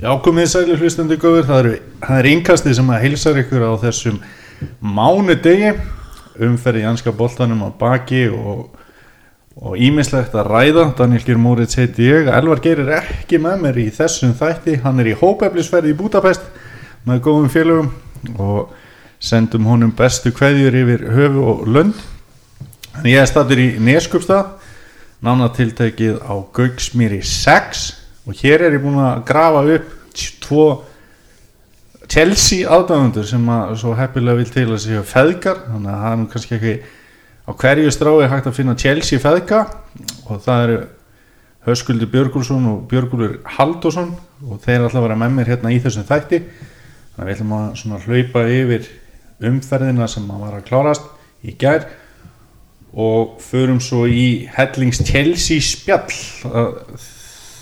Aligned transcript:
Já, 0.00 0.14
komið 0.24 0.46
sæli 0.48 0.76
hlustandi 0.80 1.16
góður, 1.20 1.44
það 1.44 1.58
eru, 1.60 1.72
það 2.00 2.18
er 2.18 2.28
innkastið 2.30 2.76
sem 2.78 2.92
að 2.94 3.02
heilsar 3.04 3.40
ykkur 3.42 3.64
á 3.68 3.72
þessum 3.82 4.20
mánu 4.80 5.34
degi, 5.44 5.74
umferði 6.40 6.86
janska 6.86 7.12
boltanum 7.12 7.66
á 7.66 7.70
baki 7.76 8.28
og 8.32 8.70
og 9.60 9.76
ímislegt 9.76 10.32
að 10.32 10.48
ræða, 10.48 10.84
Daniel 10.96 11.20
Geir 11.26 11.40
Móriðs 11.40 11.76
heiti 11.76 12.06
ég, 12.06 12.30
Elvar 12.32 12.62
Geir 12.64 12.80
er 12.80 12.94
ekki 13.02 13.36
með 13.42 13.64
mér 13.66 13.80
í 13.82 13.90
þessum 13.92 14.32
þætti, 14.38 14.78
hann 14.86 15.02
er 15.02 15.10
í 15.10 15.16
hópeflisferði 15.20 15.92
í 15.92 15.98
Budapest 15.98 16.46
með 17.04 17.20
góðum 17.26 17.50
félögum 17.52 17.90
og 18.40 18.72
sendum 19.20 19.68
honum 19.68 19.92
bestu 19.96 20.32
kveðjur 20.32 20.80
yfir 20.80 21.06
höfu 21.12 21.44
og 21.52 21.68
lönd. 21.68 22.00
En 22.96 23.08
ég 23.10 23.20
er 23.20 23.28
statur 23.28 23.60
í 23.60 23.74
Neskupstað 23.84 24.56
nánatiltækið 25.20 26.22
á 26.24 26.34
Gauksmýri 26.56 27.20
6 27.20 27.99
og 28.26 28.36
hér 28.42 28.66
er 28.66 28.76
ég 28.76 28.84
búin 28.84 29.00
að 29.00 29.24
grafa 29.28 29.64
upp 29.76 29.96
tvo 30.44 30.64
Chelsea 32.10 32.66
aðdæðundur 32.66 33.26
sem 33.28 33.44
að 33.54 33.76
svo 33.78 33.92
heppilega 33.94 34.40
vil 34.40 34.50
til 34.50 34.64
að 34.66 34.80
séu 34.82 35.02
feðgar. 35.06 35.60
Þannig 35.68 35.92
að 35.92 36.00
það 36.00 36.10
er 36.10 36.16
nú 36.18 36.30
kannski 36.32 36.56
ekki 36.56 36.72
á 37.46 37.50
hverju 37.60 37.92
strái 37.94 38.30
hægt 38.32 38.48
að 38.50 38.56
finna 38.56 38.74
Chelsea 38.78 39.22
feðga. 39.22 39.60
Og 40.26 40.40
það 40.42 40.64
eru 40.64 40.80
Höskuldur 41.68 42.10
Björgulsson 42.10 42.66
og 42.66 42.82
Björgulur 42.90 43.38
Haldosson 43.58 44.10
og 44.48 44.58
þeir 44.64 44.88
ætla 44.88 44.98
að 44.98 45.06
vera 45.06 45.18
með 45.20 45.36
mér 45.36 45.52
hérna 45.52 45.70
í 45.70 45.78
þessum 45.84 46.08
þætti. 46.08 46.42
Þannig 47.14 47.22
að 47.22 47.30
við 47.30 47.34
ætlum 47.36 47.54
að 47.60 47.70
svona 47.82 48.02
hlaupa 48.06 48.44
yfir 48.56 48.90
umferðina 49.50 50.10
sem 50.10 50.34
að 50.34 50.44
var 50.48 50.58
að 50.58 50.66
klárast 50.66 51.08
í 51.46 51.54
gær. 51.60 51.86
Og 52.90 53.38
förum 53.44 53.78
svo 53.78 54.02
í 54.10 54.48
Hellings 54.50 55.04
Chelsea 55.06 55.62
spjall 55.62 56.10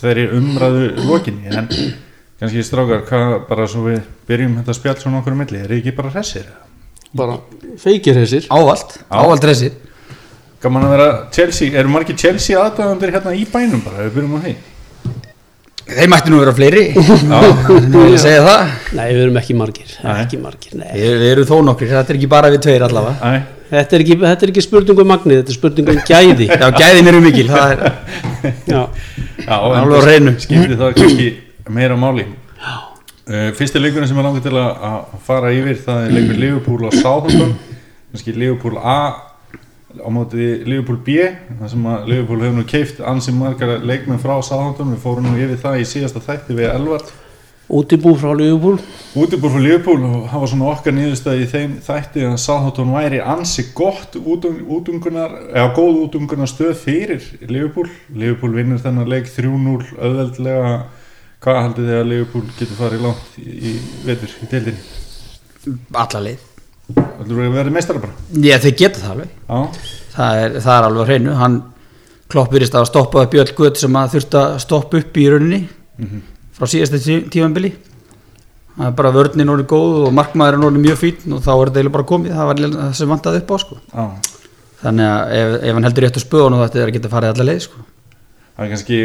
þeirri 0.01 0.25
umræðu 0.37 0.87
lokinni 1.09 1.51
en 1.51 1.67
kannski 2.39 2.63
strákar, 2.63 3.03
hvað 3.09 3.35
bara 3.49 3.67
svo 3.67 3.85
við 3.89 4.01
byrjum 4.29 4.57
þetta 4.61 4.75
spjall 4.77 4.97
svona 5.01 5.21
okkur 5.21 5.35
um 5.35 5.43
milli, 5.43 5.61
er 5.65 5.75
ekki 5.79 5.95
bara 5.97 6.13
hressir? 6.13 6.47
bara 7.15 7.39
feikir 7.81 8.17
þessir 8.19 8.45
Ávalt, 8.53 8.99
ávalt 9.09 9.45
reysir 9.49 9.73
Gaman 10.61 10.83
að 10.85 10.91
vera 10.97 11.07
Chelsea, 11.31 11.71
eru 11.79 11.89
margir 11.91 12.17
Chelsea 12.19 12.59
aðdæðandir 12.59 13.13
hérna 13.15 13.31
í 13.33 13.45
bænum 13.47 13.81
bara, 13.85 14.03
við 14.07 14.17
byrjum 14.17 14.35
á 14.35 14.39
því? 14.43 14.55
Þeir 15.89 16.09
mættu 16.11 16.29
nú 16.29 16.39
vera 16.43 16.51
fleiri. 16.53 16.81
Það? 16.99 18.73
Nei 18.93 19.05
við 19.07 19.21
erum 19.23 19.39
ekki 19.39 19.55
margir 19.57 19.93
Nei. 20.03 20.11
ekki 20.21 20.39
margir, 20.41 20.75
nei. 20.77 20.91
Við, 20.93 21.15
við 21.21 21.31
erum 21.31 21.47
þó 21.49 21.55
nokkri, 21.65 21.87
þetta 21.89 22.13
er 22.13 22.19
ekki 22.19 22.29
bara 22.29 22.51
við 22.53 22.61
tveir 22.67 22.85
allavega. 22.85 23.31
Æ, 23.31 23.58
þetta 23.69 23.95
er 23.97 24.03
ekki, 24.05 24.17
þetta 24.23 24.45
er 24.47 24.51
ekki 24.53 24.63
spurning 24.65 25.01
um 25.03 25.09
magnið 25.13 25.39
þetta 25.41 25.53
er 25.53 25.57
spurning 25.59 25.91
um 25.93 26.01
gæði. 26.09 26.49
Já, 26.49 26.67
gæðin 26.79 27.09
eru 27.11 27.21
mikil, 27.23 27.47
það 27.51 27.73
er 27.73 27.81
já, 28.73 28.81
já, 29.45 29.55
Alveg 29.55 29.95
á 29.95 30.01
hreinu. 30.07 30.35
skipti 30.41 30.77
það 30.79 30.93
kannski 30.99 31.29
meira 31.69 31.97
máli. 31.99 32.25
Uh, 33.29 33.49
Fyrsti 33.53 33.77
leikurinn 33.77 34.09
sem 34.09 34.17
er 34.17 34.25
langið 34.25 34.47
til 34.47 34.55
að 34.57 35.17
fara 35.27 35.51
yfir 35.53 35.77
það 35.85 36.05
er 36.07 36.13
leikur 36.17 36.39
Liverpool 36.41 36.87
og 36.89 36.95
Southampton. 36.97 37.51
Kannski 38.09 38.33
Liverpool 38.33 38.79
A 38.81 38.99
á 39.89 40.09
móti 40.13 40.47
Liverpool 40.65 40.97
B 41.05 41.17
það 41.59 41.69
sem 41.75 41.85
að 41.93 42.09
Liverpool 42.09 42.41
hefur 42.41 42.57
nú 42.57 42.65
keift 42.69 43.01
ansi 43.05 43.33
margar 43.37 43.75
leikmenn 43.85 44.21
frá 44.21 44.33
Southampton. 44.41 44.95
Við 44.95 45.03
fórum 45.05 45.29
nú 45.29 45.37
yfir 45.37 45.61
það 45.61 45.83
í 45.83 45.89
síðasta 45.91 46.23
þætti 46.25 46.57
við 46.57 46.71
Elvar 46.73 47.05
útibú 47.69 48.15
frá 48.17 48.31
Liverpool. 48.33 48.79
Útibúr 49.19 49.53
fyrir 49.53 49.65
Liverpool 49.67 50.05
og 50.07 50.27
það 50.31 50.43
var 50.43 50.51
svona 50.51 50.69
okkar 50.73 50.95
nýðustæði 50.97 51.43
í 51.45 51.49
þeim 51.53 51.75
þætti 51.85 52.25
að 52.27 52.37
Southampton 52.43 52.93
væri 52.95 53.21
ansi 53.21 53.65
gott 53.77 54.17
útungunar, 54.19 55.35
eða 55.53 55.73
góð 55.77 56.01
útungunar 56.07 56.49
stöð 56.49 56.75
fyrir 56.81 57.25
Liverpool. 57.45 57.89
Liverpool 58.13 58.55
vinnur 58.57 58.81
þennan 58.83 59.09
leik 59.09 59.29
3-0 59.31 59.93
auðveldlega. 59.99 60.73
Hvað 61.39 61.61
haldið 61.63 61.89
þið 61.89 61.97
að 62.01 62.09
Liverpool 62.11 62.47
getur 62.59 62.79
farið 62.81 63.03
langt 63.05 63.37
í, 63.39 63.49
í 63.49 63.75
vetur 64.07 64.33
í 64.43 64.49
deildinni? 64.51 64.87
alla 65.93 66.21
leið. 66.25 66.45
Þú 66.89 67.25
eru 67.27 67.43
að 67.45 67.55
vera 67.59 67.73
meistara 67.73 68.01
bara? 68.01 68.15
Já, 68.33 68.57
þeir 68.63 68.75
geta 68.79 69.03
það 69.03 69.11
alveg. 69.13 69.33
Já, 69.45 69.89
Það 70.15 70.39
er, 70.43 70.55
það 70.65 70.73
er 70.75 70.87
alveg 70.87 71.09
hreinu. 71.09 71.35
Hann 71.39 71.57
klopp 72.29 72.53
virðist 72.53 72.75
að 72.77 72.87
stoppa 72.89 73.23
upp 73.25 73.31
Björn 73.33 73.53
Gutt 73.57 73.79
sem 73.79 73.95
að 73.99 74.15
þurfti 74.15 74.39
að 74.41 74.57
stoppa 74.65 74.99
upp 75.01 75.17
í 75.19 75.27
rauninni 75.31 75.61
frá 76.59 76.67
síðasta 76.73 76.99
tí- 77.03 77.23
tímabili 77.33 77.73
Það 78.79 78.87
er 78.87 78.95
bara 78.95 79.11
vörnin 79.11 79.49
orðið 79.51 79.65
góð 79.73 79.95
og 80.07 80.13
markmaður 80.15 80.55
er 80.55 80.65
orðið 80.69 80.83
mjög 80.85 80.99
fín 81.01 81.33
og 81.35 81.41
þá 81.43 81.49
er 81.55 81.71
þetta 81.75 81.91
bara 81.95 82.07
komið 82.07 82.35
það 82.37 82.49
var 82.49 82.59
það 82.63 82.91
sem 82.95 83.09
vantaði 83.11 83.41
upp 83.41 83.49
á 83.51 83.57
sko. 83.59 83.79
já 83.91 84.05
þannig 84.79 85.07
að 85.09 85.31
ef, 85.35 85.55
ef 85.67 85.73
hann 85.75 85.83
heldur 85.89 86.05
rétt 86.05 86.19
á 86.19 86.21
spöðunum 86.23 86.61
þetta 86.63 86.79
er 86.79 86.87
að 86.87 86.95
geta 86.95 87.09
farið 87.11 87.33
alla 87.33 87.47
leið 87.49 87.61
sko. 87.65 87.81
Það 88.55 88.63
er 88.65 88.71
kannski 88.73 88.99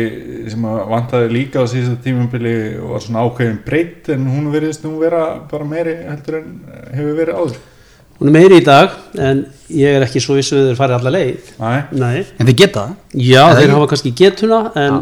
sem 0.52 0.64
að 0.70 0.78
vantaði 0.92 1.32
líka 1.34 1.62
á 1.62 1.64
síðasta 1.70 1.98
tímabili 2.04 2.54
og 2.78 2.92
var 2.94 3.02
svona 3.02 3.24
ákveðin 3.26 3.58
breytt 3.66 4.08
en 4.14 4.28
hún 4.30 4.48
verðist 4.54 4.86
nú 4.86 4.94
vera 5.02 5.24
bara 5.50 5.66
meiri 5.66 5.96
heldur 6.06 6.38
en 6.40 6.52
hefur 6.94 7.18
verið 7.18 7.40
áður 7.42 7.58
hún 8.18 8.30
er 8.30 8.34
meiri 8.36 8.60
í 8.60 8.64
dag 8.64 8.94
en 9.18 9.44
ég 9.74 9.96
er 9.96 10.04
ekki 10.06 10.20
svo 10.22 10.36
vissu 10.38 10.58
þeir 10.60 10.78
farið 10.78 10.98
alla 10.98 11.12
leið. 11.14 11.50
Næ, 11.58 11.72
nei. 11.98 12.24
En 12.38 12.48
þeir 12.48 12.56
geta 12.60 12.84
það? 12.84 12.96
Já, 13.26 13.42
þeir 13.54 13.62
ekki? 13.64 13.74
hafa 13.74 13.90
kannski 13.92 14.12
getuna 14.20 14.60
en 14.84 14.98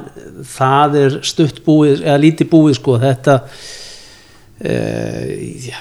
það 0.54 0.98
er 1.02 1.16
stutt 1.32 1.62
búið 1.66 2.04
eða 2.06 2.18
lítið 2.22 2.50
búið 2.52 2.78
sko. 2.78 2.96
Þetta 3.02 3.36
e, 4.62 4.76
já, 5.66 5.78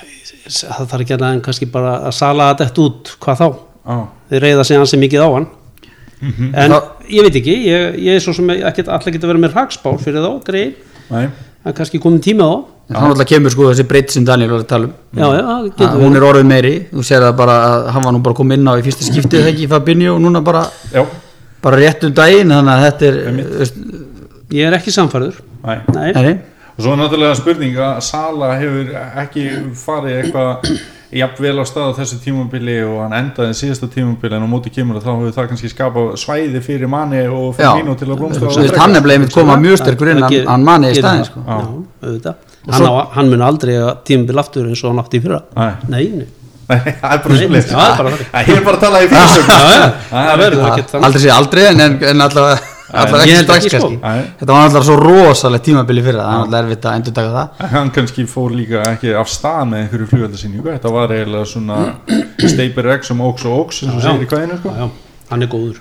það 0.49 0.91
þarf 0.91 1.05
ekki 1.05 1.17
að 1.17 1.25
en 1.29 1.43
kannski 1.45 1.69
bara 1.71 1.95
að 2.09 2.17
sala 2.17 2.51
þetta 2.59 2.85
út. 2.87 3.13
Hvað 3.23 3.43
þá, 3.43 3.47
á, 3.85 3.95
þeir 4.31 4.45
reyða 4.47 4.67
sig 4.67 4.81
hansi 4.81 5.01
mikið 5.01 5.25
á 5.25 5.29
hann. 5.29 5.49
En 6.21 6.71
Það- 6.75 6.89
ég 7.09 7.23
veit 7.25 7.37
ekki 7.39 7.55
ég, 7.65 7.95
ég 7.97 8.15
er 8.15 8.21
svo 8.21 8.33
sem 8.37 8.49
ekki 8.53 8.85
allir 8.85 9.13
geta 9.15 9.27
verið 9.29 9.41
með 9.47 9.55
hagspár 9.57 9.97
fyrir 10.01 10.21
þá, 10.21 10.33
greið, 10.45 10.75
en 11.65 11.73
kannski 11.73 11.99
komið 12.01 12.21
tíma 12.27 12.45
á 12.45 12.53
en 12.91 12.97
þannig 12.97 13.15
alltaf 13.15 13.29
kemur 13.31 13.53
sko 13.53 13.67
þessi 13.69 13.85
breytt 13.87 14.13
sem 14.13 14.25
Daniel 14.27 14.51
var 14.51 14.63
að 14.65 14.69
tala 14.71 14.89
um. 14.89 14.93
Já, 15.15 15.25
já, 15.25 15.41
að 15.55 15.67
getur 15.79 16.03
hún 16.03 16.19
er 16.19 16.25
orðið 16.27 16.47
meiri. 16.49 16.73
Þú 16.91 17.05
sér 17.07 17.25
það 17.25 17.35
bara 17.39 17.57
að 17.65 17.89
hann 17.95 18.07
var 18.07 18.15
nú 18.15 18.23
bara 18.25 18.39
komið 18.41 18.59
inn 18.59 18.71
á 18.71 18.73
í 18.75 18.85
fyrsta 18.85 19.07
skiptið 19.07 19.37
þegar 19.39 19.51
ekki 19.53 19.65
í 19.65 19.71
Fabinho 19.71 20.15
og 20.17 20.23
núna 20.25 20.43
bara, 20.45 20.65
Já, 20.91 21.05
bara 21.63 21.81
rétt 21.81 22.07
um 22.07 22.15
daginn 22.17 22.51
þannig 22.51 22.73
að 22.73 22.87
þetta 22.87 23.11
er 23.11 23.43
veist, 23.61 23.83
ég 24.51 24.67
er 24.67 24.79
ekki 24.79 24.95
samfærður 24.95 25.43
næ 25.63 25.75
nei, 25.95 26.09
nei, 26.17 26.33
Og 26.71 26.85
svo 26.85 26.95
er 26.95 27.01
náttúrulega 27.01 27.35
spurning 27.37 27.77
að 27.77 27.99
Sala 28.07 28.55
hefur 28.57 28.91
ekki 29.21 29.43
farið 29.77 30.21
eitthvað 30.21 30.71
jafnvel 31.11 31.59
á 31.59 31.65
stað 31.67 31.91
á 31.91 31.97
þessu 31.99 32.19
tímabili 32.23 32.77
og 32.87 33.01
hann 33.03 33.15
endaði 33.17 33.55
síðasta 33.59 33.89
tímabili 33.91 34.37
en 34.37 34.47
á 34.47 34.49
móti 34.49 34.71
kemur 34.71 34.99
og 34.99 35.03
þá 35.03 35.11
hefur 35.11 35.35
það 35.35 35.49
kannski 35.51 35.71
skapað 35.73 36.13
svæði 36.21 36.61
fyrir 36.63 36.91
manni 36.91 37.25
og 37.27 37.57
fyrir 37.57 37.81
mínu 37.81 37.97
til 37.99 38.07
að 38.07 38.23
veist, 38.39 38.79
hann 38.79 38.95
er 38.95 39.03
bleið 39.03 39.25
mitt 39.25 39.35
koma 39.35 39.59
mjög 39.59 39.81
sterkur 39.83 40.13
inn 40.13 40.23
hann, 40.23 40.63
manni 40.63 40.93
í 40.93 41.01
staðin 41.01 42.31
sko. 42.61 42.71
hann, 42.71 42.85
svo- 42.85 43.07
hann 43.15 43.29
mun 43.33 43.41
aldrei 43.47 43.75
að 43.81 43.91
tímabil 44.07 44.39
aftur 44.43 44.67
eins 44.69 44.83
og 44.83 44.91
hann 44.93 45.01
átti 45.03 45.17
í 45.19 45.23
fyrra. 45.25 45.41
Nei, 45.57 45.71
nei, 45.87 46.03
nei. 46.21 46.27
Nei, 46.71 46.77
það 47.01 47.13
er 47.15 47.23
bara 47.23 47.35
Nei, 47.35 47.61
svo 47.61 47.71
já, 47.71 47.77
það 47.77 47.87
er 47.91 48.03
bara 48.03 48.11
þannig. 48.11 48.27
Ég 48.47 48.57
er 48.57 48.67
bara 48.67 48.77
að 48.77 48.83
tala 48.85 49.01
í 49.01 49.07
þannig. 49.11 51.01
Aldrei 51.05 51.21
sé 51.25 51.31
aldrei 51.35 51.65
en, 51.71 52.21
allavega 52.27 52.59
Ég 52.91 53.37
strax 53.45 53.67
sko. 53.71 53.87
þetta 54.03 54.51
var 54.51 54.65
allavega 54.65 54.83
svo 54.83 54.95
rosalegt 54.99 55.63
tímabili 55.63 56.01
fyrir 56.03 56.17
það 56.19 56.25
það 56.27 56.33
er 56.35 56.41
allavega 56.43 56.63
erfitt 56.65 56.87
að 56.89 56.95
endur 56.99 57.13
taka 57.15 57.29
það. 57.35 57.69
Hann 57.71 57.91
kannski 57.95 58.25
fór 58.27 58.51
líka 58.55 58.81
ekki 58.89 59.13
af 59.15 59.29
stað 59.31 59.61
með 59.69 59.83
einhverju 59.85 60.07
flugöldasinningu 60.11 60.73
Þetta 60.73 60.91
var 60.91 61.13
eiginlega 61.15 61.47
svona 61.47 61.77
Steipir 62.51 62.89
Rex 62.89 63.13
um 63.15 63.21
óks 63.29 63.45
og 63.47 63.61
óks 63.61 63.79
eins 63.85 63.95
og 63.95 64.03
segir 64.03 64.25
í 64.25 64.29
kvæðinu 64.33 64.57
sko. 64.59 64.73
hann 65.31 65.45
er 65.47 65.51
góður. 65.53 65.79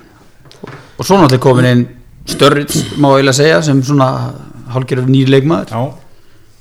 Og 0.95 1.03
svo 1.07 1.17
náttúrulega 1.19 1.43
komin 1.43 1.67
inn 1.73 1.83
Störrits 2.31 2.79
má 2.95 3.09
eiginlega 3.17 3.35
segja 3.41 3.59
sem 3.65 3.83
svona 3.83 4.07
hálfgerður 4.71 5.11
nýr 5.11 5.27
leikmaður. 5.35 5.67
Já, 5.67 5.81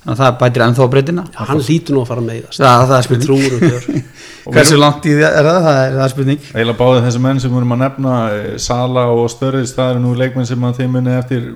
þannig 0.01 0.15
að 0.15 0.21
það 0.21 0.37
bætir 0.41 0.63
ennþá 0.65 0.87
breytina. 0.95 1.23
Já, 1.35 1.41
hann 1.51 1.61
hlýtur 1.61 1.97
nú 1.97 2.03
að 2.03 2.11
fara 2.11 2.23
með 2.25 2.39
í 2.39 2.43
það 2.57 2.85
það, 2.89 2.95
er 2.97 3.07
spurning. 3.07 4.05
hversu 4.55 4.79
langt 4.81 5.05
í 5.07 5.17
það 5.19 5.37
er 5.37 5.49
það, 5.49 5.59
það 5.67 5.81
er, 5.81 5.97
það 5.97 6.05
er 6.05 6.15
spurning. 6.15 6.47
Eiginlega 6.55 6.79
báði 6.79 7.03
þessi 7.07 7.23
menn 7.27 7.43
sem 7.43 7.53
vorum 7.53 7.75
að 7.77 7.83
nefna 7.83 8.15
eh, 8.33 8.47
Sala 8.65 9.05
og 9.13 9.29
Störris, 9.33 9.75
það 9.77 9.93
eru 9.93 10.03
nú 10.07 10.15
leikmenn 10.17 10.49
sem 10.49 10.65
að 10.65 10.81
þeim 10.81 10.97
muni 10.97 11.17
eftir 11.19 11.47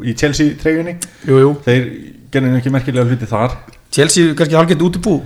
í 0.00 0.16
Chelsea 0.16 0.56
treyjunni 0.62 0.96
jú, 1.28 1.42
jú. 1.44 1.52
Þeir 1.66 1.90
gerði 2.32 2.54
nú 2.54 2.60
ekki 2.62 2.72
merkilega 2.72 3.10
hluti 3.10 3.28
þar. 3.28 3.58
Chelsea 3.92 4.32
kannski 4.38 4.56
hálfgerð 4.56 4.86
útibú. 4.88 5.18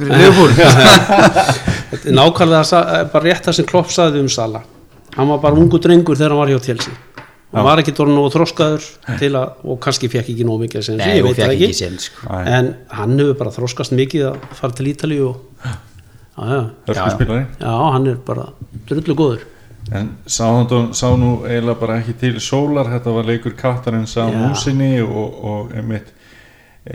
Leifupúl 0.00 0.52
Þetta 1.90 2.04
er 2.04 2.16
nákvæmlega 2.20 2.82
eh, 2.84 3.06
bara 3.14 3.24
rétt 3.30 3.48
það 3.48 3.56
sem 3.62 3.70
Klopp 3.72 3.96
saði 3.96 4.20
um 4.20 4.28
Sala. 4.32 4.60
Hann 5.16 5.32
var 5.32 5.40
bara 5.42 5.58
ungu 5.58 5.80
drengur 5.82 6.20
þegar 6.20 6.36
hann 6.36 6.44
var 6.44 6.52
hjá 6.52 6.68
Chelsea 6.68 6.92
hann 7.52 7.66
var 7.66 7.82
ekki 7.82 7.94
dórn 7.98 8.18
og 8.20 8.28
þroskaður 8.34 8.84
til 9.18 9.30
að, 9.34 9.54
og 9.66 9.78
kannski 9.82 10.10
fekk 10.12 10.32
ekki 10.34 10.44
nóg 10.46 10.60
mikið 10.64 10.84
sem 10.86 10.98
Nei, 11.00 11.16
ég 11.18 11.24
veit 11.26 11.38
ekki, 11.44 11.70
ekki. 11.72 11.90
sko. 12.04 12.28
En 12.46 12.74
hann 12.94 13.16
hefur 13.18 13.38
bara 13.40 13.54
þroskast 13.54 13.94
mikið 13.98 14.26
að 14.30 14.44
fara 14.60 14.76
til 14.78 14.90
Ítali 14.92 15.18
og 15.24 15.40
já, 15.64 16.60
já, 16.86 17.02
já, 17.58 17.72
hann 17.94 18.06
er 18.12 18.20
bara 18.26 18.46
drullu 18.88 19.16
góður. 19.18 19.42
En 19.90 20.12
Sáhandón 20.28 20.92
sá 20.94 21.08
nú 21.18 21.40
eiginlega 21.48 21.80
bara 21.80 21.96
ekki 21.98 22.14
til 22.20 22.36
sólar, 22.44 22.86
þetta 22.92 23.14
var 23.16 23.26
leikur 23.26 23.56
kattarinn 23.58 24.06
sá 24.06 24.28
Já. 24.28 24.36
músinni 24.38 25.00
og, 25.02 25.38
og 25.42 25.72
einmitt 25.74 26.12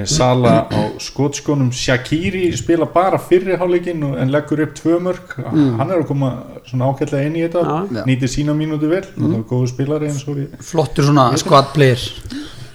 Sala 0.05 0.65
á 0.71 0.79
skotskónum. 0.99 1.69
Shakiri 1.71 2.49
spila 2.57 2.85
bara 2.89 3.17
fyrri 3.21 3.55
hálfleikin 3.57 4.03
og- 4.03 4.17
en 4.17 4.31
leggur 4.31 4.59
upp 4.63 4.73
tvö 4.75 4.99
mörg 4.99 5.35
hann 5.77 5.91
er 5.91 6.01
að 6.01 6.07
koma 6.07 6.43
svona 6.65 6.89
ágætlega 6.89 7.25
inn 7.27 7.35
í 7.35 7.43
þetta. 7.47 7.61
Já. 7.91 8.03
nýtir 8.05 8.27
sína 8.27 8.53
mínútu 8.57 8.89
vel, 8.89 9.03
það 9.03 9.37
er 9.37 9.43
góðu 9.43 9.67
spilari 9.69 10.07
eins 10.09 10.27
og 10.27 10.35
við 10.37 10.47
flottur 10.59 11.03
svona 11.05 11.37
squad 11.37 11.73
player. 11.73 11.99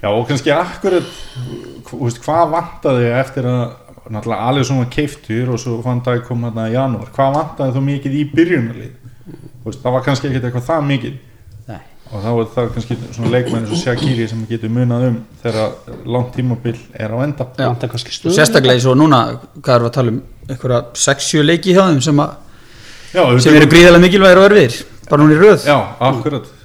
Já 0.03 0.09
og 0.09 0.29
kannski 0.29 0.51
akkurat 0.55 1.05
hvað 2.23 2.51
vantaði 2.55 3.11
eftir 3.21 3.45
að 3.45 3.73
náttúrulega 4.11 4.47
alveg 4.49 4.65
svona 4.67 4.87
keiftur 4.91 5.51
og 5.53 5.59
svo 5.59 5.83
fann 5.83 6.01
dag 6.05 6.25
kom 6.25 6.43
hérna 6.43 6.69
í 6.71 6.73
janúar. 6.73 7.11
Hvað 7.15 7.35
vantaði 7.35 7.75
þú 7.75 7.83
mikið 7.91 8.15
í 8.15 8.25
veist, 9.65 9.83
það 9.83 9.93
var 9.93 10.03
kannski 10.03 10.29
ekkert 10.31 10.45
eitthvað 10.49 10.69
það 10.71 10.87
mikið. 10.87 11.19
Og 12.11 12.23
þá 12.25 12.29
er 12.31 12.47
það 12.55 12.69
kannski 12.75 12.97
svona 13.15 13.33
leikmenn 13.35 13.65
eins 13.65 13.73
og 13.75 13.81
Shakiri 13.81 14.29
sem 14.31 14.45
getur 14.51 14.73
munað 14.75 15.09
um 15.09 15.19
þegar 15.43 15.99
langt 16.11 16.31
tímabil 16.37 16.79
er 16.95 17.15
á 17.15 17.19
enda. 17.25 17.47
Já. 17.59 17.69
er 17.71 18.37
sérstaklega 18.37 18.77
eins 18.77 18.87
og 18.91 18.97
núna 18.99 19.21
hvað 19.61 19.75
erum 19.75 19.85
við 19.87 19.91
að 19.91 19.99
tala 19.99 20.15
um 20.15 20.23
einhverja 20.51 20.81
6-7 21.07 21.45
leiki 21.47 21.75
hjá 21.77 21.83
þeim 21.89 22.01
sem, 22.05 22.23
að, 22.25 22.33
Já, 23.15 23.23
sem 23.43 23.59
eru 23.59 23.69
gríðarlega 23.71 24.05
mikilvægir 24.07 24.41
og 24.41 24.49
erfiðir 24.49 24.81
bara 25.11 25.23
núna 25.23 25.37
í 25.37 25.43
röð. 25.43 25.67
Já, 25.67 25.77
akkurat. 26.11 26.57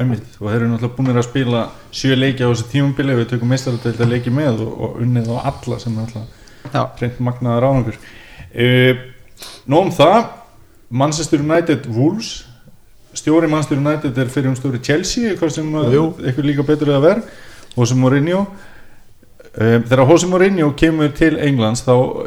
Einmitt. 0.00 0.26
og 0.38 0.46
þeir 0.46 0.60
eru 0.60 0.68
náttúrulega 0.70 0.96
búinir 0.96 1.18
að 1.18 1.26
spila 1.26 1.62
sjö 1.90 2.14
leiki 2.14 2.44
á 2.46 2.48
þessu 2.52 2.68
tímabili 2.70 3.16
við 3.18 3.32
tökum 3.32 3.50
meistaradeild 3.50 3.98
að 4.00 4.12
leiki 4.12 4.30
með 4.32 4.60
og, 4.62 4.76
og 4.86 5.00
unnið 5.02 5.32
á 5.34 5.36
alla 5.50 5.78
sem 5.82 5.96
er 5.96 6.04
náttúrulega 6.04 6.76
Já. 6.76 6.82
reynd 7.00 7.18
magnaðar 7.26 7.66
árangur. 7.66 7.98
Uh, 8.54 9.00
Nó 9.70 9.80
um 9.84 9.90
það 9.94 10.28
Manchester 10.90 11.42
United 11.42 11.86
Wolves 11.88 12.44
stjóri 13.18 13.48
Manchester 13.50 13.78
United 13.80 14.18
er 14.18 14.28
fyrir 14.32 14.50
um 14.52 14.56
stjóri 14.58 14.80
Chelsea 14.84 15.34
hvað 15.38 15.54
sem 15.56 15.70
eitthvað 15.80 16.46
líka 16.46 16.66
betur 16.68 16.92
að 16.94 17.06
vera 17.08 17.22
Jose 17.76 17.94
Mourinho. 17.98 18.44
Um, 19.50 19.82
þegar 19.82 20.04
Jose 20.06 20.28
Mourinho 20.30 20.68
kemur 20.78 21.10
til 21.18 21.34
Englands 21.42 21.82
þá 21.86 21.90
uh, 21.94 22.26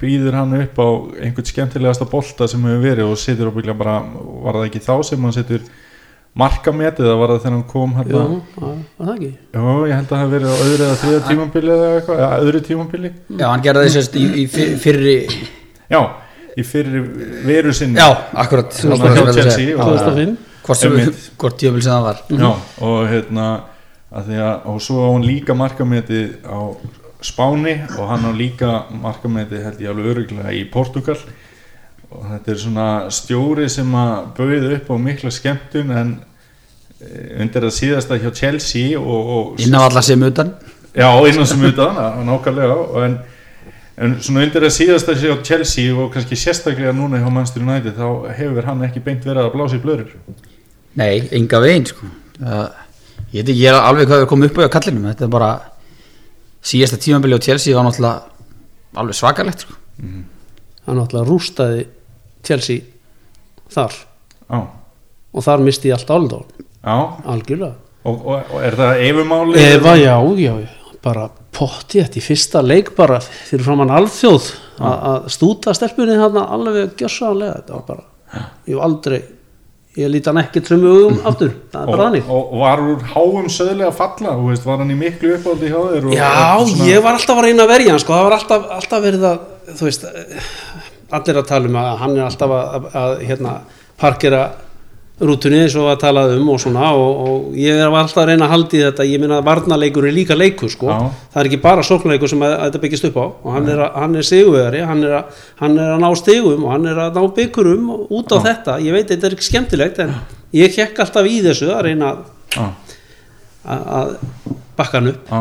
býður 0.00 0.38
hann 0.38 0.54
upp 0.62 0.78
á 0.80 0.88
einhvern 1.26 1.48
skemmtilegasta 1.50 2.06
bolta 2.08 2.48
sem 2.48 2.62
hefur 2.64 2.80
verið 2.84 3.10
og 3.12 3.18
situr 3.20 3.50
ábygglega 3.50 3.76
bara 3.80 3.96
var 4.46 4.56
það 4.62 4.70
ekki 4.70 4.82
þá 4.86 4.94
sem 5.10 5.26
hann 5.26 5.36
situr 5.36 5.66
markametið 6.36 7.06
eða 7.08 7.18
var 7.20 7.30
það 7.32 7.42
þegar 7.44 7.54
hann 7.56 7.66
kom 7.70 7.92
hérna, 7.96 8.22
já, 8.22 8.72
var 8.96 9.06
það 9.08 9.12
ekki? 9.14 9.30
Já, 9.56 9.60
ég 9.88 9.94
held 9.96 10.02
að 10.02 10.10
það 10.10 10.20
hafi 10.22 10.32
verið 10.34 10.48
á 10.52 10.56
öðru 10.66 10.86
eða 10.86 10.96
þriða 11.02 11.20
tímambili 11.30 11.72
eða 11.76 11.86
eitthvað, 11.96 12.24
öðru 12.46 12.60
tímambili 12.66 13.10
Já, 13.40 13.46
hann 13.52 13.64
gerði 13.64 13.92
þess 13.94 14.10
í, 14.20 14.24
í 14.36 14.44
fyr- 14.52 14.74
fyrri 14.82 15.14
Já, 15.92 16.00
í 16.56 16.64
fyrir 16.64 17.06
veru 17.46 17.72
sinni. 17.76 17.98
Já, 18.00 18.08
akkurat. 18.34 18.72
Þarna 18.72 18.96
akkurat 18.96 19.16
hjá 19.16 19.22
verður 19.22 19.32
að 19.32 19.40
Chelsea 19.40 19.56
segja. 19.56 19.78
og- 19.78 19.96
2005 20.04 20.36
Hvort 20.66 21.34
hvort 21.38 21.58
tíðabil 21.60 21.82
sem 21.82 21.92
það 21.92 22.02
var. 22.02 22.22
Já, 22.28 22.48
og 22.82 23.08
hérna 23.10 23.46
að 24.12 24.30
því 24.30 24.38
að, 24.42 24.54
og 24.66 24.80
svo 24.82 25.02
á 25.02 25.08
hann 25.12 25.26
líka 25.26 25.54
markametið 25.54 26.30
á 26.46 26.58
Spáni 27.26 27.74
og 27.98 28.08
hann 28.10 28.26
á 28.28 28.32
líka 28.36 28.70
markametið 28.90 29.62
held 29.64 29.80
ég 29.82 29.90
alveg 29.92 30.10
öruglega 30.12 30.52
í 30.54 30.64
Portugal 30.70 31.16
og 32.10 32.24
þetta 32.30 32.52
er 32.52 32.60
svona 32.60 32.88
stjóri 33.10 33.68
sem 33.72 33.94
að 33.98 34.12
bauð 34.36 34.66
upp 34.76 34.90
á 34.90 34.96
mikla 35.06 35.32
skemmtun 35.34 35.90
en 35.96 36.12
eh, 37.00 37.40
undir 37.42 37.66
að 37.66 37.74
síðasta 37.78 38.18
hjá 38.20 38.30
Chelsea 38.34 38.98
og, 39.00 39.32
og 39.36 39.60
inn 39.64 39.74
á 39.74 39.86
alla 39.86 40.02
sem 40.02 40.22
utan. 40.22 40.54
Já, 40.96 41.08
innan 41.28 41.46
sem 41.46 41.64
utan, 41.68 41.98
nákvæmlega 42.24 42.76
en, 43.04 43.18
en 43.98 44.16
svona 44.20 44.42
undir 44.44 44.64
að 44.66 44.74
síðasta 44.76 45.14
hjá 45.16 45.30
Chelsea 45.46 45.94
og 45.96 46.10
kannski 46.14 46.36
sérstaklega 46.36 46.92
núna 46.92 47.20
hjá 47.22 47.30
Manchester 47.32 47.62
United 47.64 47.96
þá 47.96 48.34
hefur 48.36 48.66
hann 48.68 48.82
ekki 48.84 49.00
beint 49.04 49.24
verið 49.24 49.46
að 49.46 49.54
blása 49.56 49.78
í 49.78 49.82
blöður 49.84 50.10
Nei, 50.96 51.28
enga 51.36 51.60
veginn 51.60 51.86
sko. 51.86 52.06
Það- 52.40 52.82
Ég 53.32 53.42
veit 53.42 53.48
ekki, 53.50 53.62
ég 53.64 53.68
er 53.68 53.74
alveg 53.82 54.06
hvað 54.08 54.20
við 54.22 54.28
komum 54.30 54.46
upp 54.46 54.58
á 54.64 54.68
kallinum. 54.72 55.06
Þetta 55.10 55.24
er 55.26 55.28
bara 55.32 55.48
síðasta 56.64 56.96
tímabili 57.02 57.36
á 57.36 57.40
Chelsea 57.42 57.74
var 57.76 57.84
náttúrulega 57.84 58.22
alveg 58.96 59.14
svakalegt 59.18 59.64
sko. 59.66 59.74
hann 60.86 60.96
náttúrulega 61.00 61.26
rústaði 61.28 61.86
Chelsea 62.46 62.80
þar. 63.74 63.92
Já, 64.50 64.60
og 65.34 65.42
þar 65.44 65.64
misti 65.66 65.90
ég 65.90 65.96
allt 65.98 66.10
áldó 66.14 66.44
já 66.86 66.96
algjörlega. 67.26 67.74
Og, 68.06 68.20
og, 68.26 68.52
og 68.54 68.62
er 68.62 68.76
það 68.78 69.00
eifumáli? 69.02 69.58
Eva, 69.74 69.96
já, 69.98 70.14
já, 70.38 70.52
já, 70.62 70.68
bara 71.02 71.28
potti 71.56 72.02
þetta 72.02 72.20
í 72.20 72.24
fyrsta 72.24 72.62
leik 72.64 72.92
bara 72.96 73.20
fyrir 73.24 73.64
framann 73.66 73.92
alþjóð 73.96 74.50
að 74.86 75.30
stúta 75.32 75.72
stelpunni 75.76 76.18
þarna 76.20 76.44
alveg 76.56 76.92
gjössaðanlega 77.00 77.56
þetta 77.62 77.78
var 77.78 77.86
bara, 77.88 78.04
ég 78.68 78.76
hef 78.76 78.84
aldrei 78.86 79.18
ég 79.96 80.10
líti 80.12 80.28
hann 80.28 80.42
ekki 80.42 80.60
trömmu 80.66 80.90
hugum 80.92 81.20
aftur 81.30 81.54
það 81.72 81.80
er 81.80 81.90
bara 81.92 82.08
þannig 82.10 82.26
og, 82.28 82.42
og 82.52 82.60
var 82.60 82.82
úr 82.84 83.06
háum 83.14 83.48
söðlega 83.52 83.94
falla, 83.96 84.34
þú 84.36 84.50
veist, 84.50 84.66
var 84.68 84.82
hann 84.82 84.92
í 84.92 84.98
miklu 85.00 85.32
uppáldi 85.38 85.70
hjá 85.72 85.78
þér? 85.94 86.10
Já, 86.12 86.34
svona- 86.60 86.90
ég 86.90 87.06
var 87.06 87.16
alltaf 87.16 87.40
að 87.40 87.48
reyna 87.48 87.64
að 87.64 87.72
verja 87.72 87.94
hann 87.94 88.02
sko, 88.04 88.12
það 88.18 88.28
var 88.28 88.36
alltaf, 88.36 88.68
alltaf 88.76 89.06
verið 89.06 89.26
að 89.30 89.72
þú 89.80 89.88
veist, 89.88 90.06
allir 91.16 91.40
að 91.40 91.48
tala 91.54 91.70
um 91.72 91.80
að 91.80 91.90
hann 92.02 92.16
er 92.18 92.26
alltaf 92.28 92.54
að, 92.58 92.76
að, 92.76 92.88
að 93.02 93.24
hérna, 93.30 93.56
parkera 93.96 94.42
rútunni 95.16 95.62
eins 95.64 95.72
og 95.80 95.86
að 95.88 96.00
tala 96.02 96.22
um 96.36 96.48
og 96.52 96.58
svona 96.60 96.90
og, 96.92 97.20
og 97.26 97.54
ég 97.56 97.78
var 97.88 98.02
alltaf 98.02 98.18
að 98.20 98.26
reyna 98.32 98.44
að 98.44 98.52
haldi 98.52 98.80
þetta 98.82 99.06
ég 99.08 99.20
minna 99.22 99.38
að 99.40 99.46
varnaleikur 99.48 100.04
er 100.10 100.12
líka 100.12 100.36
leikur 100.36 100.68
sko. 100.68 100.90
Já. 100.92 101.06
það 101.32 101.40
er 101.40 101.48
ekki 101.50 101.60
bara 101.62 101.84
sóknarleikur 101.88 102.28
sem 102.34 102.42
að, 102.44 102.52
að 102.58 102.64
þetta 102.66 102.82
byggist 102.82 103.06
upp 103.08 103.16
á. 103.16 103.26
Og 103.46 103.54
hann 103.56 103.70
er, 103.72 103.80
að- 103.86 103.96
hann 104.02 104.16
er 104.20 104.28
sigurvegari 104.28 104.82
hann, 104.90 105.04
er 105.08 105.24
hann 105.62 105.78
er 105.80 105.94
að 105.94 106.02
ná 106.04 106.08
stigum 106.20 106.66
og 106.68 106.74
hann 106.74 106.86
er 106.92 107.00
að 107.06 107.16
ná 107.16 107.22
byggurum 107.40 107.88
út 108.12 108.34
á 108.36 108.38
þetta. 108.44 108.76
Ég 108.84 108.92
veit 108.98 109.08
þetta 109.14 109.30
er 109.30 109.36
ekki 109.38 109.48
skemmtilegt 109.48 110.02
en 110.04 110.12
ég 110.60 110.76
hekk 110.82 111.00
alltaf 111.06 111.30
í 111.32 111.38
þessu 111.48 111.72
að 111.72 111.84
reyna 111.88 112.12
að, 112.12 112.24
Já, 112.56 112.66
að, 113.64 114.16
bakka 114.76 115.00
hann 115.00 115.14
upp. 115.14 115.32
Já. 115.32 115.40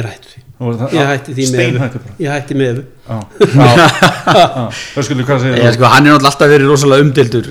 Ég 0.00 0.06
rætti 0.08 0.32
því 0.32 0.46
ég 0.60 1.06
hætti 1.08 1.34
því 1.36 1.46
með 1.54 1.78
ég 2.20 2.34
hætti 2.34 2.56
með 2.60 2.80
Já, 3.10 3.16
já, 3.40 3.86
það 4.94 5.06
skulle 5.06 5.24
hvað 5.26 5.40
segir 5.44 5.62
Ég, 5.64 5.74
sko, 5.74 5.88
Hann 5.90 6.06
er 6.06 6.18
alltaf 6.18 6.50
verið 6.52 6.68
rosalega 6.70 7.06
umdildur 7.06 7.48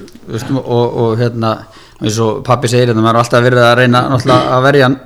og, 0.61 0.85
og 1.03 1.15
hérna 1.19 1.55
eins 1.99 2.19
og 2.23 2.43
pappi 2.47 2.69
segir 2.71 2.91
þetta, 2.91 3.01
maður 3.01 3.17
er 3.17 3.23
alltaf 3.23 3.43
verið 3.43 3.65
að 3.65 3.75
reyna 3.81 4.03
að 4.13 4.63
verja 4.69 4.87
hann 4.87 4.99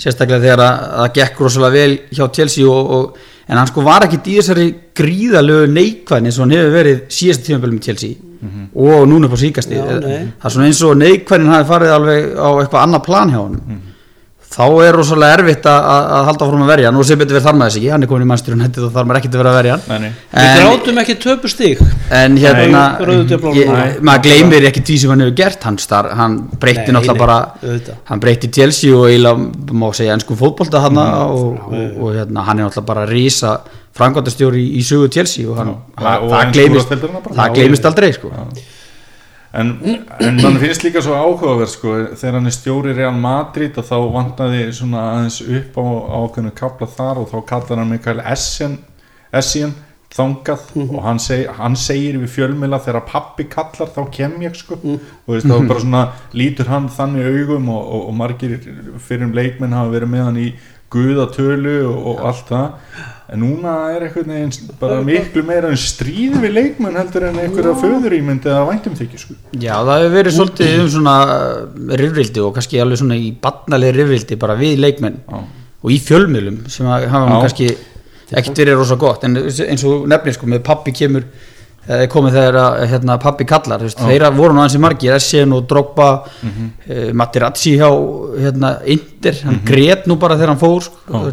sérstaklega 0.00 0.40
þegar 0.44 0.62
að 0.64 0.80
það 1.02 1.12
gekk 1.18 1.44
rosalega 1.44 1.76
vel 1.76 1.92
hjá 2.12 2.24
Chelsea 2.38 2.68
og, 2.68 2.90
og, 2.96 3.20
en 3.48 3.58
hann 3.58 3.68
sko 3.70 3.84
var 3.84 4.06
ekki 4.06 4.20
í 4.22 4.34
þessari 4.38 4.66
gríðalögu 4.96 5.70
neikvæðin 5.72 6.28
eins 6.30 6.38
og 6.38 6.44
hann 6.46 6.56
hefur 6.56 6.74
verið 6.78 7.00
síðasta 7.12 7.48
tímabölu 7.48 7.76
með 7.78 7.86
Chelsea 7.88 8.12
og 8.74 9.06
núna 9.10 9.28
upp 9.28 9.36
á 9.36 9.44
síkasti 9.44 9.78
það 9.78 10.06
er 10.12 10.52
svona 10.52 10.68
eins 10.68 10.82
og 10.86 10.96
neikvæðin 11.00 11.52
hafi 11.52 11.68
farið 11.68 11.94
alveg 11.96 12.28
á 12.36 12.48
eitthvað 12.62 12.84
annað 12.86 13.04
plan 13.08 13.32
hjá 13.34 13.40
hann 13.42 13.56
þá 14.52 14.62
er 14.84 14.96
rosalega 14.98 15.36
erfitt 15.38 15.66
að, 15.70 15.86
að 15.92 16.08
að 16.18 16.24
halda 16.28 16.46
fórum 16.48 16.64
að 16.66 16.70
verja. 16.74 16.90
Nú 16.92 17.04
sem 17.08 17.18
betur 17.20 17.38
við 17.38 17.46
þar 17.46 17.56
maður 17.56 17.70
þess 17.72 17.80
ekki, 17.80 17.90
hann 17.94 18.02
er 18.04 18.10
komin 18.10 18.24
í 18.26 18.28
mannsturinn 18.32 18.64
og 18.68 18.92
þar 18.92 19.06
maður 19.08 19.18
ekkert 19.22 19.34
að 19.36 19.40
vera 19.42 19.52
að 19.52 19.58
verja. 19.60 19.76
Hann 19.88 20.02
Nei, 20.02 20.08
nei. 20.08 20.12
við 20.32 20.42
En- 20.42 20.60
grátum 20.62 21.00
ekki 21.02 21.16
töpu 21.24 21.48
stig. 21.52 21.80
En 22.12 22.36
hérna 22.42 22.82
maður 24.04 24.22
gleymir 24.26 24.66
ekki 24.70 24.82
því 24.86 24.98
sem 25.02 25.12
hann 25.14 25.24
hefur 25.24 25.36
gert. 25.42 25.62
Hann, 25.68 25.78
star, 25.82 26.10
hann 26.18 26.36
breytti 26.60 26.88
Nei, 26.92 26.96
náttúrulega 26.98 27.16
nei, 27.16 27.22
bara 27.24 27.38
auðvitað. 27.62 28.00
hann 28.10 28.22
breytti 28.22 28.50
Chelsea 28.52 28.96
og 28.96 29.06
eiginlega 29.08 29.72
má 29.82 29.86
segja 29.96 30.16
ennsku 30.16 30.36
fótbolta 30.38 30.82
hann 30.84 30.98
og, 30.98 31.46
og, 31.68 31.96
og 32.02 32.12
hérna, 32.18 32.44
hann 32.48 32.60
er 32.60 32.68
náttúrulega 32.68 32.88
bara 32.92 33.06
að 33.06 33.14
rísa 33.16 33.54
frangvandastjóri 33.96 34.60
í, 34.62 34.68
í 34.80 34.84
sögu 34.86 35.08
Chelsea 35.12 35.48
og, 35.48 35.56
hann, 35.60 35.74
Já, 35.96 36.04
það, 36.04 36.22
og 36.26 36.30
það, 36.32 36.52
gleymist, 36.56 36.76
úrvalsdeildarinnar 36.76 37.24
bara. 37.26 37.34
það 37.40 37.48
Já, 37.50 37.56
gleymist 37.58 37.88
aldrei 37.90 38.12
sko. 38.16 38.30
En, 39.52 39.74
en 40.18 40.38
mann 40.40 40.56
finnst 40.56 40.84
líka 40.86 41.02
svo 41.04 41.12
áhugaverð 41.12 41.68
sko, 41.74 41.94
þegar 42.16 42.38
hann 42.38 42.48
er 42.48 42.54
stjóri 42.56 42.94
Real 42.96 43.16
Madrid 43.20 43.76
og 43.76 43.84
þá 43.84 43.96
vantaði 44.14 44.62
svona 44.72 45.02
aðeins 45.10 45.42
upp 45.44 45.76
á 45.76 45.84
ákveðinu 46.22 46.52
kapla 46.56 46.88
þar 46.88 47.20
og 47.20 47.28
þá 47.28 47.36
kallar 47.50 47.82
hann 47.82 47.92
Mikael 47.92 48.22
Essien, 48.24 48.78
Þangað 50.12 50.74
og 50.82 50.98
hann, 51.06 51.20
seg, 51.22 51.46
hann 51.56 51.76
segir 51.80 52.18
við 52.20 52.34
fjölmila 52.34 52.82
þegar 52.84 53.06
pappi 53.08 53.46
kallar 53.48 53.88
þá 53.94 54.02
kem 54.12 54.34
ég 54.44 54.58
sko. 54.58 54.76
Og 54.76 55.32
veist, 55.32 55.48
þá 55.48 55.68
bara 55.70 55.80
svona 55.80 56.02
lítur 56.36 56.68
hann 56.68 56.90
þannig 56.92 57.30
augum 57.30 57.70
og, 57.72 57.80
og, 57.80 58.04
og 58.10 58.18
margir 58.18 58.58
fyrir 59.00 59.24
um 59.28 59.32
leikmenn 59.36 59.72
hafa 59.72 59.94
verið 59.94 60.12
með 60.12 60.26
hann 60.28 60.40
í 60.42 60.50
guðatölu 60.92 61.78
og, 61.88 61.98
og 62.12 62.22
allt 62.28 62.50
það. 62.52 62.96
En 63.32 63.40
núna 63.40 63.72
er 63.94 64.04
einhvern 64.04 64.34
veginn 64.34 64.74
bara 64.80 64.98
miklu 65.06 65.44
meira 65.48 65.70
en 65.72 65.78
stríði 65.80 66.42
við 66.42 66.52
leikmenn 66.58 66.98
heldur 67.00 67.24
en 67.30 67.38
einhverja 67.40 67.72
föðurímynd 67.80 68.44
eða 68.50 68.66
væntum 68.68 68.98
þykju 68.98 69.20
sko. 69.22 69.36
Já, 69.56 69.72
það 69.78 70.02
hefur 70.02 70.16
verið 70.18 70.36
svolítið 70.36 70.82
um 70.82 70.90
svona 70.92 71.14
rifrildi 72.02 72.44
og 72.44 72.52
kannski 72.58 72.82
alveg 72.84 73.00
svona 73.00 73.16
í 73.16 73.30
barnalegi 73.46 73.96
rifrildi 73.96 74.38
bara 74.42 74.58
við 74.60 74.84
leikmenn 74.84 75.16
Já. 75.24 75.40
og 75.80 75.94
í 75.96 75.98
fjölmiðlum 76.04 76.60
sem 76.74 76.90
að 76.92 77.08
hafa 77.14 77.30
Já. 77.30 77.38
kannski 77.46 77.70
ekkert 78.32 78.62
verið 78.62 78.78
rosa 78.80 78.98
gott 79.00 79.24
en 79.26 79.36
eins 79.36 79.84
og 79.88 80.06
nefnir 80.10 80.36
sko 80.36 80.48
með 80.50 80.62
pappi 80.66 80.94
kemur 80.96 81.26
eða 81.82 82.08
komið 82.10 82.36
þegar 82.36 82.58
að 82.60 82.84
hérna, 82.92 83.16
pappi 83.22 83.46
kallar 83.48 83.82
veist, 83.82 83.98
Já. 83.98 84.06
þeirra 84.06 84.30
voru 84.34 84.54
nú 84.54 84.62
aðeins 84.62 84.76
í 84.78 84.82
margir 84.82 85.16
Essien 85.16 85.54
og 85.56 85.64
Drogba 85.70 86.10
mm 86.24 86.50
-hmm. 86.50 87.14
Materazzi 87.18 87.74
hjá 87.78 87.90
hérna, 88.38 88.76
Inter, 88.86 89.40
hann 89.44 89.60
grét 89.66 90.06
nú 90.06 90.16
bara 90.16 90.36
þegar 90.36 90.54
hann 90.54 90.62
fór 90.62 90.82
sko, 90.82 91.32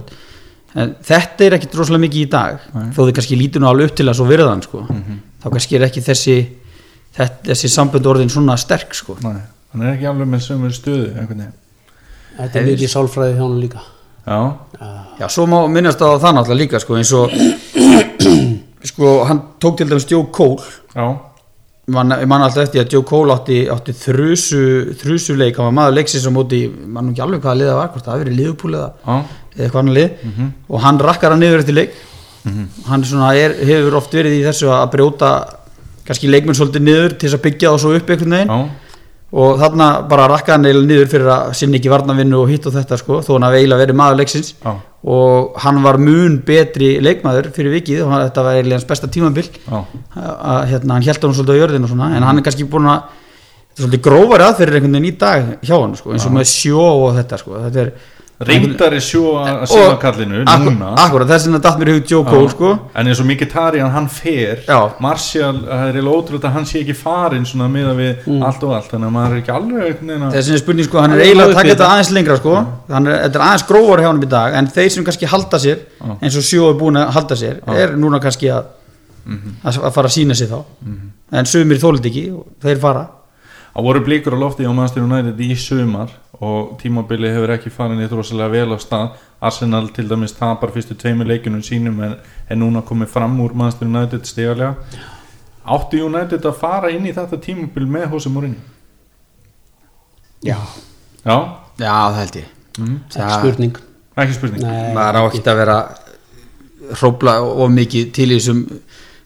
en 0.75 0.95
þetta 1.03 1.45
er 1.45 1.53
ekkert 1.53 1.75
rosalega 1.75 2.01
mikið 2.01 2.21
í 2.21 2.29
dag 2.29 2.59
þó 2.95 3.01
þið 3.05 3.13
kannski 3.13 3.37
lítur 3.37 3.61
nú 3.61 3.67
alveg 3.67 3.89
upp 3.89 3.95
til 3.95 4.09
að 4.09 4.15
svo 4.15 4.25
virðan 4.25 4.61
sko. 4.61 4.85
þá 5.43 5.49
kannski 5.51 5.75
er 5.75 5.85
ekki 5.85 6.01
þessi 6.01 6.47
þetta, 7.17 7.43
þessi 7.45 7.69
sambönd 7.69 8.05
orðin 8.05 8.29
svona 8.29 8.57
sterk 8.57 8.93
sko. 8.93 9.17
Nei, 9.21 9.41
hann 9.73 9.81
er 9.81 9.93
ekki 9.93 10.05
alveg 10.05 10.27
með 10.27 10.39
sömur 10.39 10.71
stöðu 10.71 11.13
þetta 12.37 12.59
er 12.59 12.65
mikið 12.65 12.89
sálfræði 12.89 13.35
hjá 13.35 13.43
hann 13.43 13.59
líka 13.59 13.79
Já, 14.29 14.39
Já, 15.19 15.25
svo 15.27 15.43
má 15.49 15.57
minnast 15.67 15.99
á 15.99 16.07
það 16.21 16.35
náttúrulega 16.37 16.59
líka 16.61 16.79
sko, 16.79 16.95
eins 16.99 17.09
og 17.17 17.33
sko, 18.91 19.09
hann 19.27 19.41
tók 19.59 19.79
til 19.81 19.89
dæmis 19.89 20.05
Joe 20.07 20.29
Cole. 20.31 20.63
Já, 20.95 21.07
man, 21.91 22.13
ég 22.21 22.29
man 22.29 22.45
alltaf 22.45 22.67
eftir 22.67 22.83
að 22.85 22.93
Joe 22.95 23.03
Cole 23.09 23.33
átti, 23.35 23.57
átti 23.73 23.95
þrusu, 23.97 24.61
þrusuleik. 25.01 25.57
Hann 25.59 25.71
var 25.71 25.75
maður 25.81 25.97
leiksins 25.97 26.27
á 26.29 26.31
móti, 26.31 26.61
mann 26.69 27.11
ekki 27.11 27.25
alveg 27.25 27.43
hvaða 27.43 27.59
liða 27.63 27.75
var 27.81 27.91
hvort 27.91 28.05
það 28.05 28.13
hafi 28.15 28.23
verið 28.27 28.39
liðupúl 28.39 28.73
eða, 28.79 28.89
Já, 29.09 29.17
eða 29.65 29.81
annar 29.81 29.97
lið. 29.99 30.27
Og 30.69 30.83
hann 30.85 31.01
rakkar 31.09 31.35
hann 31.35 31.43
niður 31.43 31.63
eftir 31.65 31.77
leik. 31.81 31.97
Hann 32.87 33.03
svona 33.03 33.33
er, 33.35 33.57
hefur 33.67 33.97
oft 33.99 34.13
verið 34.15 34.37
í 34.39 34.43
þessu 34.45 34.69
að 34.71 34.85
brjóta 34.93 35.31
kannski 36.07 36.29
leikmenn 36.31 36.55
svolítið 36.57 36.85
niður 36.87 37.17
til 37.19 37.27
þess 37.27 37.37
að 37.37 37.43
byggja 37.49 37.73
það 37.73 37.81
svo 37.83 37.91
upp 37.97 38.13
einhvern 38.15 38.37
veginn. 38.37 38.53
Já, 38.53 38.88
og 39.29 39.59
þarna 39.61 39.87
bara 40.09 40.27
rakkaði 40.31 40.55
hann 40.55 40.67
eiginlega 40.69 40.89
niður 40.89 41.09
fyrir 41.11 41.31
að 41.33 41.51
sinni 41.59 41.77
ekki 41.77 41.91
varnavinnu 41.93 42.37
og 42.39 42.49
hitt 42.49 42.65
og 42.65 42.73
þetta 42.73 42.97
sko, 42.97 43.19
þó 43.25 43.35
hann 43.35 43.45
hafi 43.45 43.59
eiginlega 43.61 43.83
verið 43.83 43.99
maður 43.99 44.19
leiksins. 44.23 44.53
Já, 44.63 44.71
og 45.13 45.59
hann 45.63 45.81
var 45.85 45.99
mun 46.01 46.39
betri 46.47 46.89
leikmaður 47.03 47.51
fyrir 47.55 47.75
vikið 47.77 48.01
og 48.07 48.15
þetta 48.15 48.45
var 48.47 48.57
eiginlega 48.57 48.79
hans 48.79 48.89
besta 48.89 49.11
tímabil. 49.13 49.45
Já, 49.67 49.79
að 50.17 50.61
hérna, 50.73 50.97
hann 50.97 51.07
held 51.07 51.27
hann 51.27 51.37
svolítið 51.37 51.55
á 51.55 51.61
jörðinu 51.61 51.91
svona, 51.91 52.11
en 52.17 52.25
hann 52.25 52.41
er 52.41 52.47
kannski 52.47 52.67
búin 52.69 52.89
að 52.89 53.03
þetta 53.05 53.77
er 53.77 53.85
svolítið 53.85 54.05
grófari 54.09 54.47
aðferðir 54.47 54.79
einhvern 54.79 54.97
veginn 54.97 55.11
í 55.11 55.17
dag 55.21 55.51
hjá 55.61 55.75
hann 55.77 55.93
sko, 55.99 56.15
eins 56.15 56.25
og 56.25 56.35
með 56.35 56.49
sjó 56.49 56.87
og 57.05 57.13
þetta 57.19 57.39
sko, 57.43 57.61
þetta 57.67 57.85
er 57.85 57.93
reyndari 58.39 58.99
sjó 59.03 59.33
að 59.43 59.65
síma 59.67 59.97
kallinu 59.99 60.43
Akkur- 60.45 60.71
núna. 60.77 60.93
akkurat, 60.97 61.27
þess 61.27 61.45
vegna 61.47 61.59
datt 61.59 61.79
mér 61.79 61.89
hug 61.93 62.05
Joe 62.07 62.23
Cole 62.23 62.49
sko. 62.49 62.69
en 62.95 63.07
eins 63.07 63.19
og 63.19 63.25
Mkhitaryan 63.27 63.91
hann 63.91 64.07
fer. 64.07 64.63
Já. 64.67 64.91
Martial, 64.99 65.53
það 65.67 65.95
er 65.95 66.07
ótrúlega 66.07 66.47
að 66.47 66.53
hann 66.53 66.65
sé 66.65 66.79
ekki 66.83 66.95
farin 66.95 67.43
svona 67.45 67.67
miða 67.67 67.93
við 67.95 68.15
Mm. 68.27 68.43
allt 68.43 68.63
og 68.63 68.71
allt 68.73 68.91
þannig 68.91 69.07
að 69.07 69.11
maður 69.11 69.31
er 69.35 69.41
ekki 69.41 69.53
alveg 69.53 69.99
að- 69.99 70.33
þessi 70.33 70.53
er 70.53 70.57
spurning 70.57 70.85
sko, 70.85 71.01
hann 71.01 71.11
er 71.13 71.19
eiginlega 71.19 71.49
að 71.49 71.53
taka 71.53 71.69
þetta 71.75 71.89
aðeins 71.89 72.11
lengra 72.11 72.37
sko. 72.37 72.65
Hann 72.89 73.07
er, 73.07 73.29
þetta 73.29 73.35
er 73.35 73.45
aðeins 73.47 73.67
grófari 73.67 74.01
hjá 74.03 74.07
hann 74.07 74.21
í 74.23 74.29
dag 74.29 74.53
en 74.53 74.67
þeir 74.67 74.89
sem 74.91 75.03
kannski 75.03 75.25
halda 75.27 75.57
sér 75.59 75.77
Já. 75.99 76.17
eins 76.21 76.35
og 76.37 76.43
sjó 76.43 76.69
er 76.69 76.79
búin 76.79 76.95
að 76.97 77.09
halda 77.11 77.35
sér 77.35 77.59
er 77.67 77.95
núna 77.97 78.19
kannski 78.21 78.47
að, 78.49 78.63
Mhm. 79.27 79.55
að 79.65 79.77
að 79.83 79.93
fara 79.93 80.07
að 80.07 80.11
sína 80.15 80.35
sig 80.35 80.47
þá. 80.49 80.63
En 81.31 81.45
sumir 81.45 81.77
þólið 81.77 82.05
ekki 82.05 82.43
þeir 82.63 82.79
fara. 82.79 83.07
Það 83.75 83.83
voru 83.83 83.99
blíkur 84.03 84.33
á 84.33 84.39
lofti 84.39 84.63
á 84.65 84.73
Manchester 84.73 85.03
United 85.03 85.37
í 85.37 85.55
sumar 85.55 86.09
og 86.39 86.77
tímabili 86.79 87.29
hefur 87.33 87.51
ekki 87.55 87.71
farin 87.73 87.99
eitt 87.99 88.13
rosalega 88.15 88.53
vel 88.53 88.75
á 88.75 88.79
stað. 88.79 89.15
Arsenal 89.41 89.89
til 89.95 90.07
dæmis 90.09 90.33
tapar 90.35 90.71
fyrstu 90.75 90.95
tveimur 90.99 91.27
leikunum 91.27 91.61
sínum 91.63 91.99
en 92.03 92.17
er 92.49 92.59
núna 92.59 92.81
komið 92.83 93.11
fram 93.13 93.37
úr 93.39 93.53
Manchester 93.55 93.87
United 93.87 94.27
stegarlega 94.27 94.75
Áttu 95.69 96.01
United 96.05 96.45
að 96.45 96.57
fara 96.59 96.89
inn 96.91 97.05
í 97.07 97.13
þetta 97.13 97.37
tímabil 97.43 97.85
með 97.87 98.07
Hosea 98.13 98.31
Mourinho? 98.33 98.59
Já, 100.43 100.55
Já, 101.25 101.35
já 101.77 101.91
það 101.91 102.17
held 102.19 102.37
ég. 102.39 102.51
Mm. 102.79 102.95
ekki 103.09 103.33
spurning. 103.39 103.79
Ekki 104.19 104.37
spurning. 104.37 104.63
Nei, 104.63 104.93
maður 104.95 105.19
á 105.19 105.21
ekki. 105.27 105.43
að 105.51 105.59
vera 105.59 105.77
hrópla 106.99 107.35
of 107.43 107.71
mikið 107.75 108.11
til 108.15 108.29
í 108.31 108.37
þessum 108.39 108.63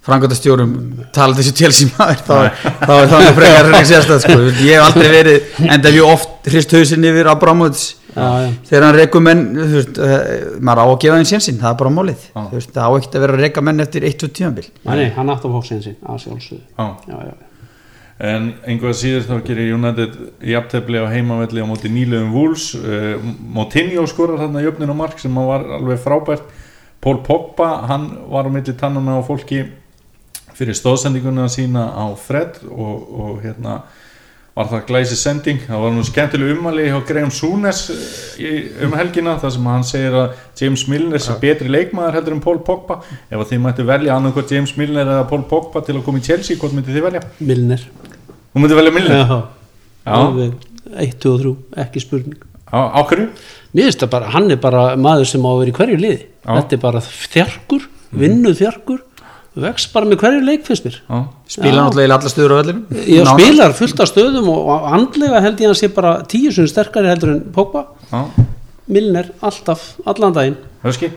frangöndastjórum 0.03 0.71
tala 1.15 1.37
þessu 1.37 1.87
maður 1.93 2.23
þá, 2.27 2.37
þá 2.83 2.93
er 2.97 3.11
það 3.13 3.27
frekar 3.37 3.69
ekki 3.71 3.89
sérstæð 3.93 4.23
sko. 4.25 4.39
ég 4.65 4.73
hef 4.73 4.87
aldrei 4.89 5.11
verið 5.13 5.61
enda 5.69 5.93
mjög 5.95 6.09
oft 6.11 6.32
hrist 6.49 6.73
hausinn 6.75 7.05
yfir 7.07 7.29
Abramovits 7.31 7.85
þegar 8.13 8.85
hann 8.87 8.97
rekur 8.97 9.23
menn 9.23 9.45
veist, 9.57 9.97
uh, 9.97 10.59
maður 10.59 10.83
á 10.83 10.85
að 10.85 10.99
gefa 11.03 11.21
þeim 11.21 11.29
sénsinn 11.29 11.61
það 11.61 11.71
er 11.71 11.79
bara. 11.79 12.17
Þú 12.35 12.57
veist, 12.57 12.73
það 12.75 12.83
á 12.85 12.91
ekki 12.99 13.09
að 13.13 13.25
vera 13.25 13.37
að 13.37 13.43
reka 13.45 13.63
menn 13.65 13.83
eftir 13.83 14.05
1-2 14.09 14.29
tímabil 14.37 14.67
Nei, 14.83 14.95
nei, 14.99 15.09
hann 15.15 15.31
átti 15.33 15.49
að 15.49 15.55
fá 15.55 15.69
sin 15.69 15.83
sín 15.85 15.97
að 16.03 16.21
sjálfsögðu. 16.25 16.63
Já. 16.77 16.87
Já, 17.09 17.17
já, 17.29 17.33
En 18.23 18.49
einhvað 18.69 18.97
síður 18.99 19.23
þá 19.27 19.33
gerir 19.47 19.71
United 19.75 20.19
jafntefli 20.47 21.01
á 21.01 21.11
heimavelli 21.11 21.63
á 21.63 21.67
móti 21.67 21.89
nýlegum 21.91 22.35
Wolves. 22.35 22.69
Uh, 22.77 23.17
Moutinho 23.55 24.05
skorar 24.07 24.43
þarna 24.43 24.61
jöfnin 24.63 24.93
á 24.93 24.95
mark 24.95 25.17
sem 25.19 25.39
var 25.39 25.65
alveg 25.79 25.99
frábært. 26.03 26.45
Paul 27.03 27.17
Pogba, 27.25 27.87
hann 27.89 28.05
var 28.31 28.47
á 28.47 28.51
milli 28.53 28.77
tannana 28.79 29.17
á 29.19 29.21
fólki 29.25 29.65
fyrir 30.53 30.77
stóðsendinguna 30.77 31.49
sína 31.51 31.89
á 31.97 32.05
Fred 32.15 32.61
og, 32.69 33.09
og 33.09 33.41
hérna 33.43 33.81
var 34.53 34.67
það 34.69 34.83
glæsi 34.89 35.15
sending, 35.17 35.61
það 35.65 35.81
var 35.81 35.93
nú 35.95 36.03
skemmtileg 36.05 36.51
umali 36.53 36.83
hjá 36.85 36.99
Graham 37.07 37.31
Súnes 37.33 37.79
um 38.85 38.93
helgina 38.99 39.33
þar 39.41 39.53
sem 39.55 39.69
hann 39.71 39.85
segir 39.87 40.17
að 40.19 40.35
James 40.59 40.83
Milner 40.91 41.23
sé 41.23 41.33
betri 41.41 41.71
leikmaður 41.73 42.19
heldur 42.19 42.35
en 42.35 42.43
Paul 42.43 42.59
Pogba 42.67 42.99
ef 43.01 43.33
að 43.39 43.47
þið 43.49 43.63
mættu 43.63 43.85
velja 43.87 44.13
annað 44.17 44.53
James 44.53 44.75
Milner 44.77 45.09
eða 45.09 45.25
Paul 45.31 45.41
Pogba 45.49 45.81
til 45.85 45.95
að 45.97 46.03
koma 46.05 46.21
í 46.21 46.27
Chelsea, 46.27 46.59
hvort 46.61 46.75
myndi 46.77 46.93
þið 46.93 47.07
velja? 47.07 47.23
Milner 47.41 47.87
Þú 48.53 48.61
myndi 48.61 48.77
velja 48.77 48.93
Milner? 48.93 49.23
Já, 49.23 49.39
Já. 50.05 50.13
alveg 50.19 50.69
1, 51.07 51.17
2 51.25 51.33
og 51.33 51.41
3, 51.41 51.55
ekki 51.87 52.03
spurning 52.03 52.45
Á, 52.69 52.79
á 52.93 53.01
hverju? 53.09 53.31
Mér 53.73 53.89
finnst 53.89 54.05
það 54.05 54.13
bara, 54.13 54.29
hann 54.35 54.53
er 54.53 54.61
bara 54.61 54.83
maður 55.01 55.31
sem 55.33 55.41
á 55.41 55.49
að 55.49 55.63
vera 55.63 55.73
í 55.73 55.77
hverju 55.79 55.97
liði 55.97 56.19
Já. 56.21 56.53
Þetta 56.59 56.77
er 56.77 56.83
bara 56.85 57.01
þjarkur, 57.09 57.89
vinnuð 58.21 58.61
þjarkur 58.61 59.01
vex 59.61 59.85
bara 59.93 60.05
með 60.09 60.17
hverju 60.23 60.41
leik 60.47 60.63
finnst 60.65 60.85
mér 60.87 60.95
Já, 60.97 61.17
spila 61.47 61.73
Já. 61.73 61.81
náttúrulega 61.83 62.07
í 62.09 62.13
alla 62.15 62.31
stöður 62.33 62.53
á 62.53 62.57
vellinum 62.61 62.83
Ég 63.03 63.21
Nánast. 63.21 63.43
spilar 63.43 63.75
fullt 63.77 63.99
af 64.01 64.09
stöðum 64.09 64.47
og, 64.49 64.71
andlega 64.97 65.41
held 65.45 65.61
ég 65.61 65.69
að 65.69 65.77
sé 65.81 65.89
bara 65.93 66.13
tíu 66.25 66.51
sem 66.55 66.67
sterkari 66.67 67.11
heldur 67.11 67.35
en 67.35 67.43
Pogba. 67.53 67.85
Já, 68.11 68.23
Milner 68.87 69.29
alltaf, 69.45 69.93
allan 70.09 70.33
daginn. 70.35 70.57
Höski 70.83 71.11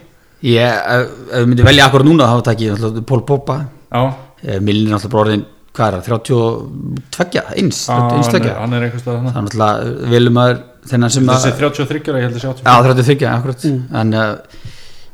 ég, 0.44 0.60
ef, 0.60 1.10
ef 1.32 1.40
við 1.40 1.48
myndum 1.50 1.66
velja 1.70 1.86
akkur 1.88 2.04
núna 2.06 2.28
þá 2.30 2.42
takk 2.50 2.60
ég 2.66 2.76
náttúrulega 2.76 3.06
Pól 3.08 3.24
Poppa 3.26 3.56
Já, 3.90 4.02
Milin 4.60 4.86
er 4.90 4.96
náttúrulega 4.98 5.12
bara 5.16 5.24
orðin 5.24 5.46
hvað 5.76 5.86
er 5.88 5.96
það, 5.96 6.20
32 7.16 7.42
eins, 7.60 7.80
Já, 7.88 7.96
hann, 7.96 8.22
32 8.22 8.46
er, 8.48 8.54
hann 8.60 8.76
er 8.76 8.84
eitthvað 8.86 9.02
stað 9.02 9.16
það 9.16 9.40
er 9.40 9.46
náttúrulega 9.48 10.10
velum 10.12 10.38
að 10.44 10.52
þennan 10.92 11.12
sem 11.16 11.26
að 11.32 11.42
Þessi 11.42 11.58
33 11.60 12.12
ára, 12.12 12.20
ég 12.20 12.28
held 12.28 12.36
að 12.36 12.44
sé 12.44 12.48
80 12.52 12.68
Já, 12.68 12.74
33, 12.86 13.28
akkurat. 13.32 13.66
En 14.00 14.14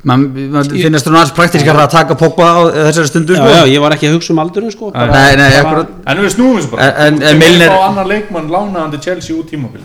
maður 0.02 0.50
man 0.50 0.64
finnast 0.70 1.06
þú 1.06 1.12
náttúrulega 1.14 1.36
praktískar 1.36 1.76
að 1.78 1.90
taka 1.94 2.14
Pogba 2.18 2.46
á 2.50 2.60
þessari 2.88 3.06
stundu 3.10 3.34
já, 3.36 3.38
sko. 3.38 3.48
já, 3.54 3.64
ég 3.70 3.80
var 3.84 3.92
ekki 3.96 4.08
að 4.10 4.14
hugsa 4.16 4.32
um 4.34 4.38
aldurinn 4.42 4.72
sko. 4.74 4.90
Bara, 4.90 5.12
Nei, 5.12 5.36
nei, 5.36 5.62
bara 5.62 5.86
En 6.06 6.18
við 6.24 6.32
snúum 6.34 6.56
þessu 6.58 6.70
bara. 6.72 6.88
En- 7.06 7.22
en- 7.22 7.38
Milner- 7.38 7.70
fá 7.70 7.88
annan 7.88 8.08
leikmann 8.08 8.48
lánaðan 8.50 8.90
til 8.96 9.00
Chelsea 9.00 9.36
út 9.36 9.46
tímabili 9.50 9.84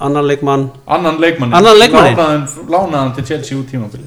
annan 0.00 0.26
leikmann. 0.26 0.70
Annan 0.86 1.18
leikmann 1.20 1.50
lánaðan, 1.50 2.48
lánaðan 2.68 3.14
til 3.16 3.24
Chelsea 3.24 3.58
út 3.58 3.66
tímabili 3.70 4.04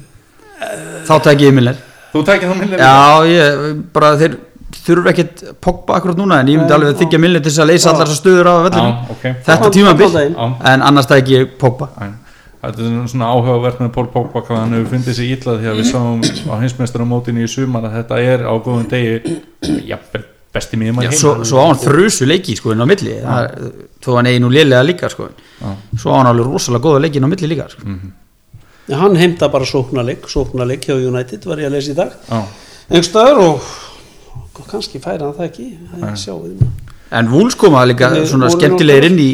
Þá 1.06 1.22
tek 1.22 1.38
ég 1.40 1.52
Milner. 1.54 1.76
Þú 2.12 2.22
tekið 2.24 2.48
það 2.50 2.58
Milner 2.58 2.78
Já, 2.78 3.24
ég, 3.28 3.82
bara 3.92 4.16
þeir 4.16 4.38
þurfa 4.84 5.12
ekkert 5.12 5.42
Pogba 5.60 5.94
akkurat 5.98 6.16
núna 6.16 6.40
En 6.40 6.46
ég 6.48 6.58
myndi 6.58 6.72
alveg 6.74 6.96
þykja 6.98 7.20
Milner 7.20 7.40
til 7.44 7.52
þess 7.52 7.62
að 7.62 7.68
leysa 7.70 7.90
allar 7.92 8.06
þessar 8.08 8.20
stöður 8.22 8.48
á 8.48 8.54
vellinu 8.64 8.88
Já, 8.88 9.10
ok. 9.12 9.22
Þetta 9.44 9.56
Allan- 9.58 9.72
tímabil 9.76 10.06
allan 10.06 10.16
daginn. 10.16 10.34
Já. 10.34 10.72
En 10.72 10.82
annars 10.88 11.06
tek 11.06 11.26
ég 11.28 11.46
Pogba. 11.60 11.88
Æ, 12.00 12.08
Þetta 12.58 12.82
er 12.82 13.08
svona 13.12 13.26
áhugavert 13.30 13.78
með 13.84 13.90
Pól 13.94 14.06
Pogba 14.10 14.40
hvað 14.42 14.58
hann 14.64 14.72
hefur 14.74 14.88
fundið 14.96 15.14
sig 15.14 15.30
illa 15.36 15.52
því 15.60 15.68
að 15.70 15.76
við 15.78 15.86
sáum 15.92 16.22
á 16.50 16.54
hinsmestaramótinu 16.62 17.44
í 17.44 17.50
sumar 17.52 17.84
að 17.86 17.94
þetta 18.00 18.18
er 18.32 18.42
á 18.50 18.52
góðum 18.58 18.88
degi 18.90 19.36
jafnvel 19.86 20.24
besti 20.56 20.78
miðjum 20.80 21.02
Já, 21.04 21.10
að 21.12 21.18
svo, 21.20 21.32
svo 21.46 21.60
á 21.62 21.64
hann 21.68 21.78
þrusu 21.84 22.26
leiki 22.26 22.56
sko 22.58 22.72
inn 22.74 22.82
á 22.82 22.86
milli. 22.88 23.14
Það 23.22 23.44
er- 23.44 23.74
Þó 24.02 24.08
hann 24.16 24.26
eigi 24.30 24.40
nú 24.42 24.48
lélega 24.50 24.82
líka 24.88 25.10
sko. 25.12 25.28
Já. 25.60 25.70
Svo 26.02 26.10
á 26.10 26.18
hann 26.18 26.30
alveg 26.32 26.46
rosalega 26.50 26.82
góða 26.88 27.02
leiki 27.04 27.20
inn 27.20 27.28
á 27.28 27.32
milli 27.34 27.50
líka 27.52 27.68
sko. 27.70 27.94
Já, 28.88 28.96
hann 29.04 29.16
heimta 29.20 29.48
bara 29.52 29.64
sóknarleik 29.68 30.26
sóknarleik 30.26 30.82
hjá 30.88 30.96
United 30.98 31.44
var 31.46 31.58
ég 31.62 31.68
að 31.70 31.76
lesa 31.78 31.92
í 31.92 31.94
dag. 31.94 32.12
Já, 32.26 32.42
einhverstaðar 32.90 33.38
og 33.44 34.66
kannski 34.72 34.98
færi 35.04 35.22
hann 35.22 35.36
það 35.36 35.46
ekki. 35.50 35.68
Það 35.94 36.16
sjá 36.24 36.34
við 36.42 36.66
En 37.10 37.28
Wools 37.32 37.54
koma 37.56 37.86
líka 37.88 38.10
Nei, 38.12 38.26
svona 38.28 38.50
skemmtilegir 38.52 39.06
inn 39.08 39.18
í 39.22 39.30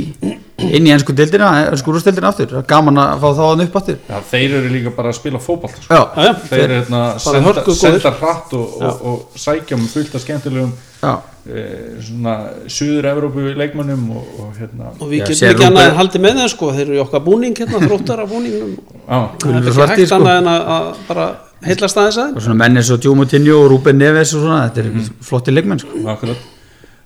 inn 0.65 0.87
í 0.87 0.93
ennsku 0.95 1.11
deildina, 1.17 1.49
ennsku 1.73 1.91
úrstildina 1.91 2.29
aftur. 2.31 2.47
Það 2.53 2.61
er 2.61 2.67
gaman 2.71 3.01
að 3.03 3.15
fá 3.25 3.27
þá 3.35 3.41
hann 3.49 3.63
upp 3.65 3.77
aftur. 3.81 3.97
Já, 4.07 4.19
þeir 4.31 4.53
eru 4.61 4.69
líka 4.71 4.93
bara 4.95 5.11
að 5.11 5.17
spila 5.19 5.41
fótbolt 5.43 5.81
sko. 5.83 5.89
Já, 5.91 5.99
Já, 6.15 6.29
já, 6.29 6.33
þeir 6.53 6.63
eru 6.65 6.77
hérna 6.79 7.01
senda, 7.25 7.65
senda 7.81 8.13
hratt 8.21 8.55
og, 8.55 8.77
og, 8.79 9.03
og 9.11 9.41
sækja 9.43 9.79
með 9.81 9.89
fullt 9.97 10.15
af 10.15 10.23
skemmtilegum 10.23 10.71
já, 11.03 11.13
e, 11.51 11.65
svona 12.07 12.37
suður 12.77 13.11
Evrópu 13.11 13.49
leikmönnum 13.59 14.07
og, 14.21 14.31
og 14.45 14.55
hérna 14.63 14.95
og 14.95 15.11
við 15.11 15.25
getum 15.27 15.51
ekki 15.51 15.67
annað 15.67 15.83
Rúben- 15.83 15.91
en 15.91 15.99
haldið 15.99 16.25
með 16.29 16.41
þeim 16.45 16.55
sko. 16.55 16.71
Þeir 16.79 16.87
eru 16.87 16.97
í 17.01 17.05
okkar 17.09 17.27
búning 17.27 17.59
hérna, 17.65 17.83
þróttara 17.89 18.31
búningnum. 18.31 18.73
Já, 18.79 19.21
það 19.43 19.51
er 19.51 19.61
ekki 19.61 19.77
svartir, 19.81 20.05
hægt 20.07 20.13
sko. 20.15 20.23
annað 20.23 20.41
en 20.45 20.53
að, 20.55 20.67
að 20.79 20.91
bara 21.11 21.29
heillast 21.67 21.99
aðeins 22.05 22.23
að 22.23 22.39
og 22.39 22.47
svona 22.47 22.61
menn 22.63 22.79
eins 22.79 22.95
og 22.95 23.03
Joe 23.11 23.19
Moutinho 23.19 23.59
og 23.65 23.71
Ruben 23.75 23.99
Neves 23.99 24.37
og 24.39 24.47
svona, 24.47 24.69
þetta 24.71 24.87
er 24.87 25.15
flotti 25.33 25.59
leikmenn 25.59 25.83
sko. 25.83 26.05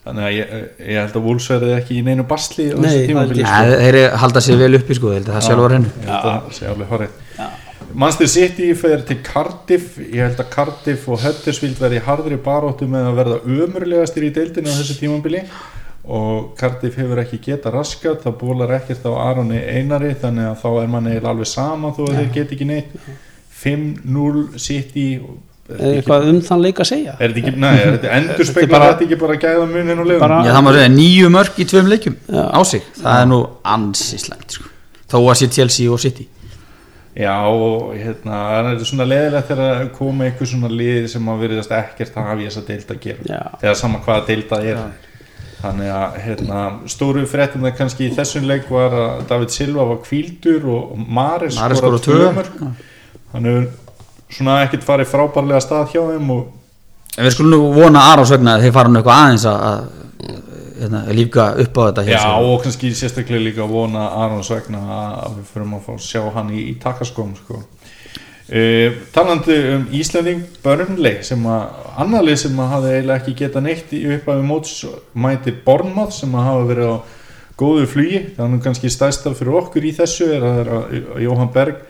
Þannig 0.08 0.26
að 0.26 0.34
ég, 0.38 0.52
ég 0.88 1.00
held 1.04 1.16
að 1.20 1.28
Wolves 1.28 1.48
verði 1.52 1.72
ekki 1.78 1.96
í 2.00 2.02
neinu 2.08 2.26
basli 2.28 2.68
á 2.72 2.76
Nei, 2.82 3.06
ja, 3.38 3.54
þeir 3.84 3.98
halda 4.24 4.42
sér 4.44 4.60
vel 4.64 4.74
uppi 4.80 4.96
sko, 4.98 5.12
ég 5.14 5.20
held 5.22 5.30
að 5.30 5.38
það 5.38 5.48
sjálfur 5.48 5.76
hennu 5.78 5.94
ég 5.94 6.10
held 6.10 6.18
að 6.18 6.36
það 6.48 6.52
sé 6.58 6.70
alveg 6.72 6.92
horrið 6.96 7.24
Manchester 7.94 8.28
City 8.28 8.66
fer 8.76 9.00
til 9.08 9.16
Cardiff. 9.24 9.94
Ég 9.98 10.20
held 10.20 10.40
að 10.42 10.50
Cardiff 10.52 11.06
og 11.08 11.22
Huddersfield 11.22 11.78
verði 11.80 11.96
í 11.96 12.02
harðri 12.04 12.36
baróttu 12.44 12.84
með 12.90 13.06
að 13.08 13.16
verða 13.16 13.38
ömurlegastir 13.64 14.26
í 14.26 14.32
deildinu 14.36 14.68
á 14.68 14.76
þessu 14.76 14.98
tímabili. 15.00 15.40
Og 16.04 16.50
Cardiff 16.60 16.98
hefur 17.00 17.22
ekki 17.22 17.38
geta 17.46 17.72
raskat 17.72 18.26
það 18.26 18.36
bólar 18.42 18.74
ekkert 18.76 19.08
á 19.08 19.12
Aroni 19.30 19.62
Einari 19.62 20.12
þannig 20.20 20.50
að 20.50 20.60
þá 20.60 20.68
er 20.82 20.92
manni 20.92 21.14
eiginlega 21.14 21.32
alveg 21.32 21.50
sama 21.54 21.94
þó 21.96 22.02
að 22.10 22.18
þeir 22.18 22.30
get 22.36 22.54
ekki 22.58 22.68
neitt. 22.68 22.92
5-0 23.62 24.58
City 24.68 25.08
og- 25.24 25.38
eitthvað 25.68 26.28
um 26.30 26.38
þann 26.46 26.62
leik 26.64 26.78
að 26.80 26.88
segja? 26.88 27.14
Er 27.18 27.32
þetta 27.34 27.42
ekki, 27.42 27.60
nei, 27.60 27.74
er 27.82 27.92
þetta 27.98 28.12
endur 28.16 28.38
Þetta 28.38 28.48
spekla 28.52 28.80
þetta 28.86 29.04
ekki 29.06 29.18
bara 29.20 29.36
gæða 29.42 29.66
munin 29.68 29.98
og 30.02 30.06
leiðum 30.08 30.22
Bara- 30.24 30.40
Já, 30.46 30.52
það 30.56 30.64
má 30.64 30.70
segja 30.78 30.92
nýju 30.94 31.30
mörg 31.34 31.58
í 31.60 31.66
tveim 31.68 31.90
leikjum 31.92 32.16
Já. 32.28 32.42
á 32.48 32.60
sig, 32.64 32.82
það 33.02 33.20
er 33.22 33.26
nú 33.28 33.40
ansi 33.64 34.18
slæmt 34.22 34.50
sko. 34.56 34.64
þó 35.08 35.18
að 35.24 35.34
sé 35.42 35.48
Chelsea 35.52 35.90
og 35.92 36.00
City. 36.00 36.28
Já, 37.18 37.34
og 37.50 37.94
hérna, 37.98 38.38
það 38.62 38.66
er 38.70 38.84
svona 38.86 39.06
leðilegt 39.08 39.48
þegar 39.48 39.80
að 39.82 39.92
koma 39.96 40.24
einhver 40.28 40.46
svona 40.46 40.68
lið 40.70 41.08
sem 41.10 41.28
að 41.32 41.40
veriðast 41.42 41.72
ekkert 41.74 42.14
að 42.16 42.28
hafa 42.28 42.40
í 42.40 42.46
þessa 42.46 42.64
deild 42.68 42.90
að 42.94 43.00
gera. 43.00 43.18
Já. 43.26 43.40
eða 43.62 43.74
sama 43.76 43.98
hvaða 44.04 44.26
deild 44.26 44.48
það 44.48 44.68
er. 44.72 44.82
Þannig 45.58 45.88
að 45.90 46.18
hérna, 46.22 46.58
stóru 46.86 47.24
fréttina 47.26 47.72
kannski 47.74 48.06
í 48.06 48.12
þessum 48.14 48.44
leik 48.46 48.68
var 48.70 48.92
að 48.94 49.24
David 49.28 49.50
Silva 49.50 49.84
var 49.88 49.98
kvíldur 50.04 50.68
og 50.70 50.92
Maris 51.02 51.58
Maris 51.58 51.80
skorað 51.82 52.06
svona 54.32 54.60
ekkert 54.64 54.86
farið 54.86 55.12
frábærlega 55.12 55.60
stað 55.64 55.92
hjá 55.94 56.02
þeim 56.12 56.32
og 56.36 56.46
En 57.18 57.26
við 57.26 57.32
skulum 57.34 57.50
nú 57.50 57.72
vona 57.74 58.04
Arons 58.12 58.30
vegna 58.30 58.52
að 58.54 58.66
þeir 58.66 58.74
fara 58.76 58.90
nú 58.92 59.00
eitthvað 59.00 59.22
aðeins 59.24 59.46
að, 59.50 59.62
að 59.68 60.38
hérna, 60.78 61.00
lífga 61.16 61.46
upp 61.64 61.80
á 61.80 61.82
þetta 61.88 62.04
hjá 62.06 62.12
Já, 62.12 62.20
sér. 62.22 62.44
og 62.46 62.62
kannski 62.62 62.90
sérstaklega 62.94 63.42
líka 63.42 63.66
vona 63.66 64.04
Arons 64.22 64.50
vegna 64.52 64.82
að 65.24 65.40
við 65.40 65.50
förum 65.54 65.74
að 65.74 65.82
fá 65.88 65.90
að 65.96 66.04
sjá 66.06 66.22
hann 66.36 66.52
í, 66.54 66.62
í 66.70 66.76
takaskóm 66.78 67.34
sko. 67.40 67.58
uh, 67.58 69.00
talandi 69.16 69.58
um 69.74 69.86
Íslanding 69.98 70.44
Burnley 70.62 71.18
sem 71.26 71.42
að 71.50 71.90
annarlið 72.04 72.40
sem 72.44 72.62
að 72.62 72.72
hafi 72.76 72.94
eiginlega 72.94 73.18
ekki 73.18 73.36
geta 73.42 73.64
neitt 73.64 73.92
í 73.98 74.04
upphafi 74.14 74.46
móts 74.46 74.76
mæti 75.14 75.56
Bornmoth 75.64 76.14
sem 76.20 76.38
að 76.38 76.50
hafa 76.52 76.68
verið 76.70 76.92
á 76.94 76.96
góðu 77.58 77.86
flugi 77.90 78.20
þannig 78.36 78.62
kannski 78.62 78.90
stæsta 78.94 79.34
fyrir 79.34 79.58
okkur 79.64 79.88
í 79.88 79.96
þessu 79.96 80.30
er 80.36 80.46
að, 80.46 80.60
að, 80.68 80.98
að 81.16 81.24
Jóhann 81.26 81.54
Berg 81.56 81.82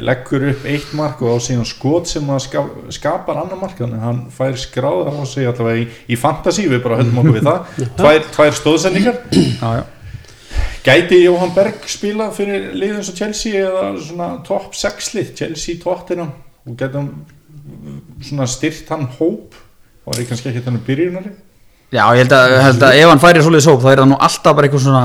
leggur 0.00 0.46
upp 0.48 0.62
eitt 0.64 0.92
mark 0.96 1.20
og 1.20 1.36
á 1.36 1.38
síðan 1.44 1.66
skot 1.68 2.08
sem 2.08 2.28
skapar 2.40 3.42
annar 3.42 3.58
mark 3.60 3.76
þannig 3.76 3.98
að 3.98 4.06
hann 4.06 4.20
fær 4.32 4.54
skráðar 4.56 5.18
á 5.20 5.24
sig 5.28 5.48
allavega 5.48 5.82
í, 5.82 5.88
í 6.08 6.16
fantasy, 6.16 6.64
við 6.70 6.80
bara 6.86 7.00
höldum 7.02 7.20
okkur 7.20 7.36
við 7.36 7.48
það. 7.50 7.74
Tvær, 7.98 8.22
tvær 8.36 8.56
stóðsendingar. 8.60 9.20
Gæti 10.82 11.20
Jóhann 11.22 11.52
Berg 11.54 11.84
spila 11.86 12.30
fyrir 12.34 12.72
liðum 12.74 13.04
svo 13.06 13.14
Chelsea 13.14 13.60
eða 13.68 13.84
svona 14.02 14.32
top 14.46 14.72
6 14.74 15.12
lið, 15.14 15.28
Chelsea, 15.38 15.78
Tottenham. 15.82 16.32
Og 16.66 16.74
gæti 16.78 16.98
hann 16.98 17.12
svona 18.24 18.48
styrt 18.50 18.90
hann 18.90 19.06
hóp. 19.20 19.54
Og 20.02 20.16
er 20.16 20.26
kannski 20.26 20.50
ekki 20.50 20.64
þannig 20.64 20.86
byrjunari 20.88 21.36
Já, 21.92 22.06
ég 22.16 22.22
held 22.22 22.32
að, 22.32 22.54
held 22.64 22.84
að 22.86 22.98
ef 23.02 23.10
hann 23.10 23.20
færi 23.20 23.42
svolítið 23.44 23.64
sóp 23.66 23.82
þá 23.82 23.88
er 23.92 24.00
það 24.00 24.08
nú 24.12 24.16
alltaf 24.28 24.54
bara 24.56 24.68
eitthvað 24.68 24.84
svona 24.86 25.02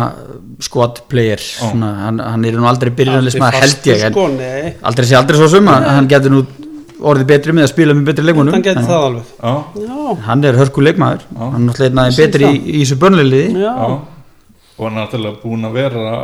squad 0.64 1.02
player 1.12 1.42
svona, 1.44 1.90
hann, 2.06 2.22
hann 2.24 2.46
er 2.48 2.56
nú 2.58 2.70
aldrei 2.70 2.94
byrjunarlismæður 2.96 3.58
held 3.62 3.90
ég 3.92 4.06
sko, 4.08 4.24
nei, 4.34 4.72
aldrei 4.88 5.10
sé 5.10 5.18
aldrei 5.20 5.42
svo 5.42 5.50
sum 5.52 5.68
að 5.74 5.88
hann 5.92 6.08
getur 6.10 6.34
nú 6.34 6.46
orðið 7.12 7.28
betri 7.30 7.54
með 7.54 7.68
að 7.68 7.72
spila 7.74 7.96
með 7.98 8.08
betri 8.10 8.26
leikmunum 8.26 8.56
hann 8.56 8.64
geti 8.66 8.82
en 8.82 8.88
það 8.88 9.08
alveg. 9.08 9.34
Já, 9.38 9.98
hann 10.26 10.46
er 10.48 10.58
hörku 10.58 10.86
leikmaður. 10.86 11.26
Já. 11.28 11.42
hann 11.44 11.60
er 11.60 11.66
náttúrulega 11.68 12.16
betri 12.18 12.48
í, 12.48 12.62
í 12.72 12.80
þessu 12.82 12.98
börnleiliði 13.04 13.44
og 13.68 14.88
hann 14.88 14.96
er 14.96 14.98
náttúrulega 15.04 15.42
búin 15.44 15.68
að 15.68 15.78
vera 15.78 16.16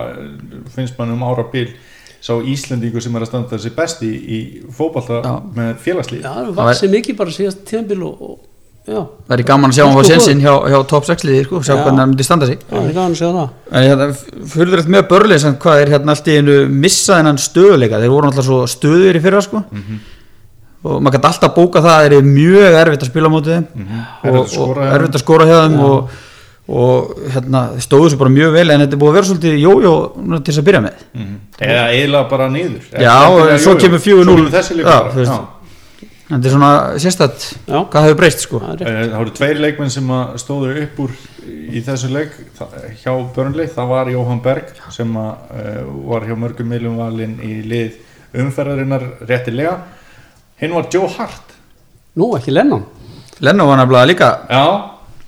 finnst 0.74 0.98
mann 0.98 1.13
um 1.13 1.27
ára 1.27 1.46
bil 1.51 1.67
sá 2.24 2.34
Íslendingu 2.39 3.03
sem 3.03 3.13
er 3.20 3.25
að 3.25 3.34
standa 3.34 3.58
þessi 3.58 3.74
besti 3.75 4.10
í, 4.10 4.39
Já. 5.27 5.34
með 5.60 5.72
félagslíð 5.84 6.24
já, 6.24 6.34
það 6.39 6.60
vaksið 6.62 6.93
mikið 6.98 7.17
bara 7.20 7.36
síðast 7.36 7.65
tíðanbíl 7.67 8.01
og 8.08 8.36
já, 8.83 8.99
það 9.27 9.33
er 9.37 9.43
gaman 9.47 9.71
að 9.71 9.77
sjá 9.77 9.83
hann 9.87 9.99
á 9.99 10.03
sensin 10.07 10.41
hjá, 10.43 10.53
hjá 10.73 10.77
top 10.91 11.05
6 11.07 11.23
liði 11.27 11.43
sko, 11.45 11.61
sjá 11.63 11.73
Já. 11.73 11.83
hvernig 11.83 12.01
hann 12.03 12.09
myndi 12.11 12.25
standa 12.27 12.49
sig. 12.49 12.59
Það 12.69 12.87
er 12.89 12.95
gafan 12.97 13.13
að 13.13 13.19
segja 13.21 13.35
það. 13.37 13.53
En 13.71 13.85
hérna, 13.87 14.07
fyrðurlegt 14.53 14.89
með 14.95 15.05
börlið 15.13 15.39
sem 15.45 15.55
hvað 15.63 15.83
er 15.83 15.91
hérna 15.93 16.15
allt 16.15 16.27
í 16.27 16.35
einu 16.39 16.57
missa 16.83 17.19
þennan 17.19 17.39
stöðuleika 17.39 18.01
þeir 18.03 18.11
voru 18.11 18.29
alltaf 18.31 18.47
svo 18.49 18.59
stöður 18.67 19.19
í 19.19 19.23
fyrra 19.23 19.41
sko. 19.45 19.63
Og 20.83 20.99
maður 20.99 21.15
gæti 21.15 21.29
alltaf 21.31 21.55
bóka 21.55 21.79
það 21.79 21.95
að 21.95 22.03
þeir 22.03 22.17
eru 22.17 22.27
mjög 22.27 22.77
erfitt 22.81 23.05
að 23.05 23.11
spila 23.13 23.31
á 23.31 23.33
mótið 23.37 23.55
þeim. 23.55 23.65
Erfitt 24.27 24.43
að 24.43 24.59
og, 24.59 24.75
og 24.75 24.83
erfitt 24.89 25.15
að 25.15 25.23
skora 25.23 25.47
hjá 25.47 25.55
þeim 25.63 25.79
og, 25.87 26.19
og 26.67 27.15
hérna, 27.37 27.61
þeir 27.77 27.85
stóðu 27.87 28.11
svo 28.11 28.19
bara 28.19 28.35
mjög 28.35 28.51
vel 28.57 28.67
en 28.67 28.83
þetta 28.83 28.97
er 28.97 29.03
búið 29.05 29.13
að 29.13 29.17
vera 29.21 29.29
svolítið 29.31 29.55
jójó 29.63 29.93
núna 30.19 30.41
til 30.43 30.51
þess 30.51 30.59
að 30.59 30.67
byrja 30.67 30.83
með. 30.83 31.07
Mhm. 31.15 31.35
eða 31.63 31.87
eiginlega 31.95 32.29
bara 32.35 32.49
niður. 32.51 32.83
Já, 32.91 33.15
þetta 36.33 36.49
er 36.49 36.55
svona 36.55 36.71
sérstætt. 37.03 37.45
Já. 37.67 37.77
hvað 37.93 38.07
hefur 38.07 38.19
breyst 38.21 38.43
sko? 38.45 38.61
Það. 38.63 38.83
Eh, 38.89 39.03
voru 39.13 39.35
tveir 39.37 39.61
leikmenn 39.63 39.93
sem 39.93 40.09
að 40.15 40.33
stóðu 40.43 40.73
upp 40.83 41.03
úr 41.05 41.15
í 41.43 41.83
þessu 41.83 42.09
leik 42.13 42.35
hjá 43.03 43.13
Burnley, 43.35 43.67
það 43.71 43.93
var 43.93 44.11
Jóhann 44.13 44.41
Berg 44.43 44.73
sem 44.93 45.13
að, 45.19 45.31
uh, 45.51 45.93
var 46.11 46.27
hjá 46.27 46.35
mörgum 46.39 46.69
miljum 46.71 46.97
valinn 47.01 47.37
í 47.43 47.61
lið 47.67 47.99
umferðarinnar 48.43 49.07
réttilega. 49.29 49.77
Hinn 50.61 50.75
var 50.75 50.89
Joe 50.93 51.09
Hart. 51.17 51.55
Nú 52.15 52.33
ekki 52.37 52.53
Lennon. 52.53 52.85
Lennon 53.43 53.67
var 53.67 53.77
nefnilega 53.77 54.05
líka 54.05 54.29
Já, 54.49 54.65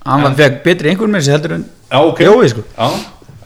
hann 0.06 0.22
var 0.22 0.36
fekk 0.38 0.62
betri 0.64 0.92
einhvern 0.92 1.12
með 1.12 1.26
sér 1.26 1.36
heldur 1.36 1.56
en 1.58 1.64
já 1.90 1.98
ok. 1.98 2.22
Jói 2.22 2.48
sko. 2.52 2.62
Já, 2.76 2.88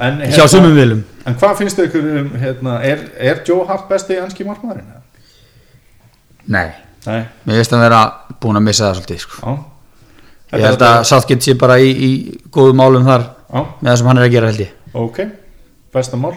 en, 0.07 0.21
hjá 0.37 0.45
sumum 0.49 0.77
vilum 0.77 1.01
en 1.27 1.37
hvað 1.41 1.57
finnst 1.61 1.79
þau 1.79 1.87
ykkur 1.89 2.07
um 2.21 2.31
hérna, 2.41 2.77
er, 2.87 3.03
er 3.19 3.43
Joe 3.47 3.65
Hart 3.69 3.89
besti 3.91 4.19
anski 4.21 4.47
markmaðurinn? 4.47 4.99
Nei, 6.51 6.69
Nei, 7.07 7.21
mér 7.49 7.61
veist 7.61 7.73
að 7.73 7.85
vera 7.87 8.01
búin 8.43 8.61
að 8.61 8.67
missa 8.67 8.89
það 8.89 8.99
svolítið 8.99 9.23
sko. 9.25 9.59
Ég 10.51 10.65
held 10.67 10.83
að 10.83 10.97
Southgate 11.07 11.47
sé 11.47 11.55
bara 11.59 11.77
í, 11.79 11.91
í 11.91 12.11
góðum 12.53 12.81
málum 12.83 13.07
þar 13.07 13.29
Já, 13.51 13.61
með 13.81 13.91
það 13.91 13.99
sem 14.01 14.11
hann 14.11 14.21
er 14.21 14.27
að 14.27 14.35
gera 14.35 14.51
held 14.51 14.65
ég. 14.65 14.75
Ok, 14.99 15.21
besta 15.95 16.19
mál. 16.21 16.35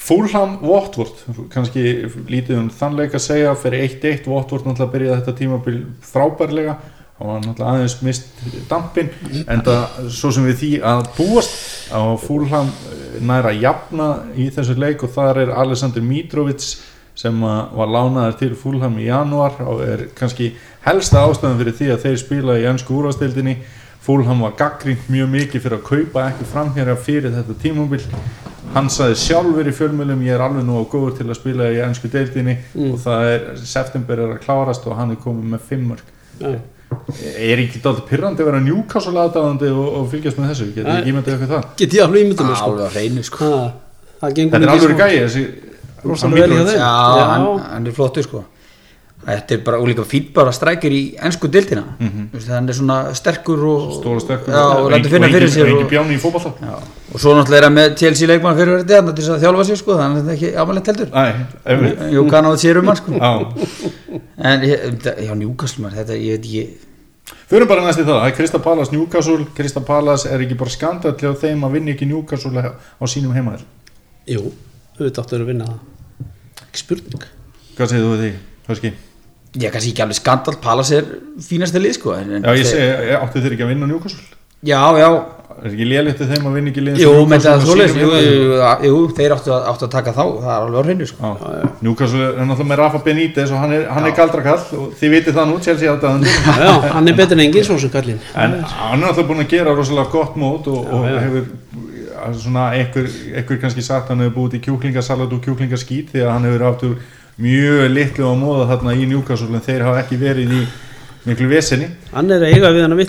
Fulham 0.00 0.54
Watford. 0.64 1.24
Kannski 1.52 1.82
lítið 2.30 2.56
um 2.62 2.70
þann 2.72 2.96
leik 2.96 3.16
að 3.16 3.24
segja. 3.24 3.56
Fyrir 3.58 3.84
1-1, 3.88 4.28
Watford 4.32 4.64
náttúrulega 4.68 4.94
byrjaði 4.94 5.18
þetta 5.18 5.36
tímabil 5.40 5.76
frábærlega. 6.12 6.76
Og 7.20 7.28
var 7.28 7.42
náttúrulega 7.44 7.74
aðeins 7.74 7.96
mist 8.04 8.30
dampin 8.70 9.10
en 9.44 9.64
það 9.66 10.06
svo 10.16 10.30
sem 10.32 10.46
við 10.48 10.56
því 10.62 10.70
að 10.88 11.02
búast 11.18 11.58
á 11.92 12.00
Fulham 12.22 12.70
eh, 12.88 13.18
næra 13.28 13.52
jafna 13.52 14.06
í 14.40 14.48
þessu 14.54 14.78
leik 14.80 15.04
og 15.04 15.12
þar 15.12 15.42
er 15.42 15.52
Alexander 15.52 16.04
Mitrovic 16.04 16.64
sem 17.20 17.42
var 17.42 17.90
lánaður 17.90 18.38
til 18.40 18.54
Fulham 18.56 18.96
í 19.00 19.08
januar 19.10 19.58
og 19.66 19.82
er 19.84 20.06
kannski 20.16 20.54
helsta 20.86 21.26
ástæðan 21.26 21.58
fyrir 21.60 21.76
því 21.76 21.92
að 21.94 22.02
þeir 22.06 22.18
spila 22.22 22.56
í 22.56 22.66
ennsku 22.70 22.96
úrvastildinni 22.96 23.58
Fulham 24.00 24.40
var 24.46 24.54
gaggrínt 24.56 25.10
mjög 25.12 25.28
mikið 25.34 25.64
fyrir 25.66 25.76
að 25.76 25.88
kaupa 25.90 26.22
ekki 26.30 26.46
framherja 26.48 26.96
fyrir 26.96 27.34
þetta 27.34 27.56
tímabil. 27.60 28.00
Hann 28.72 28.88
saði 28.92 29.18
sjálfur 29.20 29.68
í 29.68 29.74
fjölmjölum 29.76 30.22
ég 30.24 30.36
er 30.38 30.44
alveg 30.44 30.64
nú 30.64 30.78
á 30.80 30.84
góður 30.88 31.18
til 31.18 31.26
að 31.28 31.36
spila 31.36 31.68
í 31.74 31.80
ennsku 31.84 32.08
deildinni 32.08 32.56
og 32.86 32.96
það 33.02 33.30
er 33.34 33.46
september 33.60 34.22
er 34.24 34.36
að 34.36 34.44
klárast 34.46 34.86
og 34.88 34.96
hann 34.96 35.12
er 35.12 35.20
komið 35.20 35.52
með 35.52 35.66
fimmörk 35.68 36.12
já. 36.40 36.54
er 37.34 37.64
ekki 37.66 37.82
dálítið 37.82 38.06
pyrrandi 38.08 38.44
að 38.44 38.50
vera 38.52 38.62
Newcastle 38.64 39.18
aðdáðandi 39.24 39.72
og, 39.74 39.88
og 39.98 40.06
fylgjast 40.14 40.38
með 40.38 40.52
þessu, 40.52 40.70
getur 40.76 40.92
ekki 40.94 41.12
ímyndið 41.12 41.34
eitthvað 41.34 41.52
það? 41.56 41.68
Get 41.82 41.98
ég 41.98 42.06
alveg 42.06 42.32
sko. 42.38 42.70
Alveg 42.70 42.86
að 42.86 42.96
reynu 42.96 43.26
sko 43.26 43.50
það, 46.00 46.06
það 46.06 46.10
Rosalega 46.10 46.46
vel 46.46 46.56
hjá 46.56 46.64
þeim. 46.70 46.80
Já. 46.80 47.28
Hann, 47.34 47.60
hann 47.70 47.86
er 47.86 47.92
flottur 47.92 48.26
sko. 48.26 48.44
Þetta 49.20 49.52
er 49.52 49.58
bara 49.64 49.78
ólíka 49.84 50.04
fýtt 50.08 50.30
bara 50.32 50.52
strækir 50.54 50.94
í 50.96 51.00
ennsku 51.20 51.48
dildina 51.52 51.82
mm 51.98 52.08
-hmm. 52.08 52.46
hann 52.54 52.68
er 52.68 52.72
svona 52.72 53.14
sterkur 53.14 53.64
og 53.68 53.90
stóra 53.98 54.20
sterkur 54.20 54.54
Já, 54.54 54.62
og 54.80 54.90
lætur 54.90 54.96
engin- 54.96 55.10
finna 55.12 55.28
fyrir 55.28 55.48
sér 55.48 55.62
og, 55.62 55.92
í 55.92 56.16
já, 56.64 56.74
og 57.12 57.20
svo 57.20 57.34
náttúrulega 57.34 57.58
er 57.58 57.64
hann 57.64 57.74
með 57.74 57.96
Chelsea 57.96 58.28
leikmann 58.28 58.56
fyrir 58.56 58.84
þetta 58.84 59.14
til 59.14 59.24
þess 59.24 59.34
að 59.36 59.42
þjálfa 59.42 59.64
sig 59.64 59.76
sko 59.76 59.92
þannig 59.92 60.16
að 60.16 60.20
þetta 60.20 60.30
er 60.30 60.36
ekki 60.36 60.56
ámælegt 60.56 60.86
heldur. 60.86 61.08
Jú, 62.14 62.30
kann 62.30 62.44
á 62.44 62.50
þetta 62.50 62.62
sér 62.64 62.78
um 62.78 62.86
hann 62.86 62.96
sko. 62.96 63.12
En 64.38 64.60
þetta- 64.60 65.18
já, 65.20 65.34
Newcastle 65.34 65.84
maður, 65.84 65.96
þetta, 65.96 66.14
ég 66.14 66.30
veit 66.30 66.44
ekki 66.44 66.68
Förum 67.50 67.68
bara 67.68 67.82
næst 67.82 67.98
í 67.98 68.02
það, 68.02 68.20
það 68.20 68.26
er 68.26 68.36
Krista 68.36 68.58
Palas 68.58 68.92
Newcastle. 68.92 69.46
Krista 69.54 69.80
Palas 69.80 70.24
er 70.26 70.40
ekki 70.40 70.56
bara 70.56 70.70
skandall 70.70 71.12
á 71.12 71.34
þeim 71.34 71.62
að 71.66 71.72
vinna 71.72 71.90
ekki 71.90 72.06
Newcastle 72.06 72.50
á 73.00 73.04
sínum 73.06 73.34
heimaður 73.34 73.60
jú, 74.26 74.52
auðvitað 74.98 75.22
áttu 75.24 75.36
að 75.36 75.46
vinna 75.46 75.64
það 75.64 75.89
ekki 76.70 76.84
spurning. 76.84 77.28
Hvað 77.76 77.92
segir 77.92 78.04
þú 78.06 78.12
við 78.14 78.22
því, 78.24 78.32
Hörski? 78.70 78.92
Ég 79.60 79.72
kannski 79.74 79.90
ekki 79.90 80.04
alveg 80.04 80.20
skandal, 80.20 80.56
Palace 80.62 81.00
er 81.00 81.08
fínasta 81.42 81.82
lið 81.82 81.96
sko 81.98 82.14
en, 82.14 82.36
Já, 82.38 82.52
ég 82.54 82.68
segi, 82.70 83.16
áttu 83.18 83.42
þeir 83.42 83.56
ekki 83.56 83.66
að 83.66 83.72
vinna 83.74 83.90
Newcastle? 83.90 84.38
Já, 84.62 84.78
já, 85.00 85.08
Er 85.60 85.66
ekki 85.74 85.84
lélitt 85.84 86.20
þeim 86.24 86.46
að 86.48 86.54
vinna 86.56 86.70
ekki 86.70 86.82
liðin 86.84 87.02
jú, 87.02 87.10
með 87.28 87.42
það 87.44 87.64
svoleiðis. 87.66 87.96
sínum 87.96 88.84
jú, 88.86 89.00
þeir 89.18 89.34
áttu 89.34 89.52
að, 89.52 89.64
áttu 89.72 89.84
að 89.86 89.90
taka 89.92 90.14
þá. 90.16 90.20
Það 90.40 90.52
er 90.54 90.62
alveg 90.64 90.78
á 90.80 90.84
hreinu 90.86 91.08
sko. 91.10 91.32
Newcastle 91.84 92.28
er 92.28 92.38
náttúrulega 92.38 92.68
með 92.70 92.80
Rafa 92.80 93.00
Benítez 93.04 93.52
og 93.52 93.60
hann 93.60 93.74
er, 93.76 93.82
hann 93.92 94.06
er 94.08 94.14
galdrakall 94.16 94.78
og 94.78 94.94
þið 95.00 95.12
vitið 95.16 95.36
það 95.36 95.50
nú, 95.50 95.58
Chelsea 95.66 95.92
áttaðan 95.92 96.24
já, 96.24 96.54
já, 96.64 96.70
hann 96.94 97.12
er 97.12 97.18
betur 97.18 97.36
en 97.36 97.44
engin 97.44 97.66
svo 97.66 97.76
sem 97.82 97.92
kallinn. 97.92 98.22
En 98.32 98.56
hann 98.62 98.96
er 98.96 99.02
náttúrulega 99.02 99.28
búin 99.32 99.44
að 99.44 99.52
gera 99.52 99.74
rosalega 99.76 100.14
gott 100.14 100.38
mót 100.40 100.70
og, 100.72 100.80
og 100.86 101.04
já. 101.10 101.18
hefur 101.26 101.44
að 101.44 101.89
svona 102.42 102.64
einhver 102.76 103.58
kannski 103.62 103.82
sagt 103.86 104.08
hann 104.12 104.20
hefur 104.24 104.36
búið 104.36 104.50
til 104.56 104.60
kjúklingasalat 104.68 105.32
og 105.36 105.42
kjúklingaskít 105.46 106.12
því 106.14 106.22
að 106.26 106.30
hann 106.34 106.48
hefur 106.48 106.66
áttur 106.70 106.94
mjög 107.40 107.88
litlu 107.94 108.28
á 108.28 108.34
móða 108.36 108.68
þarna 108.74 108.94
í 109.00 109.06
Newcastle 109.10 109.54
en 109.56 109.64
þeir 109.64 109.84
hafa 109.86 110.02
ekki 110.04 110.18
verið 110.20 110.54
í 110.58 110.62
miklu 111.26 111.48
vesenni 111.50 111.88
hann 112.14 112.30
er 112.32 112.44
eiga 112.50 112.70
við 112.74 112.84
hann 112.86 112.94
að 112.96 113.02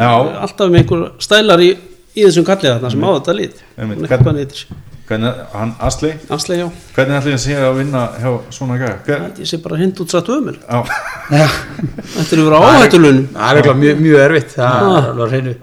Já. 0.00 0.10
er 0.30 0.42
alltaf 0.46 0.68
með 0.72 0.82
einhver 0.82 1.06
stælar 1.28 1.62
í, 1.64 1.70
í 2.16 2.24
þessum 2.26 2.44
kallið 2.48 2.74
þarna 2.76 2.90
sem 2.96 3.04
á 3.06 3.10
þetta 3.16 3.32
er 3.32 3.40
hvað 4.10 4.26
hann 4.32 4.40
heitir 4.42 4.66
hvernig, 5.06 5.36
hann 5.52 5.72
Asli, 5.86 6.08
Asli, 6.34 6.56
já, 6.58 6.66
hvernig 6.96 7.16
ætli 7.20 7.34
að 7.36 7.42
sé 7.44 7.54
að 7.62 7.76
vinna 7.78 8.00
hjá 8.18 8.30
svona 8.56 8.78
gæða 8.80 9.28
ég 9.38 9.46
sé 9.52 9.60
bara 9.62 9.78
hint 9.78 10.00
út 10.02 10.10
satt 10.16 10.32
ömul 10.34 10.56
á, 10.66 10.82
Já, 11.30 11.46
Þetta 12.16 12.26
er 12.26 12.42
yfir 12.42 12.56
á 12.56 12.60
áhættulunum 12.66 13.28
það 13.36 13.46
er 13.52 13.60
eitthvað 13.60 13.80
mjög, 13.84 14.02
mjög 14.02 14.20
erfitt. 14.24 14.52
Það 14.56 14.66
Ah. 14.66 14.98
er 14.98 15.08
alveg 15.12 15.22
á 15.22 15.30
hreinu 15.30 15.54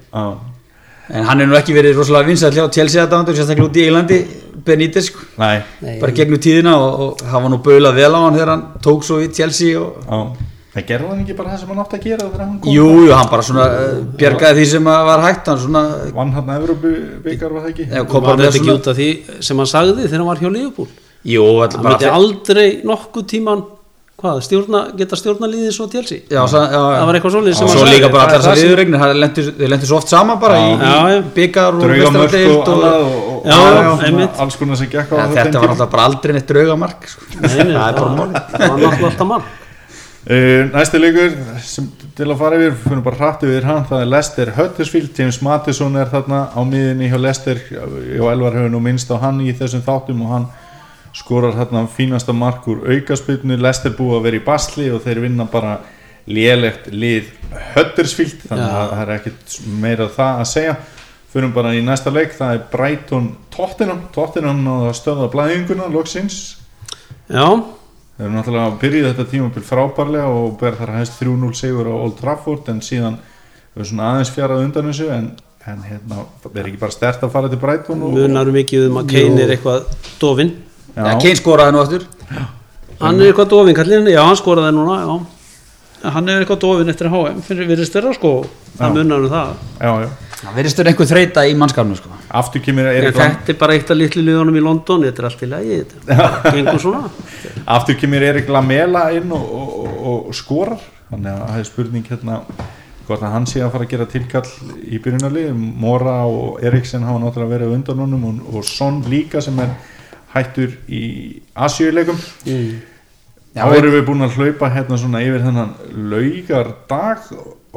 en 1.09 1.27
hann 1.27 1.43
er 1.43 1.49
nú 1.49 1.57
ekki 1.59 1.75
verið 1.75 1.97
rosalega 1.99 2.29
vinsæll 2.31 2.55
hjá 2.55 2.65
Chelsea 2.71 3.03
aðdándur, 3.03 3.35
sérstaklega 3.35 3.67
út 3.67 3.77
í 3.79 3.85
Eilandi 3.87 4.21
Benítez 4.63 5.09
sko, 5.09 5.25
Nei, 5.41 5.59
bara 5.99 6.15
gegnum 6.15 6.39
tíðina 6.39 6.77
og, 6.79 7.03
og 7.03 7.23
það 7.25 7.45
var 7.45 7.51
nú 7.51 7.59
baulað 7.65 7.99
vel 7.99 8.11
á 8.15 8.19
hann 8.21 8.37
þegar 8.37 8.51
hann 8.53 8.65
tók 8.85 9.03
svo 9.07 9.19
í 9.19 9.29
Chelsea 9.35 9.75
og 9.81 9.99
á 10.07 10.17
það 10.73 10.85
gerði 10.89 11.09
hann 11.11 11.21
ekki 11.21 11.35
bara 11.37 11.51
það 11.53 11.59
sem 11.61 11.71
hann 11.73 11.81
átti 11.83 11.97
að 11.99 12.05
gera 12.07 12.27
þegar 12.29 12.43
hann 12.45 12.55
kom 12.63 12.73
Jú, 12.73 12.87
jú, 13.03 13.11
hann 13.13 13.29
bara 13.29 13.45
svona 13.45 13.65
uh, 13.69 13.99
bjargaði 14.21 14.59
því 14.59 14.65
sem 14.71 14.89
að 14.93 15.03
var 15.09 15.23
hægt 15.27 15.51
hann 15.51 15.61
svona, 15.61 15.83
vann 16.15 16.33
hann 16.37 16.49
að 16.49 16.63
Evrópu 16.63 16.93
byggar 17.27 17.53
var 17.53 17.65
það 17.65 17.73
ekki? 17.73 17.87
Já, 17.91 18.03
kom 18.09 18.25
bara 18.25 18.39
með 18.39 18.47
þetta 18.47 18.57
ekki 18.57 18.69
svona 18.69 18.79
út 18.79 18.89
af 18.89 18.99
því 18.99 19.09
sem 19.49 19.61
hann 19.61 19.71
sagði 19.73 20.07
þegar 20.07 20.23
hann 20.23 20.31
var 20.31 20.41
hjá 20.41 20.49
Liverpool? 20.49 20.89
Jú, 21.33 21.45
hann 21.59 21.75
bara 21.77 21.93
myndi 21.93 22.09
aldrei 22.17 22.67
nokkuð 22.89 23.27
tíman 23.35 23.65
hvað, 24.21 24.37
stjórna, 24.45 24.79
geta 24.99 25.15
stjórna 25.19 25.47
liðið 25.51 25.73
svo 25.75 25.85
til 25.91 26.03
sí 26.07 26.17
Já, 26.29 26.41
já, 26.45 26.47
já. 26.47 26.49
það 26.79 27.05
var 27.09 27.15
eitthvað 27.17 27.33
svoleiðis 27.35 27.57
sem 27.59 27.67
hann 27.67 27.77
svo 27.79 27.87
líka 27.89 28.09
bara 28.13 28.23
allar 28.27 28.41
þessar 28.43 28.59
viðurregnir 28.61 28.99
þeir 29.57 29.69
lentu 29.73 29.85
svo 29.89 29.97
oft 29.99 30.09
saman 30.13 30.37
bara 30.43 30.55
í, 30.61 30.63
byggar 31.35 31.71
og 31.81 31.85
einmitt. 34.05 34.33
alls 34.39 34.55
konar 34.59 34.77
sem 34.79 34.89
gekk 34.93 35.09
á 35.11 35.13
þeim 35.17 35.33
þetta 35.39 35.57
var 35.65 35.69
alltaf 35.73 35.89
bara 35.91 36.05
aldrei 36.11 36.31
neitt 36.37 36.49
draugamark 36.53 37.01
sko. 37.09 37.21
Nei, 37.41 37.57
nei, 37.67 37.75
það 37.75 37.87
er 37.89 37.95
bara 37.99 38.13
málið 38.19 38.35
það 38.39 38.47
var 38.63 38.69
náttúrulega 38.69 39.09
alltaf 39.11 39.27
mann 39.33 39.45
Uh, 40.23 40.69
næsti 40.71 40.95
leikur 41.01 41.33
sem 41.67 41.83
til 42.15 42.29
að 42.31 42.37
fara 42.39 42.55
yfir 42.55 42.77
fyrir 42.85 43.01
bara 43.03 43.17
hratt 43.19 43.41
yfir 43.43 43.65
hann 43.67 43.83
það 43.89 44.05
er 44.05 44.07
Lester 44.07 44.47
Huddersfield. 44.55 45.09
James 45.19 45.41
Matheson 45.43 45.97
er 45.99 46.07
þarna 46.13 46.45
á 46.55 46.63
miðinni 46.63 47.09
hjá 47.11 47.19
Lester 47.19 47.59
og 47.75 48.29
Elvar 48.31 48.55
hefur 48.55 48.71
nú 48.71 48.79
minnst 48.85 49.11
á 49.11 49.19
hann 49.19 49.41
í 49.43 49.51
þessum 49.51 49.83
þáttum 49.83 50.23
og 50.23 50.29
hann 50.31 50.47
skorar 51.13 51.53
þarna 51.57 51.85
fínasta 51.93 52.33
mark 52.33 52.67
úr 52.71 52.87
aukaspilnu 52.89 53.57
Lester 53.61 53.93
búið 53.97 54.17
að 54.17 54.25
vera 54.27 54.39
í 54.39 54.45
basli 54.45 54.87
og 54.93 55.03
þeir 55.05 55.21
vinna 55.27 55.45
bara 55.49 55.77
lélegt 56.25 56.89
lið 56.93 57.29
Huddersfield 57.75 58.47
þannig 58.47 58.65
Já. 58.65 58.79
að 58.79 58.91
það 58.93 59.03
er 59.03 59.13
ekkit 59.17 59.55
meira 59.83 60.09
það 60.09 60.41
að 60.41 60.49
segja. 60.53 60.75
Fyrir 61.33 61.53
bara 61.53 61.73
í 61.73 61.81
næsta 61.85 62.13
leik 62.13 62.35
það 62.37 62.57
er 62.57 62.65
Brighton 62.71 63.29
Tottenham. 63.53 64.03
Tottenham 64.13 64.65
náða 64.65 64.91
að 64.91 64.99
stöða 65.01 65.29
blæðinguna 65.33 65.89
loksins. 65.93 66.41
Já, 67.29 67.47
Þeir 68.13 68.27
eru 68.27 68.35
náttúrulega 68.35 68.69
að 68.69 68.75
byrja 68.83 69.07
þetta 69.09 69.23
tímabil 69.31 69.61
frábærlega 69.65 70.25
og 70.29 70.51
ber 70.59 70.75
þar 70.77 70.91
hægst 70.99 71.15
3-0 71.17 71.47
sigur 71.57 71.87
á 71.89 71.95
Old 71.97 72.19
Trafford 72.19 72.67
en 72.69 72.81
síðan 72.85 73.15
er 73.73 73.87
svona 73.89 74.11
aðeins 74.11 74.31
fjarað 74.35 74.61
undan 74.67 74.89
þessu 74.91 75.07
en, 75.15 75.31
en 75.65 75.81
hérna, 75.87 76.27
það 76.43 76.59
er 76.61 76.69
ekki 76.69 76.81
bara 76.83 76.93
stert 76.93 77.25
að 77.25 77.33
fara 77.33 77.49
til 77.49 77.59
Brighton 77.63 78.05
og, 78.05 78.13
munarum 78.13 78.53
mikið 78.53 78.85
um 78.91 78.99
að 79.01 79.09
Kane 79.15 79.41
er 79.41 79.55
eitthvað 79.55 79.89
dofin 80.21 80.53
ja, 80.95 81.13
Kane 81.21 81.37
skoraði 81.39 81.75
nú 81.75 81.81
aftur. 81.83 82.05
Hann 83.03 83.19
er 83.19 83.31
eitthvað 83.31 83.49
dofin 83.51 83.77
kallinn, 83.77 84.09
já 84.13 84.21
hann 84.23 84.37
skoraði 84.39 84.75
núna 84.75 84.99
já. 85.03 85.13
hann 86.13 86.29
er 86.29 86.43
eitthvað 86.43 86.61
dofin 86.63 86.91
eftir 86.93 87.09
HM 87.11 87.41
fyrir 87.47 87.67
virðist 87.71 87.95
vera 87.97 88.13
sko, 88.15 88.33
það 88.77 88.85
Já. 88.87 88.93
munar 88.97 89.25
um 89.25 89.31
það. 89.31 89.53
Já, 89.79 89.91
já. 90.03 90.09
það 90.43 90.57
verðist 90.59 90.79
þurr 90.79 90.91
einhver 90.91 91.09
þreita 91.11 91.45
í 91.47 91.55
mannskapnu 91.59 91.97
sko. 91.99 92.11
aftur 92.41 92.63
kemur 92.65 92.89
Erik, 92.91 93.15
Lam, 93.17 93.35
þetta 93.39 93.53
er 93.53 93.59
bara 93.61 93.77
eitt 93.77 93.91
af 93.91 93.99
litlu 93.99 94.23
liðunum 94.27 94.59
í 94.59 94.63
London 94.63 95.05
þetta 95.07 95.23
er 95.23 95.29
allt 95.29 95.43
í 95.43 95.49
lagi 95.51 95.79
þetta 95.81 96.27
gengur 96.57 96.83
svona. 96.83 97.11
Aftur 97.77 97.99
kemur 97.99 98.27
Erik 98.29 98.51
Lamela 98.51 99.07
inn 99.15 99.31
og, 99.31 99.49
og, 99.59 99.73
og, 99.79 100.27
og 100.29 100.37
skorar. 100.37 100.83
Þannig 101.09 101.33
að 101.33 101.43
það 101.47 101.59
er 101.59 101.69
spurning 101.69 102.07
hérna 102.09 102.39
hvort 103.07 103.23
að 103.23 103.33
hann 103.35 103.47
sé 103.49 103.59
að 103.63 103.73
fara 103.73 103.85
að 103.85 103.91
gera 103.91 104.05
tilkall 104.07 104.45
í 104.87 104.99
byrjunarlið, 105.03 105.49
Mora 105.83 106.21
og 106.29 106.61
Eriksen 106.63 107.03
hafa 107.03 107.19
náttúrulega 107.19 107.57
verið 107.57 107.73
undan 107.75 107.99
honum 108.05 108.23
og, 108.29 108.37
og 108.55 108.67
Son 108.67 109.01
líka 109.11 109.41
sem 109.43 109.59
er 109.59 109.73
hættur 110.33 110.73
í 110.89 111.03
Asíuleikum. 111.53 112.17
Mm. 112.47 112.81
Já, 113.53 113.67
þá 113.67 113.75
erum 113.77 113.93
við 113.93 114.07
búin 114.07 114.25
að 114.25 114.39
hlaupa 114.39 114.71
hérna 114.73 114.97
svona 114.97 115.21
yfir 115.21 115.43
þennan 115.45 115.75
laugardag 116.09 117.27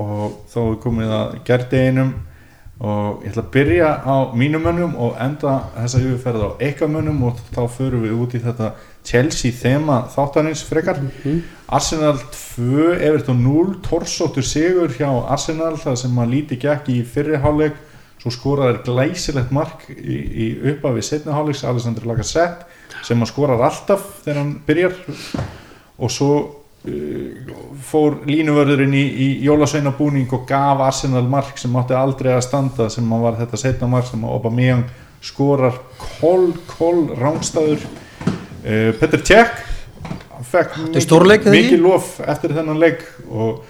og 0.00 0.38
þá 0.48 0.60
er 0.62 0.78
komið 0.80 1.12
að 1.18 1.34
gerdeginum 1.44 2.14
og 2.76 3.22
ég 3.24 3.30
ætla 3.32 3.42
að 3.42 3.52
byrja 3.54 3.90
á 4.04 4.16
mínum 4.36 4.64
mönnum 4.64 4.96
og 5.00 5.14
enda 5.20 5.54
þessa 5.78 6.00
yfirferð 6.02 6.42
á 6.44 6.50
eitthvað 6.60 6.92
mönnum 6.92 7.22
og 7.28 7.38
þá 7.54 7.62
förum 7.72 8.04
við 8.04 8.18
út 8.20 8.36
í 8.36 8.40
þetta 8.44 8.70
Chelsea 9.06 9.54
þema 9.56 10.02
þáttanins 10.12 10.64
frekar 10.66 11.00
Arsenal 11.72 12.18
2, 12.20 12.98
Everton 13.00 13.40
0 13.44 13.78
torsóttur 13.84 14.44
sigur 14.44 14.92
hjá 14.92 15.08
Arsenal 15.08 15.74
það 15.80 16.00
sem 16.02 16.20
að 16.20 16.32
líti 16.34 16.60
gekk 16.60 16.90
í 16.92 16.98
fyrri 17.04 17.40
hálfleik 17.40 17.80
svo 18.22 18.32
skoraði 18.34 18.82
glæsilegt 18.86 19.52
mark 19.54 19.86
í, 19.92 20.16
í 20.16 20.46
uppafi 20.72 21.04
setni 21.04 21.34
hálfleiks 21.34 21.64
Alessandro 21.68 22.08
Lacazette 22.10 22.66
sem 23.06 23.22
að 23.22 23.30
skorar 23.30 23.62
alltaf 23.68 24.06
þegar 24.24 24.40
hann 24.40 24.54
byrjar. 24.66 24.96
Og 25.96 26.12
svo 26.12 26.30
uh, 26.42 27.52
fór 27.86 28.20
línuvörðurinn 28.28 28.96
í, 28.96 29.04
í 29.06 29.28
jólasveinabúning 29.46 30.32
og 30.36 30.46
gaf 30.48 30.82
Arsenal 30.88 31.26
mark 31.30 31.58
sem 31.60 31.76
átti 31.78 31.96
aldrei 31.96 32.32
að 32.34 32.46
standa 32.48 32.88
sem 32.92 33.12
að 33.12 33.26
var 33.28 33.40
þetta 33.42 33.62
setna 33.62 33.90
mark 33.90 34.08
sem 34.10 34.24
að 34.24 34.36
Aubameyang 34.36 34.86
skorar 35.24 35.78
kól, 36.20 36.52
kól 36.76 37.06
rángstæður 37.18 37.80
uh, 37.82 38.92
Petter 39.00 39.22
Cech 39.24 39.64
hann 40.36 40.46
fekk 40.46 40.76
ekki? 40.76 41.54
mikið 41.54 41.82
lof 41.82 42.16
eftir 42.26 42.54
þennan 42.56 42.80
leik 42.80 43.02
og 43.30 43.64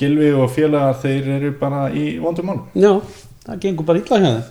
Gilvi 0.00 0.32
og 0.34 0.48
félagar 0.50 0.96
þeir 1.02 1.28
eru 1.36 1.52
bara 1.58 1.84
í 1.94 2.16
vondum 2.22 2.48
mál 2.48 2.60
já, 2.74 2.94
það 3.46 3.62
gengur 3.66 3.88
bara 3.88 4.02
illa 4.02 4.20
hjá 4.24 4.32
þeim. 4.32 4.50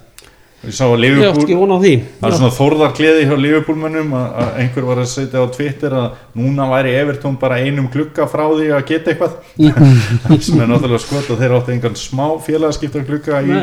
Ég 0.61 0.75
sá 0.77 0.83
að 0.85 1.01
ég 1.01 1.15
átti 1.15 1.17
Liverpool 1.17 1.41
ekki 1.47 1.55
vona 1.57 1.73
á 1.73 1.81
því. 1.81 1.91
Það 2.19 2.27
er 2.27 2.35
svona 2.37 2.53
þórðar 2.53 2.91
gleði 2.93 3.21
hjá 3.25 3.31
Liverpoolmönnum 3.43 4.11
að, 4.13 4.25
að 4.43 4.49
einhver 4.61 4.85
var 4.85 4.99
að 5.01 5.07
setja 5.09 5.41
á 5.41 5.45
Twitter 5.55 5.93
að 5.97 6.19
núna 6.37 6.67
væri 6.69 6.91
Evertón 6.99 7.37
bara 7.41 7.55
einum 7.65 7.87
glugga 7.89 8.27
frá 8.29 8.43
því 8.51 8.67
að 8.77 8.83
geta 8.91 9.09
eitthvað. 9.09 9.39
Sem 10.45 10.61
er 10.61 10.69
náttúrulega 10.69 11.01
skot 11.01 11.31
að 11.33 11.41
þeir 11.41 11.55
áttu 11.57 11.73
engan 11.73 11.97
smá 11.97 12.27
félagaskiptar 12.45 13.07
glugga 13.09 13.39
í, 13.41 13.57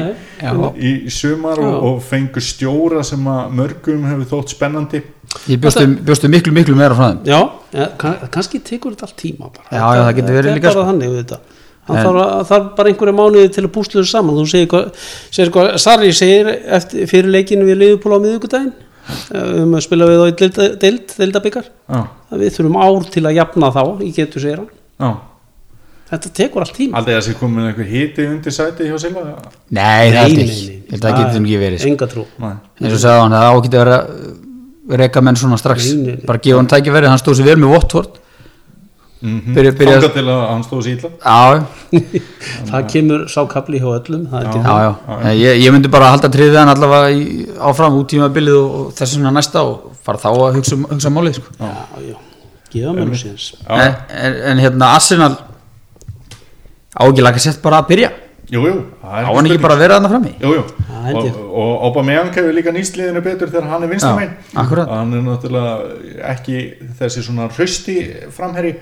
í 0.75 1.13
sumar 1.15 1.63
og, 1.63 1.77
og 1.87 2.01
fengu 2.09 2.43
stjóra 2.43 3.05
sem 3.07 3.31
að 3.31 3.55
mörgum 3.61 4.09
hefur 4.11 4.31
þótt 4.33 4.57
spennandi. 4.57 5.05
Ég 5.47 5.63
bjóstu, 5.63 5.85
bjóstu 6.03 6.33
miklu 6.33 6.57
miklu 6.57 6.75
meira 6.75 6.99
frá 6.99 7.13
þeim. 7.13 7.23
Já, 7.31 7.39
ja, 7.79 7.87
kann, 8.01 8.27
kannski 8.35 8.59
tekur 8.65 8.97
þetta 8.97 9.07
allt 9.07 9.19
tíma 9.23 9.53
bara. 9.55 9.71
Já, 9.71 9.87
já, 9.87 10.03
það 10.03 10.13
getur 10.19 10.39
verið 10.41 10.51
Þetta 10.51 10.59
líka, 10.59 10.67
er 10.67 10.75
bara 10.75 10.83
sko. 10.83 10.91
þannig 10.91 11.15
við 11.15 11.23
þetta 11.23 11.58
það 11.89 12.03
þarf, 12.05 12.21
að- 12.25 12.45
þarf 12.51 12.67
bara 12.77 12.93
einhverja 12.93 13.17
mánuði 13.19 13.53
til 13.55 13.65
að 13.65 13.73
púsla 13.77 14.01
þessu 14.03 14.13
saman. 14.13 14.37
Þú 14.39 14.45
segir 14.53 14.69
hvað, 14.73 14.91
segir 15.31 15.51
hvað 15.55 15.71
Sarri 15.85 16.13
segir 16.13 16.51
eftir, 16.79 17.07
fyrir 17.11 17.33
leikinu 17.35 17.65
við 17.69 17.81
Liverpool 17.83 18.17
á 18.17 18.25
miðvikudaginn 18.25 18.73
um 19.65 19.73
að 19.79 19.85
spila 19.87 20.05
við 20.11 20.21
á 20.21 20.27
í 20.29 20.35
deild, 20.37 21.15
deildabikar 21.17 21.65
Já, 21.89 22.01
að 22.29 22.43
við 22.45 22.51
þurfum 22.59 22.77
ár 22.85 23.07
til 23.09 23.23
að 23.25 23.39
jafna 23.41 23.71
þá 23.73 23.83
í 24.05 24.11
getur 24.13 24.45
segir 24.45 24.61
hann. 24.61 24.71
Já. 25.01 25.11
Þetta 26.09 26.31
tekur 26.33 26.65
allt 26.65 26.73
tíma. 26.77 26.97
Aldrei 26.97 27.17
að 27.19 27.25
sé 27.27 27.33
komin 27.37 27.67
einhver 27.69 27.85
hiti 27.89 28.25
undir 28.25 28.53
sæti 28.53 28.87
hjá 28.89 28.97
Silva? 29.01 29.25
Nei, 29.77 30.09
það 30.13 30.23
að 30.25 31.03
það 31.03 31.19
getur 31.19 31.41
ekki 31.43 31.59
verið. 31.61 31.83
Enga 31.91 32.07
trú. 32.09 32.23
Nei. 32.41 32.55
eins 32.81 32.95
og 32.97 33.03
sagði 33.03 33.25
hann, 33.25 33.35
það 33.37 33.49
á 33.49 33.53
ekki 33.59 33.69
að 33.69 33.83
vera 33.83 33.99
reyka 35.03 35.21
menn 35.25 35.37
svona 35.37 35.59
strax. 35.61 35.91
Nei, 35.93 36.01
nei, 36.07 36.15
nei. 36.17 36.25
bara 36.31 36.41
gefa 36.47 36.63
hann 36.63 36.71
tækifæri, 36.73 37.11
hann 37.13 37.21
stóð 37.21 37.37
sér 37.43 37.49
vel 37.51 37.57
með 37.61 37.75
Watford 37.75 38.17
Mm 39.19 39.55
Byrja- 39.55 39.73
byrja- 39.75 39.95
Þangað 39.99 40.13
til 40.15 40.29
að 40.31 40.41
hann 40.49 40.61
stóð 40.63 40.83
síðla 40.87 41.09
já, 41.19 41.63
það 42.71 42.85
kemur 42.93 43.25
sákabli 43.33 43.81
hjá 43.83 43.89
öllum 43.97 44.29
er 44.31 44.45
já, 44.47 44.53
það 44.63 44.85
já, 44.85 45.33
ég, 45.41 45.63
ég 45.65 45.73
myndi 45.75 45.91
bara 45.91 46.11
halda 46.13 46.31
triðið 46.31 46.59
hann 46.61 46.71
allavega 46.71 47.09
í, 47.17 47.25
áfram 47.71 47.97
út 47.99 48.07
tímabilið 48.13 48.59
og, 48.61 48.77
og 48.85 48.93
þess 48.95 49.17
vegna 49.19 49.33
næsta 49.35 49.65
og 49.67 49.89
fara 50.07 50.23
þá 50.23 50.29
að 50.31 50.61
hugsa, 50.61 50.79
um- 50.79 50.87
hugsa 50.93 51.11
málið 51.11 51.41
sko. 51.41 51.51
já, 51.59 51.73
já, 52.13 52.15
gefa 52.77 52.93
mér 52.95 53.11
nú 53.11 53.19
síðans 53.19 53.49
en, 53.67 53.97
en, 54.23 54.39
en 54.53 54.63
hérna 54.63 54.93
Arsenal 54.95 55.35
á 56.95 57.03
ekki 57.09 57.25
laka 57.27 57.43
sett 57.43 57.59
bara 57.63 57.81
að 57.83 57.89
byrja? 57.93 58.11
Jú, 58.49 58.63
jú. 58.65 58.77
Það 59.03 59.17
er 59.19 59.27
á 59.29 59.31
hann 59.37 59.47
ekki 59.51 59.59
bara 59.61 59.75
að 59.77 59.83
vera 59.83 59.97
þarna 59.99 60.09
frammi? 60.15 60.31
Jú, 60.41 60.53
jú, 60.57 60.63
Það 60.89 61.09
held 61.09 61.27
og, 61.37 61.73
Aubameyang 61.89 62.31
hefur 62.33 62.55
líka 62.57 62.73
nýstliðinu 62.73 63.21
betur 63.27 63.51
þegar 63.53 63.67
hann 63.75 63.85
er 63.85 63.91
vinstamenn 63.93 64.31
Já, 64.55 64.63
hann 64.89 65.13
er 65.19 65.27
náttúrulega 65.27 65.75
ekki 66.33 66.63
þessi 67.01 67.25
svona 67.27 67.51
hrausti 67.53 67.99
framherri 68.33 68.73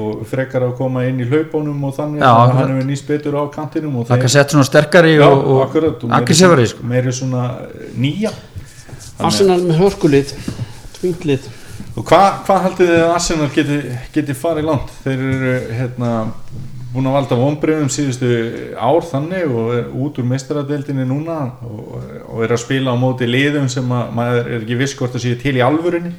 og 0.00 0.22
frekar 0.28 0.66
að 0.66 0.74
koma 0.78 1.04
inn 1.08 1.20
í 1.22 1.26
hlaupónum 1.28 1.84
og 1.88 1.94
þannig 1.96 2.22
Já, 2.24 2.28
að 2.30 2.52
hann 2.58 2.72
hefur 2.72 2.88
nýst 2.90 3.08
betur 3.08 3.38
á 3.40 3.42
kantinum 3.54 3.98
og 4.00 4.12
laka 4.12 4.30
sett 4.32 4.54
svona 4.54 4.66
sterkari 4.68 5.16
Já, 5.16 5.26
og, 5.28 5.44
og 5.54 5.62
akkurat, 5.66 6.04
og 6.04 6.12
meiri 6.12 6.66
sko. 6.70 6.86
meiri 6.86 7.14
svona 7.16 7.44
eh, 7.64 7.88
nýja. 7.96 8.32
Arsenal 9.24 9.62
með 9.64 9.80
hörkulið 9.80 10.34
tvinglið 10.98 11.48
og 11.96 12.04
hvað 12.04 12.26
hva 12.46 12.60
haldið 12.66 12.92
þið 12.92 13.02
að 13.02 13.14
Arsenal 13.14 13.50
geti, 13.54 13.76
geti 14.12 14.36
farið 14.36 14.68
langt? 14.68 14.92
Þeir 15.04 15.26
eru 15.30 15.52
hérna 15.78 16.10
búin 16.92 17.08
að 17.10 17.16
valda 17.16 17.36
vonbreyðum 17.40 17.90
síðustu 17.92 18.30
ár 18.76 19.04
þannig 19.04 19.50
og 19.52 19.72
er 19.76 19.88
út 19.92 20.20
úr 20.20 20.28
meistaradeildinni 20.30 21.04
núna 21.08 21.38
og, 21.66 21.98
og 22.30 22.44
er 22.44 22.54
að 22.54 22.62
spila 22.62 22.94
á 22.94 23.00
móti 23.00 23.28
liðum 23.28 23.68
sem 23.72 23.90
að 23.92 24.14
maður 24.16 24.40
er 24.44 24.62
ekki 24.62 24.78
viss 24.80 24.96
hvort 24.96 25.16
að 25.18 25.26
séu 25.26 25.38
til 25.40 25.56
í 25.58 25.64
alvörunni 25.64 26.14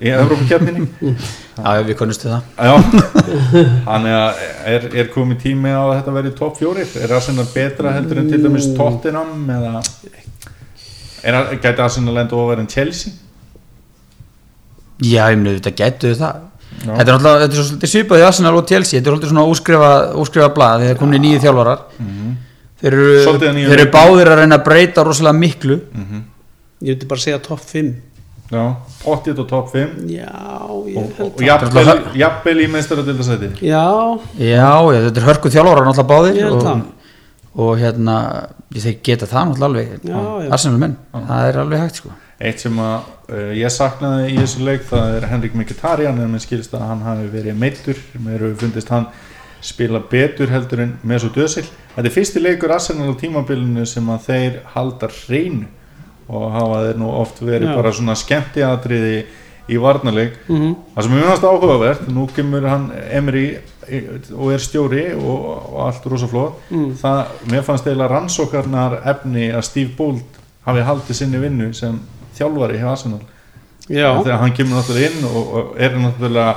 í 0.00 0.12
Evrópakefninni 0.12 0.86
já, 1.12 1.82
við 1.84 1.96
konnustu 1.98 2.30
það. 2.30 2.46
Já, 2.56 2.74
þannig 3.88 4.14
að 4.16 4.38
er, 4.72 4.86
er 5.02 5.10
komið 5.12 5.42
tími 5.42 5.72
á 5.74 5.82
að 5.82 5.96
þetta 5.98 6.14
verði 6.16 6.32
topp 6.38 6.60
fjórir? 6.60 6.94
Er 7.02 7.12
Arsenal 7.18 7.44
betra 7.52 7.92
heldur 7.96 8.22
en 8.22 8.30
til 8.32 8.40
dæmis 8.40 8.70
Tottenham 8.78 9.50
eða 9.52 9.74
er, 11.22 11.36
gæti 11.58 11.84
Arsenal 11.84 12.16
enda 12.22 12.38
ofar 12.40 12.62
en 12.62 12.70
Chelsea? 12.72 13.12
Já, 15.02 15.26
ég 15.32 15.36
myndi 15.38 15.58
þetta 15.58 15.74
getur 15.82 16.16
það. 16.18 16.40
Já. 16.72 16.92
Þetta 16.96 17.04
er 17.04 17.16
alltaf, 17.18 17.34
þetta 17.42 17.58
er 17.58 17.66
svolítið 17.66 17.90
svipað 17.92 18.22
í 18.22 18.24
Arsenal 18.26 18.54
og 18.56 18.70
Chelsea, 18.70 18.96
þetta 18.96 19.10
er 19.10 19.16
svolítið 19.16 19.32
svona 19.34 19.44
úskrifa, 19.52 19.90
úskrifa 20.22 20.48
blað, 20.56 20.86
þeir 20.86 21.00
komin 21.02 21.18
í 21.18 21.22
nýju 21.26 21.42
þjálfarar. 21.44 21.82
Þeir 22.82 22.96
eru, 22.96 23.10
Svolítið 23.26 23.50
að 23.50 23.58
nýjum 23.58 23.72
þeir 23.74 23.82
eru 23.82 23.92
báðir 23.92 24.30
að 24.32 24.40
reyna 24.40 24.58
að 24.58 24.64
breyta 24.70 25.04
rosalega 25.06 25.38
miklu. 25.38 25.76
Ég 26.82 26.96
myndi 26.96 27.10
bara 27.10 27.22
segja 27.22 27.42
topp 27.44 27.62
5 27.68 27.92
Já, 28.52 28.64
pottit 29.00 29.38
og 29.40 29.46
top 29.48 29.70
5 29.72 30.10
Já, 30.12 30.28
ég 30.92 30.96
og, 31.00 31.12
held 31.16 31.22
og 31.24 31.44
jafnvel, 31.46 31.92
jafnvel 32.20 32.58
í 32.60 32.66
meistaradildasæti 32.68 33.48
Já, 33.64 33.86
Já, 34.36 34.66
já, 34.92 34.98
þetta 35.06 35.22
er 35.22 35.28
hörku 35.30 35.52
þjálfara 35.54 35.86
náttúrulega 35.86 36.10
báðir 36.10 36.50
og, 36.50 36.58
það. 36.66 36.82
og 37.64 37.72
hérna, 37.80 38.18
ég 38.76 38.84
þeir 38.84 38.98
geta 39.08 39.30
það 39.30 39.48
náttúrulega 39.48 39.70
alveg. 39.70 39.96
Já, 40.04 40.20
já. 40.44 40.52
Arsenal 40.58 40.82
menn, 40.84 40.98
það 41.16 41.48
er 41.48 41.60
alveg 41.64 41.84
hægt 41.86 42.02
sko. 42.02 42.14
Eitt 42.42 42.60
sem 42.60 42.78
að 42.82 43.10
uh, 43.32 43.50
ég 43.56 43.72
saknaði 43.72 44.30
í 44.34 44.38
þessu 44.42 44.64
leik 44.68 44.88
það 44.92 45.16
er 45.16 45.28
Henrik 45.32 45.56
Mkhitaryan 45.56 46.20
en 46.20 46.32
mér 46.34 46.44
skilst 46.44 46.72
að 46.76 46.88
hann 46.90 47.04
hafi 47.08 47.28
verið 47.32 47.60
meittur 47.60 48.00
mér 48.20 48.40
hefur 48.50 48.58
fundist 48.66 48.92
hann 48.92 49.08
spila 49.62 50.02
betur 50.10 50.50
heldur 50.50 50.82
en 50.84 50.98
með 51.06 51.24
svo 51.24 51.36
döðsill 51.38 51.68
Þetta 51.92 52.08
er 52.08 52.14
fyrsti 52.14 52.40
leikur 52.40 52.72
Arsenal 52.72 53.12
á 53.12 53.20
tímabilinu 53.20 53.84
sem 53.88 54.06
að 54.12 54.26
þeir 54.26 54.54
halda 54.74 55.08
hreinu 55.22 55.68
og 56.32 56.48
hafa 56.54 56.82
þeir 56.86 57.00
nú 57.02 57.12
oft 57.20 57.42
verið 57.44 57.68
Já. 57.70 57.76
bara 57.76 57.92
svona 57.92 58.16
skemmtiatriði 58.18 59.16
í 59.68 59.78
varnarleik. 59.78 60.38
Mhm. 60.48 60.74
Það 60.94 61.06
sem 61.06 61.12
er 61.12 61.22
mjög 61.22 61.44
áhugavert, 61.50 62.08
nú 62.08 62.26
kemur 62.34 62.68
hann 62.68 62.90
Emery 63.10 63.46
og 64.36 64.52
er 64.52 64.62
stjóri 64.62 65.04
og, 65.14 65.46
og 65.72 65.80
allt 65.86 66.06
rosa 66.06 66.28
flott. 66.30 66.60
Mm. 66.70 66.94
það, 67.00 67.24
mér 67.50 67.64
fannst 67.66 67.86
eiginlega 67.86 68.12
rannsókarnar 68.14 69.00
efni 69.10 69.50
að 69.52 69.64
Steve 69.66 69.96
Bold 69.96 70.40
hafi 70.66 70.84
haldið 70.86 71.18
sinni 71.18 71.40
vinnu 71.42 71.72
sem 71.74 71.98
þjálfari 72.38 72.78
hjá 72.78 72.92
Arsenal. 72.92 73.20
Já, 73.90 74.14
þegar 74.22 74.38
hann 74.38 74.54
kemur 74.54 74.78
náttúrulega 74.78 75.10
inn 75.10 75.26
og, 75.26 75.52
og 75.52 75.80
er 75.82 75.98
náttúrulega 75.98 76.54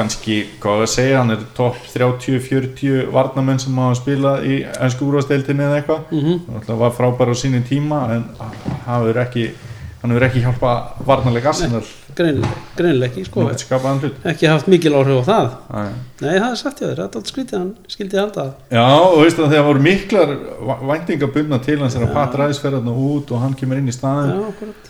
kannski, 0.00 0.40
hvað 0.62 0.84
að 0.84 0.92
segja, 0.96 1.22
hann 1.22 1.34
er 1.36 1.46
topp 1.56 1.78
30-40 1.92 3.10
varnamenn 3.14 3.60
sem 3.62 3.80
hafa 3.80 3.98
spilað 4.00 4.46
í 4.48 4.60
ennsku 4.72 5.08
úrvasteildinni 5.10 5.66
eða 5.66 5.80
eitthvað. 5.80 6.06
Mhm. 6.10 6.38
Náttúrulega 6.48 6.84
var 6.84 6.94
frábær 6.96 7.32
á 7.32 7.36
sínum 7.36 7.66
tíma 7.68 8.04
en 8.16 8.24
hann 8.40 9.04
hefur 9.04 9.20
ekki 9.26 9.50
hann 10.00 10.14
hefur 10.14 10.24
ekki 10.24 10.40
hjálpa 10.40 10.70
varnarleik 11.04 11.46
Arsenal. 11.46 11.82
greinileg, 12.16 13.10
ekki, 13.10 13.24
sko. 13.24 13.44
Hlut 13.44 14.24
Ekki 14.24 14.48
haft 14.48 14.66
mikil 14.66 14.92
áhrif 14.96 15.20
á 15.20 15.24
það. 15.28 15.50
Æ. 15.70 15.82
Nei, 16.20 16.38
það 16.38 16.50
er 16.50 16.56
sagt 16.56 16.80
hjá 16.80 16.86
þér, 16.86 16.96
þetta 17.02 17.18
er 17.18 17.20
allt 17.20 17.32
skrítið 17.32 17.58
hann 17.58 17.72
skildi 17.86 18.16
það. 18.16 18.52
Já, 18.70 18.86
og 19.00 19.18
veist 19.20 19.38
að 19.38 19.52
þegar 19.52 19.66
voru 19.68 19.84
miklar 19.84 20.34
væntingabundna 20.90 21.60
til 21.64 21.78
hans 21.78 21.94
þegar 21.96 22.14
Pat 22.14 22.34
Ræs 22.40 22.58
fer 22.62 22.76
þarna 22.78 22.96
út 22.96 23.30
og 23.30 23.40
hann 23.44 23.54
kemur 23.54 23.76
inn 23.80 23.88
í 23.92 23.94
staðin 23.94 24.32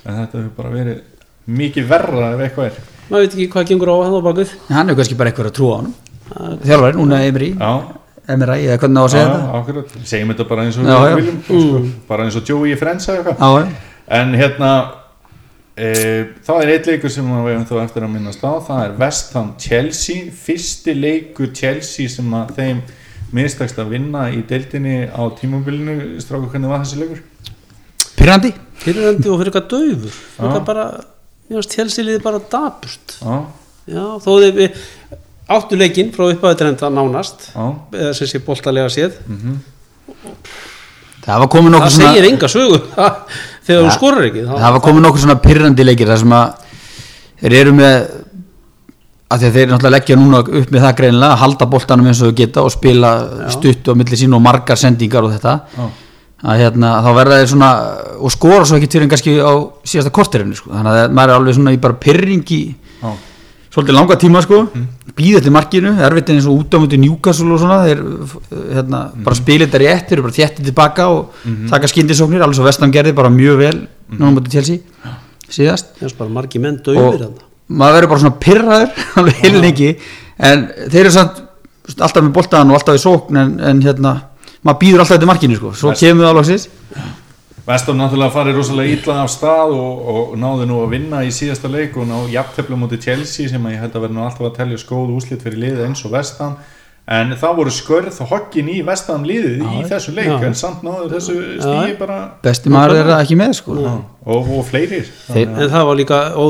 en 0.07 0.15
þetta 0.21 0.39
hefur 0.39 0.55
bara 0.57 0.71
verið 0.71 1.03
mikið 1.51 1.91
verra 1.91 2.33
ef 2.35 2.45
eitthvað 2.47 2.71
er 2.71 2.81
Maður 3.11 3.25
veit 3.25 3.33
ekki 3.35 3.49
hvað 3.51 3.67
gengur 3.73 3.91
á 3.91 3.95
hann 4.05 4.15
á 4.15 4.23
bakvið. 4.29 4.53
En 4.69 4.77
hann 4.79 4.93
er 4.93 4.99
kannski 5.01 5.17
bara 5.19 5.33
eitthvað 5.33 5.51
að 5.51 5.57
trúa 5.59 5.75
á 5.75 5.79
hann 5.81 5.91
Þjálfari, 6.63 6.95
núna 6.95 7.19
Emery, 7.27 7.49
Já, 7.59 7.71
Emery 8.31 8.67
eða 8.69 8.79
hvernig 8.85 9.03
á 9.03 9.05
að 9.05 9.11
segja 9.17 9.31
þetta. 9.33 9.59
akkurat 9.59 9.95
Segjum 10.13 10.31
þetta 10.31 10.47
bara 10.53 10.67
eins 10.69 10.79
og 10.79 10.87
Já, 10.87 10.99
viljum 11.19 11.41
sko, 11.49 11.81
bara 12.07 12.27
eins 12.29 12.39
og 12.39 12.47
Joey 12.53 12.75
í 12.75 12.79
Friends. 12.79 13.09
En 14.11 14.33
hérna 14.39 14.71
e, 15.75 15.91
þá 16.47 16.53
er 16.61 16.73
eitt 16.77 16.87
leikur 16.91 17.11
sem 17.11 17.27
við 17.27 17.51
hefum 17.51 17.67
þá 17.67 17.75
eftir 17.83 18.07
að 18.07 18.15
minnast 18.15 18.47
á. 18.47 18.53
Það 18.69 18.85
er 18.85 18.97
West 19.03 19.35
Ham 19.35 19.53
Chelsea. 19.59 20.31
Fyrsti 20.47 20.95
leikur 20.95 21.51
Chelsea 21.55 22.11
sem 22.11 22.31
að 22.39 22.55
þeim 22.61 22.83
mistakst 23.35 23.79
að 23.79 23.93
vinna 23.97 24.29
í 24.31 24.43
deildinni 24.47 25.05
á 25.11 25.23
tímabilinu. 25.39 25.99
Stráku 26.23 26.51
hvernig 26.51 26.71
var 26.71 26.85
þessi 26.85 27.03
leikur? 27.03 27.23
Pirrandi. 28.19 28.55
Fyrirandi 28.81 29.29
og 29.29 29.41
fyrir 29.41 29.51
eitthvað 29.51 29.71
döfur 29.75 30.13
Fyrir 30.15 30.47
eitthvað 30.47 30.67
bara, 30.71 30.85
mér 31.51 31.59
finnst 31.61 31.77
helsiliði 31.81 32.23
bara 32.23 32.41
daburt 32.53 33.17
Já, 33.21 33.37
Já, 33.91 34.05
þó 34.23 34.31
þið 34.39 34.59
við 34.61 34.81
áttu 35.51 35.79
leikinn 35.79 36.13
frá 36.15 36.29
upphæðu 36.31 36.59
trenda 36.61 36.91
nánast 36.95 37.49
já, 37.51 37.65
eða 37.97 38.13
sem 38.15 38.29
sé 38.31 38.39
boltalega 38.47 38.91
séð. 38.93 39.17
Það 41.25 41.43
var 41.43 41.51
komin 41.53 41.75
það 41.75 41.77
nokkur 41.77 41.95
segir 41.97 42.27
enga 42.29 42.51
sögu. 42.51 42.79
Þegar 43.67 43.87
þú 43.87 43.95
skorar 43.97 44.27
ekki 44.29 44.45
þá, 44.47 44.53
Það 44.55 44.75
var 44.77 44.85
komin 44.85 45.05
nokkur 45.07 45.25
svona 45.25 45.39
pirrandi 45.43 45.87
leikir 45.87 46.11
þar 46.11 46.21
sem 46.23 46.37
að 46.39 46.69
þeir 47.41 47.57
eru 47.61 47.75
með 47.81 47.97
að 49.31 49.45
þeir 49.47 49.69
náttúrulega 49.71 49.95
leggja 49.95 50.19
núna 50.19 50.41
upp 50.43 50.71
með 50.75 50.87
það 50.87 50.95
greinilega 51.01 51.35
að 51.35 51.43
halda 51.45 51.69
boltanum 51.75 52.09
eins 52.11 52.23
og 52.23 52.31
þau 52.31 52.39
geta 52.41 52.65
og 52.67 52.73
spila 52.75 53.11
stutt 53.55 53.91
á 53.91 53.93
milli 53.99 54.19
sín 54.19 54.35
og 54.35 54.43
margar 54.43 54.79
sendingar 54.81 55.27
og 55.27 55.35
þetta. 55.35 55.57
Já, 55.77 55.91
að 56.41 56.63
hérna, 56.63 56.93
þá 57.05 57.11
verða 57.19 57.41
þeir 57.41 57.51
svona 57.53 57.71
og 58.21 58.33
skora 58.33 58.69
svo 58.69 58.79
ekki 58.79 58.91
til 58.93 59.03
en 59.05 59.11
kannski 59.13 59.35
á 59.41 59.53
síðasta 59.85 60.13
korterinu 60.15 60.57
sko. 60.57 60.71
þannig 60.73 61.01
að 61.01 61.19
maður 61.19 61.33
er 61.33 61.41
alveg 61.41 61.59
svona 61.59 61.75
í 61.75 61.81
bara 61.83 61.99
pirringi 62.01 62.61
já, 62.71 63.11
svolítið 63.75 63.97
langa 63.99 64.17
tíma 64.21 64.43
sko. 64.45 64.63
Býða 65.21 65.43
eftir 65.43 65.55
markinu, 65.55 65.93
erfitt 66.07 66.33
eins 66.33 66.49
og 66.49 66.63
út 66.63 66.75
á 66.75 66.79
múti 66.81 67.01
njúkasúl 67.03 67.51
og 67.55 67.61
svona 67.61 67.83
þeir 67.85 68.01
hérna, 68.79 69.03
bara 69.27 69.37
spila 69.37 69.67
þetta 69.67 69.83
rétt, 69.83 70.09
þeir 70.09 70.17
eru 70.17 70.27
bara 70.29 70.39
þéttið 70.39 70.71
tilbaka 70.71 71.11
og 71.13 71.45
taka 71.71 71.93
skyndisóknir, 71.93 72.43
alveg 72.47 72.59
svo 72.59 72.67
vestan 72.67 72.95
gerði 72.95 73.13
bara 73.19 73.33
mjög 73.35 73.61
vel, 73.61 73.77
náttúrulega 74.09 74.35
mútið 74.39 74.57
Chelsea 74.57 75.15
síðast. 75.51 75.95
Það 75.99 76.09
er 76.09 76.19
bara 76.23 76.37
margi 76.39 76.63
menn 76.63 76.79
og 76.81 76.89
döfur 76.89 77.25
hann 77.27 77.39
maður 77.71 77.97
verður 77.99 78.11
bara 78.11 78.23
svona 78.25 78.41
pirraður 78.43 79.05
alveg 79.21 79.45
heilingi, 79.45 79.91
en 80.51 80.67
þeir 80.89 81.05
eru 81.05 81.15
samt 81.15 81.41
alltaf 81.99 82.23
með 82.23 82.35
boltaðan 82.37 82.73
og 82.73 82.79
alltaf 82.79 82.99
í 82.99 83.03
sókn 83.03 83.39
en, 83.41 83.55
en 83.71 83.83
hérna, 83.85 84.15
maður 84.67 84.81
býður 84.83 85.03
alltaf 85.05 85.17
eftir 85.19 85.31
markinu 85.31 85.57
sko, 85.61 85.73
svo 85.77 85.93
Vest- 85.93 86.05
kemur 86.05 86.27
það 86.27 86.33
alveg 86.35 86.49
sýst 86.51 86.71
Vestam 87.71 87.99
náttúrulega 88.01 88.33
farið 88.35 88.57
rosalega 88.57 88.95
illa 88.97 89.15
af 89.23 89.31
stað 89.31 89.75
og, 89.77 90.09
og 90.11 90.35
náði 90.41 90.67
nú 90.67 90.81
að 90.83 90.93
vinna 90.97 91.21
í 91.23 91.31
síðasta 91.35 91.69
leik 91.71 91.97
og 92.01 92.09
ná 92.09 92.17
jafntefla 92.33 92.79
múti 92.81 92.99
Chelsea 93.05 93.51
sem 93.53 93.67
að 93.69 93.75
ég 93.77 93.83
held 93.85 93.95
að 93.99 94.05
verði 94.07 94.17
nú 94.17 94.25
alltaf 94.25 94.47
að 94.49 94.55
telja 94.57 94.79
skóð 94.81 95.13
úslit 95.19 95.45
fyrir 95.45 95.61
liðið 95.67 95.85
eins 95.87 96.03
og 96.09 96.15
Vestam 96.17 96.57
en 97.11 97.33
það 97.39 97.57
voru 97.61 97.73
skörð 97.75 98.19
og 98.25 98.31
hoggin 98.33 98.69
í 98.73 98.79
Vestam 98.87 99.25
liðið 99.29 99.63
í 99.67 99.83
þessu 99.91 100.15
leik 100.17 100.31
Já. 100.33 100.37
en 100.49 100.57
samt 100.59 100.85
náðu 100.87 101.09
þessu 101.13 101.37
stíi 101.63 101.95
bara 102.01 102.19
besti 102.45 102.73
maður 102.73 103.01
er 103.01 103.11
það 103.13 103.23
ekki 103.27 103.39
með 103.41 103.55
sko. 103.61 103.77
Já, 103.81 103.93
og, 104.27 104.51
og 104.59 104.63
fleiri. 104.69 105.01
Þeir- 105.31 105.49
en 105.51 105.73
það 105.75 105.89
var 105.91 105.99
líka 106.01 106.21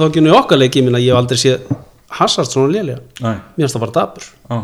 þá 0.00 0.04
ekki 0.08 0.22
í 0.30 0.36
okkar 0.36 0.60
leiki, 0.62 0.82
ég 0.82 0.88
minna 0.88 1.02
ég 1.02 1.14
hef 1.14 1.22
aldrei 1.22 1.40
séð 1.42 1.72
Hazard 2.20 2.50
svona 2.50 2.72
Nei, 3.22 3.34
mér 3.56 3.64
finnst 3.66 3.76
það 3.78 3.84
bara 3.86 3.96
dabur 4.00 4.26
já, 4.26 4.60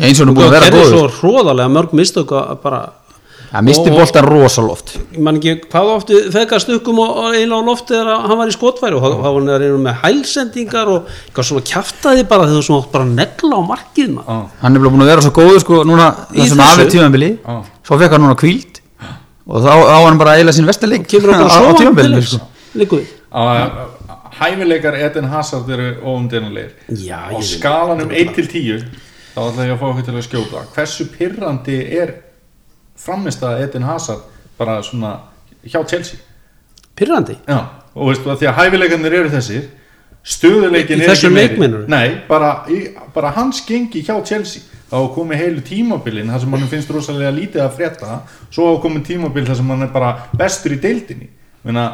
eins 0.00 0.20
og 0.20 0.26
nú 0.28 0.34
búin 0.36 0.46
að 0.48 0.54
vera 0.58 0.68
gerði 0.70 0.84
góður. 0.84 0.94
svo 0.94 1.08
hróðalega 1.20 1.72
mörg 1.72 1.92
mistök 1.96 2.32
að 2.36 2.56
bara 2.62 2.80
það 3.46 3.62
misti 3.68 3.90
Og- 3.90 3.96
boltan 3.96 4.26
rosaloft 4.26 4.88
ég 5.14 5.20
man 5.22 5.36
ekki 5.38 5.52
hvað 5.70 5.90
ofti 5.94 6.14
og, 6.16 7.10
og 7.16 7.34
eiginlega 7.34 7.60
á 7.62 7.68
lofti 7.68 7.94
þegar 7.94 8.26
hann 8.26 8.38
var 8.40 8.48
í 8.50 8.56
skotfæri 8.56 8.96
og 8.98 9.02
þá 9.06 9.16
var 9.22 9.32
hann 9.38 9.48
að 9.54 9.60
reyna 9.62 9.78
með 9.86 10.00
hælsendingar 10.02 10.90
og 10.92 11.06
eitthvað 11.28 11.48
svona 11.50 11.64
kjaftaði 11.70 12.24
bara 12.28 12.48
þegar 12.50 12.58
þú 12.58 12.66
svona 12.66 12.90
bara 12.92 13.04
negla 13.04 13.54
á 13.56 13.62
markið 13.70 14.10
maður. 14.16 14.26
Já, 14.26 14.50
hann 14.62 14.76
er 14.76 14.80
búin 14.90 15.04
að 15.06 15.12
vera 15.12 15.22
svo 15.22 15.32
góður 15.38 15.60
sko 15.64 15.84
núna 15.88 16.08
þessum 16.34 16.58
þessu? 16.60 16.72
afið 16.74 16.90
tímambili 16.96 17.30
já. 17.38 17.56
svo 17.86 17.98
fekk 18.02 18.16
hann 18.16 18.24
núna 18.26 18.36
kvíld 18.42 18.80
og 19.46 19.62
þá 19.62 19.70
á 19.78 19.96
hann 20.04 20.18
bara 20.18 20.34
eiginlega 20.36 20.58
sín 20.58 20.66
vestileik 20.66 21.06
kemur 21.08 21.30
okkur 21.30 21.46
að 21.46 21.54
á 21.70 21.72
til 21.78 22.26
sko. 22.26 22.40
Hæfileikar 24.36 24.94
Eden 25.00 25.24
Hazard 25.32 25.70
eru 25.70 25.94
óumdénulegir 26.04 26.74
Já, 26.92 27.30
á 27.30 27.38
ég- 27.38 27.46
skalanum 27.56 28.10
1 28.10 28.34
til 28.34 28.48
10 28.48 28.84
þá 29.36 29.42
ætla 29.44 29.66
ég 29.66 29.74
að 29.74 29.80
fá 29.82 29.86
okkur 29.90 30.06
til 30.06 30.16
að 30.16 30.24
skjóta. 30.24 30.64
Hversu 30.72 31.06
pirrandi 31.12 31.80
er 32.00 32.14
framist 32.96 33.42
að 33.44 33.66
Eden 33.66 33.84
Hazard 33.84 34.24
bara 34.56 34.78
svona 34.84 35.18
hjá 35.66 35.82
Chelsea? 35.84 36.22
Pyrrandi 36.96 37.36
Já, 37.44 37.58
og 37.92 38.08
veistu 38.08 38.30
að 38.32 38.40
því 38.40 38.48
að 38.48 38.56
hæfileikarnir 38.62 39.16
eru 39.18 39.32
þessir 39.34 39.66
stöðuleikin 40.26 41.02
Í 41.02 41.04
er 41.04 41.12
ekki 41.12 41.60
meinarðu? 41.60 41.84
Nei, 41.92 42.22
bara, 42.30 42.54
í, 42.72 42.86
bara 43.14 43.34
hans 43.36 43.60
gengi 43.66 44.00
hjá 44.06 44.16
Chelsea. 44.26 44.64
Þá 44.86 44.96
komið 45.14 45.42
heilu 45.42 45.64
tímabilin 45.66 46.30
þar 46.30 46.42
sem 46.44 46.56
hann 46.56 46.68
finnst 46.70 46.92
rosalega 46.94 47.34
lítið 47.34 47.64
að 47.64 47.74
frétta 47.76 48.20
svo 48.54 48.76
komið 48.82 49.04
tímabil 49.10 49.44
þar 49.48 49.58
sem 49.60 49.72
hann 49.74 49.86
er 49.86 49.92
bara 49.92 50.12
bestur 50.38 50.76
í 50.76 50.80
deildinni. 50.82 51.28
Meina, 51.66 51.88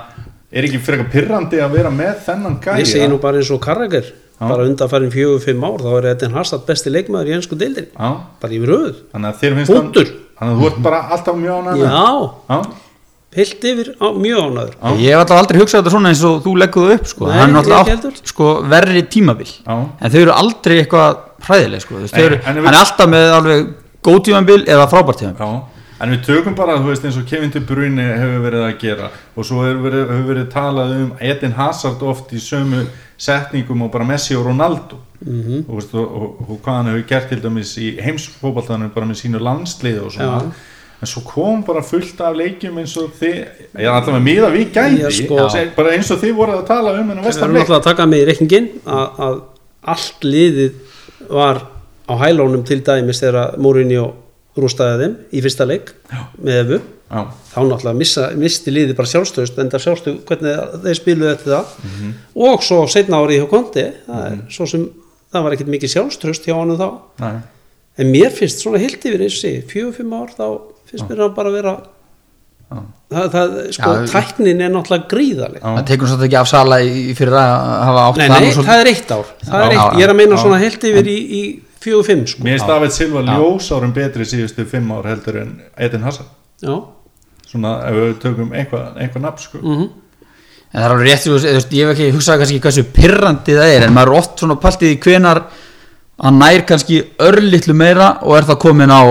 er 0.53 0.69
ekki 0.69 0.81
frekar 0.85 1.09
pirrandi 1.13 1.61
að 1.65 1.79
vera 1.79 1.93
með 1.93 2.19
þennan 2.29 2.59
gæja? 2.63 2.79
Ég 2.85 2.91
segi 2.93 3.09
nú 3.11 3.19
bara 3.21 3.41
eins 3.41 3.51
og 3.53 3.63
Karrager 3.65 4.13
bara 4.49 4.65
undanfærin 4.69 5.11
fjögur, 5.15 5.41
fimm 5.45 5.65
ár 5.65 5.79
þá 5.83 5.91
er 5.99 6.07
Eden 6.13 6.33
Hazard 6.37 6.65
besti 6.67 6.91
leikmaður 6.91 7.29
í 7.31 7.35
ennsku 7.37 7.59
deildin 7.59 7.87
Já, 7.93 8.11
bara 8.43 8.53
yfir 8.59 8.73
höfuð. 8.75 8.97
Þannig 9.13 9.29
að 9.33 9.41
þér 9.43 9.57
finnst 9.59 9.73
Punktur. 9.73 10.09
þannig 10.39 10.55
að 10.55 10.63
þú 10.63 10.71
ert 10.71 10.81
bara 10.83 11.01
alltaf 11.17 11.37
mjög 11.37 11.55
ánægð 11.59 11.83
með. 11.83 11.87
já, 11.93 12.07
Já, 12.53 12.63
heilt 13.37 13.65
yfir 13.73 13.89
á, 13.97 14.07
mjög 14.13 14.41
ánæður 14.47 14.73
ég 15.01 15.11
hef 15.13 15.21
alltaf 15.23 15.39
aldrei 15.43 15.61
hugsað 15.63 15.79
þetta 15.83 15.93
svona 15.95 16.09
eins 16.13 16.25
og 16.29 16.41
þú 16.45 16.55
leggur 16.61 16.89
það 16.89 16.95
upp 16.99 17.07
sko. 17.13 17.27
Nei, 17.27 17.43
er 17.43 17.77
átt 17.79 18.27
sko, 18.29 18.49
verri 18.69 19.03
tímabil. 19.09 19.49
Já, 19.67 19.77
en 20.01 20.11
þau 20.13 20.21
eru 20.21 20.33
aldrei 20.37 20.77
eitthvað 20.83 21.17
hræðileg 21.47 21.81
sko. 21.87 21.95
En 21.97 22.05
ef 22.05 22.13
við- 22.13 22.43
hann 22.45 22.59
er 22.67 22.81
alltaf 22.83 23.09
með 23.09 23.33
alveg 23.39 23.71
góð 24.03 24.21
tímabil 24.29 24.65
eða 24.67 24.89
frábært 24.91 25.23
tímabil. 25.23 25.39
Já 25.41 25.72
En 26.03 26.11
við 26.11 26.25
tökum 26.27 26.55
bara, 26.59 26.75
þú 26.83 26.89
veist, 26.91 27.05
eins 27.07 27.17
og 27.21 27.27
Kevin 27.31 27.51
De 27.55 27.61
Bruyne 27.63 28.03
hefur 28.19 28.41
verið 28.43 28.65
að 28.67 28.79
gera 28.83 29.11
og 29.37 29.45
svo 29.47 29.63
hefur 29.63 29.85
verið, 29.87 30.09
hefur 30.11 30.29
verið 30.35 30.49
talað 30.51 30.95
um 30.99 31.13
Eden 31.21 31.53
Hazard 31.55 32.03
oft 32.03 32.33
í 32.35 32.41
sömu 32.43 32.85
setningum 33.23 33.85
og 33.87 33.93
bara 33.95 34.05
Messi 34.09 34.35
og 34.37 34.47
Ronaldo 34.51 34.99
Mhm. 35.23 35.65
og, 35.69 35.77
veist, 35.79 35.93
og, 35.95 36.07
og, 36.23 36.41
og 36.51 36.57
hvað 36.65 36.75
hann 36.81 36.87
hefur 36.91 37.03
gert 37.09 37.29
til 37.31 37.39
dæmis 37.45 37.77
í 37.79 37.93
heimsfóbaltanum 38.03 38.91
bara 38.95 39.07
með 39.07 39.21
sínu 39.21 39.39
landsliði 39.39 40.01
og 40.03 40.11
svona 40.11 40.41
Já. 40.43 40.51
en 41.03 41.07
svo 41.07 41.21
kom 41.29 41.63
bara 41.63 41.83
fullt 41.87 42.21
af 42.21 42.35
leikjum 42.35 42.79
eins 42.83 42.97
og 42.99 43.13
þið, 43.21 43.37
ég 43.79 43.87
er 43.87 43.93
alltaf 43.93 44.17
með 44.17 44.25
miða 44.27 44.51
við 44.51 44.73
gæði, 44.75 44.99
Já, 45.05 45.11
sko. 45.11 45.39
bara 45.77 45.93
eins 45.95 46.11
og 46.11 46.19
þið 46.25 46.35
voruð 46.41 46.59
að 46.59 46.67
tala 46.67 46.97
um 46.99 47.11
en 47.11 47.19
að 47.19 47.23
við 47.23 47.27
vestan 47.31 47.45
erum 47.45 47.55
leik 47.55 47.63
náttúrulega 47.63 47.79
að 47.79 47.85
taka 47.93 48.07
með 48.11 48.19
í 48.19 48.27
reikningin 48.33 48.69
að, 48.87 49.23
að 49.29 49.39
allt 49.95 50.27
liðið 50.27 50.73
var 51.31 51.63
á 52.11 52.15
hælónum 52.25 52.65
til 52.67 52.81
dæmis 52.83 53.23
þegar 53.23 53.55
Mourinho 53.63 54.09
rústaði 54.59 54.99
þeim 55.05 55.15
í 55.33 55.45
fyrsta 55.45 55.67
leik 55.69 55.95
með 56.39 56.59
Evu. 56.63 56.81
Já, 57.13 57.23
þá 57.53 57.59
náttúrulega 57.69 57.99
missa, 58.01 58.27
misti 58.41 58.73
liði 58.73 58.95
bara 58.97 59.11
sjálfstöðust 59.11 59.59
en 59.61 59.71
það 59.73 59.83
sjálfstu 59.85 60.15
hvernig 60.29 60.77
þeir 60.87 60.99
spiluðu 60.99 61.33
eftir 61.35 61.53
það. 61.53 61.73
Og 62.49 62.63
svo 62.65 62.83
setna 62.89 63.21
ári 63.21 63.41
hjá 63.41 63.49
Kondi 63.51 63.85
það 64.07 64.23
er 64.31 64.39
svo 64.53 64.69
sem 64.71 64.87
það 65.33 65.47
var 65.47 65.57
ekkert 65.57 65.73
mikið 65.75 65.93
sjálfströst 65.97 66.49
hjá 66.49 66.55
hann 66.57 66.77
þá. 66.81 66.89
Nei, 67.21 67.35
en 68.01 68.13
mér 68.13 68.33
finnst 68.33 68.65
svona 68.65 68.81
heilt 68.81 69.05
yfir 69.05 69.27
fjögur, 69.69 69.97
fimm 69.99 70.15
ár 70.17 70.33
þá 70.33 70.47
finnst 70.89 71.09
mér 71.11 71.27
að 71.27 71.35
bara 71.37 71.53
vera 71.53 71.75
Já. 72.73 72.79
það, 73.13 73.27
það 73.35 73.55
sko, 73.77 73.91
Já, 73.93 74.07
tæknin 74.13 74.63
er 74.65 74.71
náttúrulega 74.73 75.09
gríðaleg 75.11 75.61
Já. 75.61 75.69
það 75.69 75.87
tekur 75.91 76.11
svolítið 76.11 76.29
ekki 76.29 76.39
af 76.41 76.49
sala 76.49 76.79
í, 76.81 76.93
í 77.11 77.17
fyrir 77.19 77.37
að 77.37 77.53
hafa 77.89 78.05
átt 78.07 78.21
nei, 78.21 78.25
það 78.33 78.47
nei, 78.47 78.53
það 78.69 78.81
er 78.85 78.91
eitt 78.93 79.13
ár. 79.13 79.33
Það 79.43 79.59
er 79.59 79.63
Já, 79.63 79.69
eitt, 79.69 79.83
já, 79.83 79.99
ég 80.01 80.07
er 80.07 80.13
að 80.15 80.19
meina 80.23 80.39
já. 80.39 80.43
svona 80.45 80.61
heilt 80.63 80.87
yfir 80.89 81.11
í, 81.13 81.19
í 81.41 81.43
fjögur, 81.83 82.07
fimm 82.07 82.23
sko. 82.27 82.45
mér 82.45 82.57
finnst 82.57 82.71
David 82.71 82.95
Silva 82.95 83.23
ljósárum 83.27 83.95
betri 83.97 84.27
síðustu 84.29 84.67
fimm 84.69 84.93
ár 84.95 85.09
heldur 85.11 85.41
en 85.43 85.57
Edin 85.77 86.07
Hazard. 86.07 86.31
Já, 86.63 86.77
svona 87.51 87.75
ef 87.89 87.99
við 87.99 88.15
tökum 88.23 88.55
eitthvað, 88.57 88.87
eitthvað 89.03 89.27
nafn 89.27 89.45
sko. 89.45 89.59
Mhm. 89.63 89.91
En 90.73 90.81
það 90.81 90.87
er 90.87 90.95
alveg 90.95 91.07
rétt, 91.11 91.27
veist, 91.29 91.75
ég 91.77 91.85
hef 91.87 91.93
ekki 91.93 92.13
hugsað 92.15 92.39
kannski 92.41 92.61
hversu 92.65 92.85
pirrandi 92.97 93.57
það 93.59 93.75
er, 93.77 93.83
en 93.87 93.93
maður 93.93 94.13
er 94.15 94.19
oft 94.23 94.39
svona 94.41 94.57
paltið 94.57 94.95
í 94.95 95.01
hvenar 95.05 95.43
hann 96.23 96.39
nær 96.39 96.65
kannski 96.65 97.03
örlittlu 97.21 97.75
meira 97.77 98.19
og 98.23 98.39
er 98.39 98.49
það 98.49 98.59
komin 98.59 98.91
á 98.95 99.03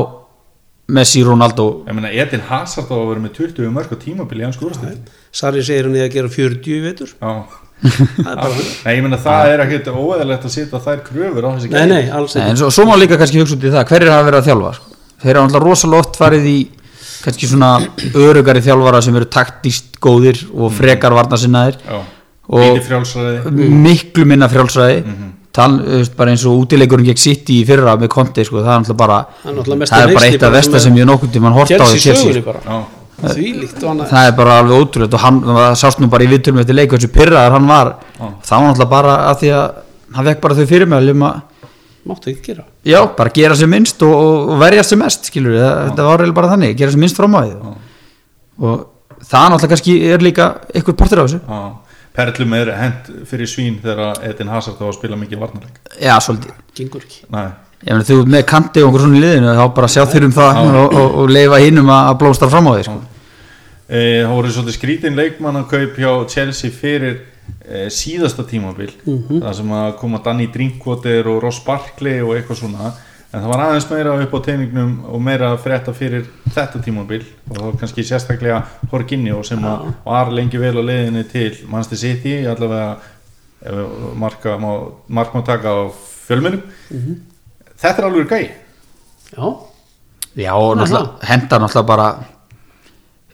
Messi, 0.92 1.22
Ronaldo. 1.24 1.86
Ég 1.88 1.94
meina 1.96 2.10
Edin 2.12 2.42
Hazard 2.50 2.90
á 2.92 2.96
að 2.98 3.08
vera 3.12 3.22
með 3.24 3.36
20 3.38 3.70
mörg 3.72 3.94
á 3.94 3.98
tímabili 4.02 4.42
í 4.42 4.44
hans 4.44 4.58
skúrastil 4.58 4.98
Sari 5.32 5.62
segir 5.64 5.88
hann 5.88 5.96
í 5.96 6.02
að 6.04 6.12
gera 6.12 6.28
40 6.28 6.68
í 6.68 6.82
vetur. 6.84 7.14
Já 7.22 7.61
það 7.82 8.32
er 8.32 8.36
bara 8.36 8.52
hann 8.52 8.70
Nei, 8.86 8.94
ég 8.96 9.02
meina 9.06 9.20
það 9.22 9.52
er 9.56 9.64
ekkert 9.66 9.88
óeðalegt 9.96 10.46
að 10.48 10.54
setja 10.56 10.82
þær 10.86 11.02
kröfur 11.08 11.48
á 11.48 11.50
þessi 11.56 11.70
nei, 11.72 11.78
gæði. 11.80 11.90
nei, 11.96 12.04
alls 12.20 12.36
Nei, 12.36 12.42
ekki. 12.44 12.52
en 12.54 12.62
svo, 12.62 12.70
svo 12.78 12.86
má 12.90 12.94
líka 13.02 13.18
kannski 13.22 13.42
hugsa 13.42 13.58
út 13.58 13.66
í 13.68 13.74
það 13.74 13.88
hverjir 13.92 14.14
hafa 14.14 14.28
verið 14.30 14.42
að 14.44 14.48
þjálfa 14.52 14.72
sko? 14.78 14.86
þeir 15.26 15.36
hafa 15.40 15.48
alltaf 15.50 15.66
rosalega 15.66 16.06
oft 16.06 16.20
farið 16.22 16.48
í 16.52 16.56
kannski 17.22 17.50
svona 17.52 17.72
örugari 18.18 18.64
þjálfara 18.66 19.02
sem 19.06 19.18
eru 19.20 19.28
taktist 19.34 20.00
góðir 20.02 20.40
og 20.54 20.74
frekar 20.74 21.14
varnasinnaðir 21.18 21.78
Já, 21.86 22.02
Og- 22.52 22.82
miklu 23.72 24.26
minna 24.28 24.48
frjálsræði. 24.52 25.04
Tal, 25.56 25.70
þú 25.84 25.98
veist, 26.00 26.14
bara 26.16 26.32
eins 26.32 26.44
og 26.48 26.62
útileikurinn 26.64 27.06
gegn 27.10 27.20
City 27.20 27.58
í 27.62 27.66
fyrra 27.68 27.94
með 28.00 28.10
Conte 28.14 28.44
sko, 28.48 28.62
það 28.64 28.72
er 28.72 28.78
alltaf 28.80 28.98
bara 29.00 29.18
Það 29.44 29.60
er 30.00 30.10
er 30.10 30.14
bara 30.16 30.30
eitt 30.32 30.44
af 30.48 30.54
versta 30.56 30.80
sem 30.80 30.96
ég 30.96 31.08
nokkuð 31.08 31.32
tímann 31.36 31.56
hort 31.56 31.72
á 31.72 31.88
í 31.92 33.01
Chelsea 33.22 33.30
Chelsea 33.30 33.30
sögunni 33.30 33.30
bara 33.30 33.30
Já, 33.30 33.38
því 33.38 33.54
líkt 33.62 33.84
og 33.84 33.90
hann 33.90 34.04
það 34.12 34.28
er 34.28 34.36
bara 34.42 34.58
alveg 34.62 34.82
ótrúlega 34.82 35.18
og 35.18 35.24
hann 35.26 35.40
það 35.46 35.78
sást 35.82 36.02
nú 36.02 36.10
bara 36.10 36.26
í 36.26 36.32
viðtölum 36.32 36.62
eftir 36.64 36.78
leik 36.78 36.92
hversu 36.92 37.12
pyrraðar 37.12 37.56
hann 37.58 37.68
var. 37.70 37.96
Það 38.18 38.58
var 38.58 38.68
náttúrulega 38.68 38.92
bara 38.92 39.16
að 39.30 39.40
því 39.42 39.52
að 39.58 39.66
hann 40.16 40.30
vekk 40.32 40.42
bara 40.42 40.58
þau 40.60 40.66
fyrir 40.72 40.88
um 40.88 41.26
að 41.30 41.42
máttu 42.08 42.32
ekki 42.32 42.52
gera. 42.52 42.66
Já, 42.88 43.00
bara 43.18 43.30
gera 43.34 43.56
sem 43.56 43.70
minnst 43.70 44.02
og, 44.06 44.16
og, 44.16 44.58
verja 44.62 44.84
sem 44.84 45.00
mest 45.00 45.30
skilur 45.30 45.54
við, 45.54 45.62
þetta 45.62 46.08
var 46.08 46.24
eiginlega 46.24 46.40
bara 46.40 46.52
þannig 46.56 46.78
gera 46.80 46.94
sem 46.96 47.04
minnst 47.04 47.20
fram 47.20 47.38
á 47.38 47.42
því 47.46 47.74
og 48.62 48.86
það 49.22 49.48
náttúrulega 49.54 49.72
kannski 49.76 49.96
er 50.10 50.26
líka 50.26 50.48
einhver 50.74 50.98
partur 50.98 51.24
af 51.24 51.30
þessu. 51.30 51.42
Perlum 52.12 52.54
er 52.58 52.74
hent 52.76 53.12
fyrir 53.30 53.48
svín 53.48 53.78
þegar 53.84 54.18
Edin 54.28 54.50
Hazard 54.52 54.82
á 54.84 54.86
að 54.90 54.98
spila 54.98 55.16
mikið 55.16 55.40
varnarleik. 55.40 55.78
Já, 55.96 56.18
svolítið. 56.20 56.58
Gengur 56.76 57.06
ekki. 57.06 57.22
Nei, 57.32 57.46
meina 57.86 58.08
þú 58.10 58.18
með 58.28 58.44
kanti 58.50 58.84
og 58.84 58.90
einhver 58.90 59.06
svona 59.06 59.20
í 59.20 59.24
liðinu 59.24 59.54
þá 59.56 59.64
bara 59.78 59.90
sjá 59.94 60.04
þér 60.12 60.28
um 60.28 60.34
það 60.36 60.60
og, 60.66 60.82
og, 60.90 61.16
og 61.22 61.32
leifa 61.32 61.62
hinnum 61.64 61.94
að, 61.94 62.10
að 62.10 62.20
blómstra 62.24 62.50
fram 62.52 62.68
á 62.68 62.72
því 62.74 62.84
sko. 62.90 62.98
E, 63.92 64.24
það 64.24 64.34
voru 64.38 64.54
svolítið 64.56 64.78
skrítin 64.78 65.20
leikmannakaup 65.20 66.00
hjá 66.00 66.12
Chelsea 66.32 66.72
fyrir 66.72 67.18
e, 67.68 67.86
síðasta 67.92 68.46
tímabil. 68.48 68.94
Það 69.04 69.56
sem 69.60 69.78
að 69.78 69.94
koma 70.00 70.22
Danny 70.24 70.48
Drinkwater 70.54 71.28
og 71.32 71.42
Ross 71.44 71.62
Barkley 71.66 72.24
og 72.24 72.38
eitthvað 72.38 72.62
svona. 72.64 72.94
En 73.32 73.40
það 73.40 73.52
var 73.54 73.64
aðeins 73.64 73.88
meira 73.88 74.18
upp 74.26 74.34
á 74.36 74.40
teiningnum 74.44 74.94
og 75.08 75.22
meira 75.24 75.54
að 75.54 75.62
frétta 75.64 75.94
fyrir 75.96 76.26
þetta 76.52 76.82
tímabil. 76.84 77.22
Og 77.50 77.60
þá 77.60 77.82
kannski 77.84 78.04
sérstaklega 78.08 78.64
Jorginho 78.92 79.44
sem 79.48 79.64
að 79.64 79.88
var 80.04 80.32
lengi 80.36 80.60
vel 80.60 80.76
á 80.80 80.84
leiðinni 80.84 81.24
til 81.32 81.52
Manchester 81.72 82.02
City 82.02 82.42
allavega 82.44 82.98
marka, 84.18 84.58
má, 84.58 85.44
taka 85.46 85.70
á 85.70 85.80
fjölmunum 86.28 86.64
þetta 87.82 88.02
er 88.02 88.08
alveg 88.08 88.30
gæi. 88.30 88.46
Já, 89.32 89.46
já, 90.36 90.54
og 90.54 90.78
náttúrulega 90.78 91.30
henda 91.30 91.60
náttúrulega 91.60 91.88
bara 91.88 92.08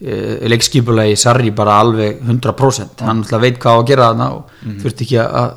e, 0.01 0.47
leikskipulegi 0.49 1.15
Sarri 1.17 1.51
bara 1.51 1.79
alveg 1.81 2.19
100% 2.21 3.01
hann 3.05 3.23
veit 3.41 3.57
hvað 3.59 3.71
á 3.73 3.79
að 3.81 3.87
gera 3.87 4.09
þarna 4.11 4.27
og 4.35 4.43
Mhm. 4.63 4.77
þurfti 4.83 5.05
ekki 5.07 5.17
að- 5.23 5.33
að 5.41 5.53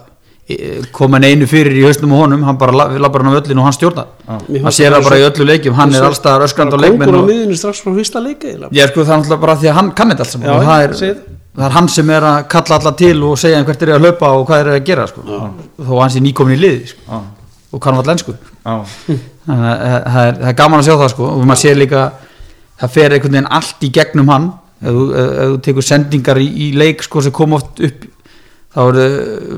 e, 0.51 0.83
koma 0.93 1.19
neinu 1.19 1.47
fyrir 1.47 1.73
í 1.79 1.83
hausnum 1.87 2.13
og 2.13 2.25
honum. 2.25 2.43
Hann 2.45 2.57
bara 2.59 2.73
la- 2.73 2.89
labbar 2.99 3.23
hann 3.23 3.35
á 3.35 3.41
öllinu 3.41 3.59
og 3.61 3.65
hann 3.69 3.73
stjórnar. 3.73 4.07
Hann 4.27 4.73
sér 4.75 4.91
það 4.97 5.05
bara 5.05 5.17
í 5.17 5.27
öllu 5.31 5.45
leikjum. 5.47 5.75
Hann 5.75 5.95
er 5.95 6.03
allstað 6.03 6.43
öskrand 6.49 6.73
á 6.75 6.79
leikmenn 6.81 7.15
og, 7.15 7.29
ég 8.73 8.89
sko 8.91 9.05
það 9.05 9.13
er 9.15 9.21
náttúrulega 9.23 9.41
bara 9.41 9.55
því 9.57 9.69
að 9.71 9.75
hann 9.75 9.91
kann 9.93 10.11
þetta 10.11 10.21
allt 10.25 10.31
saman. 10.31 10.47
Já, 10.49 10.55
og 10.57 10.63
það 10.65 10.83
er, 10.83 10.91
það. 10.91 11.65
er 11.67 11.71
hann 11.71 11.89
sem 11.89 12.11
er 12.11 12.23
að 12.23 12.49
kalla 12.49 12.79
alla 12.81 12.93
til 12.93 13.23
og 13.25 13.39
segja 13.39 13.57
þeim 13.63 13.67
hvert 13.67 13.83
er 13.83 13.89
að 13.95 14.01
hlaupa 14.01 14.27
og 14.41 14.47
hvað 14.49 14.61
er 14.61 14.81
að 14.81 14.85
gera 14.87 15.07
sko. 15.07 15.21
þó 15.87 16.01
hann 16.01 16.11
sé 16.11 16.21
nýkomin 16.21 16.57
í 16.57 16.61
liði 16.61 16.87
sko. 16.89 17.01
Já, 17.11 17.21
og 17.73 17.81
kann 17.81 17.95
þannig 19.47 19.71
að 19.71 19.81
eh, 19.87 20.03
það 20.11 20.27
er, 20.29 20.35
það 20.41 20.49
er 20.49 20.53
gaman 20.59 20.81
að 20.81 20.85
sjá 20.89 20.97
það 20.99 21.11
sko. 21.15 21.25
Og 21.31 21.45
maður 21.47 21.63
sér 21.63 21.77
líka 21.79 22.13
það 22.81 22.95
fer 22.97 23.15
einhvern 23.15 23.37
veginn 23.37 23.53
allt 23.59 23.85
í 23.87 23.93
gegnum 23.95 24.33
hann. 24.33 24.51
Ef 24.81 24.97
þú, 24.97 25.05
ef, 25.13 25.33
þú 25.41 25.61
tekur 25.67 25.87
sendingar 25.87 26.41
í, 26.41 26.49
í 26.49 26.71
leik 26.79 27.05
sko 27.05 27.23
sem 27.25 27.35
kom 27.37 27.57
oft 27.59 27.83
upp 27.85 28.07
þá 28.71 28.81
er 28.85 28.99
uh, 29.03 29.11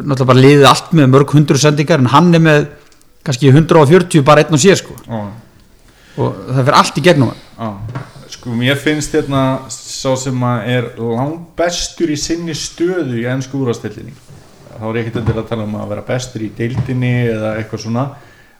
náttúrulega 0.02 0.30
bara 0.32 0.44
liðið 0.46 0.68
allt 0.70 0.94
með 0.96 1.12
mörg 1.12 1.34
hundru 1.36 1.60
sendingar 1.60 2.02
en 2.02 2.10
hann 2.14 2.32
er 2.34 2.42
með 2.42 2.64
kannski 3.22 3.52
140 3.52 4.24
bara 4.26 4.42
einn 4.42 4.56
og 4.56 4.62
sér 4.62 4.80
sko. 4.80 4.96
Já. 5.06 5.22
Og 6.18 6.42
það 6.48 6.66
fer 6.66 6.78
allt 6.80 6.98
í 6.98 7.04
gegnum 7.06 7.32
hann. 7.32 7.78
Sko 8.32 8.56
mér 8.56 8.80
finnst 8.80 9.14
hérna 9.14 9.42
sá 9.70 10.10
sem 10.18 10.44
að 10.48 10.68
er 10.72 10.90
langt 10.98 11.52
bestur 11.58 12.10
í 12.10 12.18
sinni 12.18 12.56
stöðu 12.56 13.20
í 13.20 13.28
ennsku 13.30 13.60
úrastildinni 13.60 14.16
þá 14.82 14.88
er 14.88 14.98
ekkert 15.02 15.26
til 15.28 15.36
að 15.36 15.48
tala 15.50 15.66
um 15.68 15.74
að 15.78 15.90
vera 15.92 16.04
bestur 16.06 16.42
í 16.42 16.50
deildinni 16.56 17.12
eða 17.30 17.54
eitthvað 17.60 17.84
svona 17.84 18.06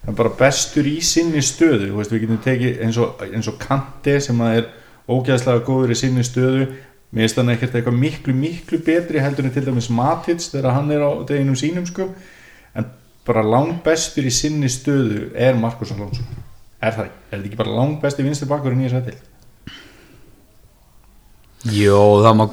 en 0.07 0.17
bara 0.19 0.33
bestur 0.39 0.87
í 0.89 0.99
sinni 1.05 1.43
stöðu. 1.45 1.93
Veist, 1.97 2.13
við 2.15 2.25
getum 2.27 2.41
tekið 2.45 2.81
eins 2.87 2.99
og, 3.03 3.23
eins 3.27 3.51
og 3.51 3.59
Kante 3.63 4.19
sem 4.23 4.41
er 4.49 4.71
ógæðslega 5.11 5.65
góður 5.67 5.95
í 5.95 5.99
sinni 5.99 6.25
stöðu. 6.27 6.69
Mér 7.13 7.27
finnst 7.27 7.41
hann 7.43 7.53
ekkert 7.53 7.75
eitthvað 7.77 7.99
miklu 8.01 8.35
miklu 8.37 8.81
betri 8.83 9.21
heldur 9.21 9.45
en 9.47 9.53
til 9.53 9.67
dæmis 9.67 9.91
Matits 9.93 10.49
þegar 10.53 10.79
hann 10.79 10.89
er 10.95 11.05
á 11.05 11.11
deginum 11.29 11.59
sínum 11.59 11.85
sko. 11.89 12.09
En 12.75 12.89
bara 13.29 13.45
langt 13.45 13.83
bestur 13.85 14.25
í 14.27 14.33
sinni 14.33 14.71
stöðu 14.73 15.29
er 15.37 15.59
Markus 15.61 15.93
Alonso. 15.93 16.25
Er 16.83 16.97
það, 16.97 17.13
er 17.31 17.37
þetta 17.37 17.47
ekki 17.47 17.61
bara 17.61 17.77
langt 17.77 18.01
besti 18.03 18.25
vinstri 18.27 18.49
bakkurinn 18.51 18.83
í 18.83 18.89
þessu 18.91 19.05
til 19.07 19.21
Jó, 21.71 21.99
það 22.25 22.39
má 22.41 22.47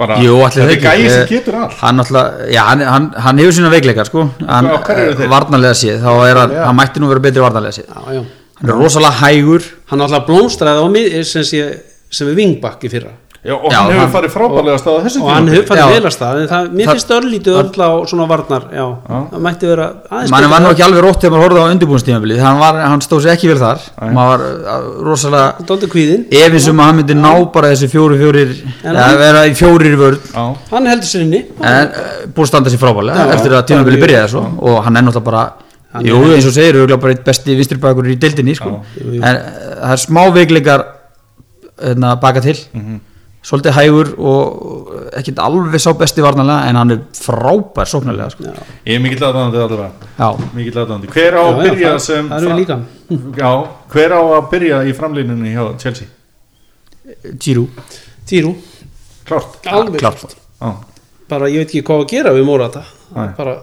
bara, 0.00 0.18
Jú, 0.24 0.34
þetta 0.48 0.66
er 0.66 0.82
gæði 0.84 1.08
sem 1.12 1.26
getur 1.30 1.56
allt. 1.60 1.78
hann 1.82 2.02
já, 2.50 2.62
hann, 2.70 2.84
hann, 2.88 3.08
hann 3.26 3.40
hefur 3.42 3.56
sína 3.58 3.72
veikleikar 3.72 4.08
sko. 4.08 4.26
Hann, 4.48 4.70
varnarlega 5.30 5.76
séð, 5.76 6.00
þá 6.04 6.12
er 6.26 6.40
Já. 6.40 6.64
hann 6.66 6.78
mætti 6.78 7.02
nú 7.02 7.10
vera 7.12 7.24
betri 7.26 7.44
varnarlega 7.44 7.76
séð. 7.76 7.88
Já, 7.88 8.14
já. 8.16 8.22
hann 8.60 8.70
er 8.72 8.78
rosalega 8.80 9.18
hægur. 9.20 9.66
Hann 9.92 10.04
alltaf 10.06 10.26
blómstraði 10.28 10.84
á 10.84 10.86
mið 10.96 11.18
sem, 11.28 11.44
sé, 11.44 11.66
sem 12.10 12.32
er 12.32 12.38
vingbakk 12.38 12.88
í 12.88 12.92
fyrra 12.92 13.12
Já, 13.40 13.54
og 13.56 13.70
Já, 13.72 13.78
hann 13.80 13.92
hefur 13.96 14.10
farið 14.12 14.32
frábælega 14.34 14.74
að 14.76 14.80
staða 14.82 15.02
þessu 15.06 15.20
og 15.24 15.28
hann 15.32 15.46
hefur 15.48 15.68
farið 15.70 15.92
vel 15.94 16.08
að 16.10 16.12
stað 16.12 16.40
en 16.42 16.48
það, 16.50 16.66
mér 16.76 16.88
finnst 16.90 17.12
örlítið 17.16 17.54
öll 17.56 17.80
á 17.80 17.90
svona 18.10 18.26
varnar 18.28 18.66
já, 18.76 18.82
það 19.08 19.44
mætti 19.46 19.70
vera 19.70 19.86
aðeins 20.10 20.34
mann 20.34 20.48
var 20.52 20.60
nú 20.60 20.72
ekki 20.74 20.84
alveg 20.84 21.04
rótt 21.06 21.22
þegar 21.24 21.32
maður 21.32 21.44
horfði 21.46 21.62
á 21.64 21.72
undirbúinstímabilið 21.72 22.42
hann, 22.44 22.58
var, 22.60 22.80
hann 22.84 23.00
stóð 23.06 23.22
sér 23.24 23.32
ekki 23.32 23.48
vel 23.48 23.56
þar. 23.62 23.80
Nei. 23.96 24.12
maður 24.18 24.28
var 24.34 24.44
uh, 24.44 24.90
rosalega 25.08 25.64
Dálítið 25.70 25.92
kvíðinn, 25.96 26.26
efins 26.42 26.68
um 26.74 26.84
að 26.84 26.90
hann 26.90 27.00
myndi 27.00 27.16
ná 27.16 27.30
bara 27.56 27.72
þessi 27.72 27.88
fjóri 27.94 28.20
fjórir 28.20 28.52
En 28.84 28.92
eða 29.00 29.18
vera 29.24 29.46
í 29.48 29.56
fjórir 29.56 29.96
vörð 30.04 30.30
hann 30.36 30.92
heldur 30.92 31.08
sér 31.14 31.24
inni. 31.24 31.42
En 31.64 31.88
uh, 31.96 32.14
búið 32.28 32.44
að 32.44 32.52
standa 32.52 32.76
sér 32.76 32.84
frábælega 32.84 33.24
Já, 33.24 33.34
eftir 33.40 33.56
að 33.56 33.66
tímabilið 33.72 34.02
bara- 34.02 34.06
byrjaði 34.10 34.32
svo. 34.36 34.44
Og 34.68 34.80
hann 34.84 35.00
er 35.00 35.08
náttúrulega 35.08 35.30
bara 35.32 35.46
jú, 36.04 36.20
eins 36.36 36.44
og 36.44 36.52
segir, 36.60 36.76
auðvitað 36.84 37.00
bara 37.08 37.16
eitt 37.16 37.24
besti 37.32 37.56
vinstribakur 37.56 38.12
í 38.12 38.20
deildinni 38.20 38.52
sko. 38.60 38.76
Uh, 39.00 39.22
það 39.24 39.94
er 39.96 40.02
smá 40.04 40.26
veikleikar 40.36 40.84
hérna, 41.80 42.18
baka 42.20 42.44
til. 42.44 42.58
Mhm. 42.76 43.06
Svolítið 43.40 43.72
hægur 43.72 44.10
og 44.20 44.90
ekkert 45.16 45.40
alveg 45.40 45.80
sá 45.80 45.90
besti 45.96 46.24
varnalega 46.24 46.68
en 46.68 46.76
hann 46.76 46.94
er 46.94 47.00
frábær 47.16 47.88
sóknarlega 47.88 48.34
sko. 48.34 48.44
ég 48.84 48.98
er 48.98 49.00
mikill 49.00 49.24
aðdáðandi 49.24 49.62
allavega 49.64 50.10
já, 50.18 50.28
mikill 50.56 50.76
aðdáðandi 50.82 51.12
Hver 51.14 51.38
á 51.40 51.42
að 51.46 51.60
byrja 51.64 51.94
sem. 52.04 52.28
Já, 53.40 53.52
hver 53.94 54.12
á 54.12 54.20
að 54.20 54.50
byrja 54.52 54.82
í 54.84 54.94
framlínunni 54.96 55.54
hjá 55.54 55.64
Chelsea? 55.80 56.06
Giroud. 57.40 57.80
Klárt. 59.26 59.58
Alveg 59.66 60.00
klárt. 60.02 60.36
Já, 60.60 60.70
bara 61.30 61.48
ég 61.50 61.64
veit 61.64 61.70
ekki 61.70 61.84
hvað 61.86 62.04
að 62.04 62.08
gera 62.12 62.34
við 62.36 62.46
Morata. 62.46 62.84
Nei. 63.16 63.28
bara, 63.38 63.56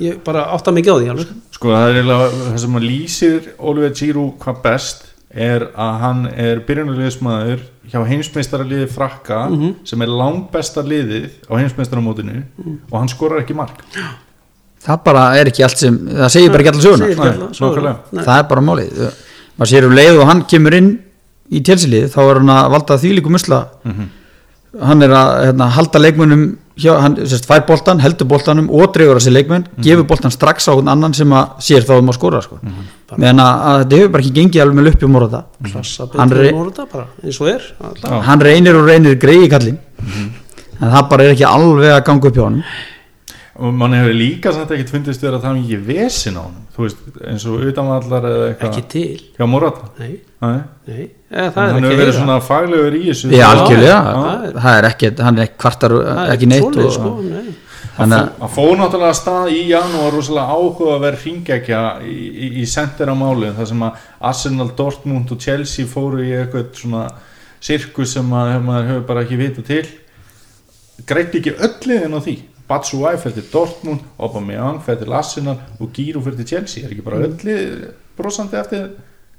ég 0.00 0.20
bara 0.24 0.46
átta 0.54 0.72
ekki 0.78 0.94
á 0.94 0.96
því 0.96 1.10
alveg. 1.12 1.32
Sko 1.52 1.74
það 1.74 1.98
er 1.98 2.10
það 2.12 2.60
sem 2.62 2.78
að 2.78 2.86
lýsir 2.86 3.50
Oliver 3.58 3.96
Giroud 3.98 4.38
hvað 4.42 4.62
best 4.62 5.08
er 5.34 5.62
að 5.80 5.94
hann 6.02 6.26
er 6.36 6.60
byrjunarliðismæður 6.66 7.60
hjá 7.92 8.00
heimsmeistaraliði 8.08 8.88
frakka 8.92 9.38
Mhm. 9.50 9.74
sem 9.84 10.02
er 10.02 10.06
langt 10.08 10.50
besta 10.52 10.82
liðið 10.82 11.30
á 11.48 11.52
heimsmeistaramótinu 11.56 12.42
og 12.90 12.98
hann 12.98 13.08
skorar 13.08 13.40
ekki 13.42 13.54
mark. 13.56 13.80
Það 14.82 15.04
bara 15.04 15.36
er 15.38 15.46
ekki 15.46 15.62
allt 15.64 15.78
sem 15.78 15.96
það 16.08 16.28
segir 16.34 16.50
bara 16.50 16.62
ekki 16.62 16.72
allir 16.72 16.82
söguna 16.82 17.96
það 18.12 18.38
er 18.38 18.48
bara 18.50 18.60
málið. 18.60 19.12
Maður 19.58 19.70
sér 19.72 19.84
um 19.86 19.92
leið 19.96 20.18
og 20.20 20.26
hann 20.26 20.42
kemur 20.44 20.74
inn 20.74 20.98
í 21.52 21.60
tjelsilið 21.62 22.08
þá 22.12 22.18
er 22.30 22.38
hann 22.40 22.48
að 22.50 22.70
valda 22.72 22.98
þvílíkum 22.98 23.34
usla 23.38 23.66
hann 24.82 25.02
er 25.02 25.08
að 25.12 25.30
hérna, 25.46 25.68
halda 25.70 25.98
leikmönnum 26.00 26.44
hjá, 26.80 26.92
hann 27.02 27.16
sérst, 27.26 27.46
fær 27.48 27.64
boltan, 27.68 28.00
heldur 28.00 28.26
boltanum 28.30 28.68
og 28.72 28.92
dregur 28.94 29.18
þessi 29.20 29.32
leikmenn, 29.34 29.66
gefur 29.84 30.06
boltan 30.08 30.30
strax 30.32 30.68
á 30.68 30.72
einhvern 30.72 30.88
annan 30.94 31.14
sem 31.14 31.32
að 31.36 31.50
sér 31.60 31.84
þá 31.88 31.92
um 31.98 32.08
að 32.12 32.16
skora 32.18 32.40
sko. 32.44 32.58
meðan 33.16 33.42
að, 33.44 33.64
að 33.70 33.78
þetta 33.82 33.96
hefur 34.00 34.12
bara 34.14 34.22
ekki 34.24 34.34
gengið 34.38 34.62
alveg 34.64 34.78
með 34.78 34.86
luppi 34.88 35.04
um 35.08 35.16
orða 35.20 35.42
Hann 36.16 36.30
betur 36.32 36.40
re- 36.42 36.48
en 36.48 36.62
orða 36.62 36.86
bara 36.92 37.06
eins 37.24 37.40
og 37.40 37.48
er 37.52 37.66
alltaf. 37.84 38.22
hann 38.28 38.40
reynir 38.40 38.78
og 38.80 38.86
reynir 38.88 39.18
greiði 39.20 39.50
kallinn. 39.52 39.78
En 40.80 40.88
það 40.96 41.08
bara 41.10 41.24
er 41.28 41.34
ekki 41.36 41.44
alveg 41.46 41.92
að 41.92 42.04
ganga 42.08 42.28
upp 42.32 42.36
hjá 42.40 42.44
hann 42.48 42.62
og 43.62 43.74
mann 43.78 43.94
hefur 43.94 44.16
líka 44.16 44.50
samt 44.54 44.72
ekkert 44.74 44.90
fundist 44.90 45.22
vera 45.22 45.38
að 45.38 45.44
það 45.46 45.56
er 45.56 45.62
ekki 45.62 45.80
vesin 45.86 46.38
á 46.38 46.42
hann 46.42 46.62
þú 46.72 46.86
veist, 46.86 47.02
eins 47.28 47.44
og 47.48 47.64
utanvallar 47.68 48.26
eða 48.28 48.44
ekki 48.52 48.66
eitthvað 48.66 48.86
til. 48.92 49.24
Hjá 49.36 49.48
Morata? 49.50 49.88
Nei, 50.00 50.12
Nei. 50.42 50.60
nei, 50.88 51.02
eða, 51.30 51.48
það 51.54 51.58
hann 51.60 51.66
er 51.68 51.74
hefur 51.74 51.88
ekki 51.88 52.00
verið 52.00 52.16
svona 52.18 52.36
faglegur 52.46 52.96
í 52.96 53.02
þessu. 53.10 53.32
Já, 53.36 53.44
algjörlega, 53.48 53.98
já. 53.98 54.54
það 54.56 54.78
er 54.78 54.88
ekki 54.88 55.10
hann 55.20 55.38
er 55.38 55.44
ekki 55.46 55.60
kvartar 55.64 55.96
ekki 56.32 56.48
neitt 56.50 56.78
og, 56.82 56.88
sko, 56.96 57.12
nei. 57.26 57.52
hann 57.98 58.16
fóð 58.54 58.72
náttúrulega 58.80 59.18
stað 59.20 59.50
í 59.52 59.60
janúar 59.68 60.16
rosalega 60.16 60.56
áhuga 60.56 60.94
að 60.96 61.04
vera 61.06 61.20
hringekja 61.24 61.82
í, 62.08 62.16
í, 62.32 62.52
í 62.62 62.68
sendir 62.72 63.12
á 63.12 63.16
málið 63.20 63.58
þar 63.60 63.68
sem 63.72 63.84
að 63.86 64.06
Arsenal, 64.32 64.70
Dortmund 64.78 65.34
og 65.34 65.42
Chelsea 65.44 65.90
fóru 65.90 66.24
í 66.24 66.32
eitthvað 66.38 66.72
svona 66.80 67.04
sirkus 67.62 68.16
sem 68.16 68.32
að 68.32 68.56
maður 68.64 68.88
hefur 68.94 69.04
bara 69.12 69.26
ekki 69.26 69.38
vita 69.38 69.66
til. 69.66 69.84
Greitt 71.06 71.36
ekki 71.36 71.52
öll 71.58 71.76
liðin 71.90 72.16
á 72.16 72.20
því 72.24 72.38
Batshuayi 72.68 73.18
fyrir 73.22 73.34
til 73.40 73.48
Dortmund 73.52 74.00
Aubameyang 74.18 74.80
fyrir 74.84 75.02
til 75.04 75.12
Arsenal 75.12 75.56
og 75.80 75.90
Giroud 75.92 76.24
fyrir 76.26 76.36
til 76.42 76.46
Chelsea. 76.52 76.84
Er 76.86 76.92
ekki 76.94 77.04
bara 77.04 77.16
öll 77.26 77.34
lið 77.46 77.88
brosandi 78.18 78.56
eftir, 78.60 78.90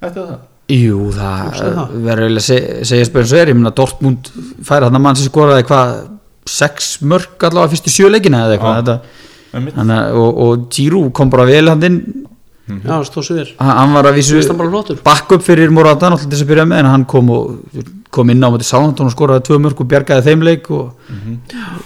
eftir 0.01 0.21
það? 0.28 0.41
Jú, 0.74 0.99
það 1.11 1.95
verður 2.05 2.30
að 2.38 2.43
seg- 2.45 2.84
segja 2.88 3.05
spöðum 3.09 3.30
svo 3.32 3.38
er, 3.41 3.49
ég 3.51 3.57
meina 3.59 3.74
Dortmund 3.76 4.30
færa 4.63 4.88
þarna 4.88 5.01
mann 5.03 5.15
sem 5.19 5.28
skoraði 5.28 5.65
hvað 5.67 5.95
sex 6.47 6.97
mörg 7.03 7.43
allavega 7.47 7.71
fyrstu 7.74 7.91
sjöleikina 7.91 8.45
eða 8.47 8.57
eitthvað 8.57 8.99
þannig, 9.76 9.97
að- 9.97 10.15
og, 10.21 10.38
og 10.47 10.63
Giroud 10.74 11.11
kom 11.13 11.30
bara 11.30 11.45
vel 11.45 11.67
hann 11.69 11.84
inn. 11.84 11.99
Já, 12.63 12.95
stóð 13.03 13.26
svo 13.28 13.36
vel. 13.36 13.49
Hann 13.59 13.91
var 13.93 14.07
að 14.07 14.15
vísu 14.21 14.38
bakk 15.03 15.34
upp 15.36 15.43
fyrir 15.43 15.69
Morata 15.69 16.07
náttúrulega 16.09 16.30
til 16.30 16.38
þess 16.38 16.45
að 16.45 16.51
byrja 16.53 16.65
með 16.71 16.80
en 16.80 16.86
hann 16.93 17.03
kom, 17.11 17.30
og, 17.30 17.57
kom 18.09 18.30
inn 18.32 18.39
á 18.39 18.47
mæti 18.53 18.63
Sáhandón 18.69 19.09
og 19.09 19.11
skoraði 19.11 19.43
tvö 19.49 19.57
mörg 19.59 19.82
og 19.84 19.89
bjargaði 19.91 20.24
þeim 20.30 20.45
leik 20.47 20.69
og, 20.71 20.93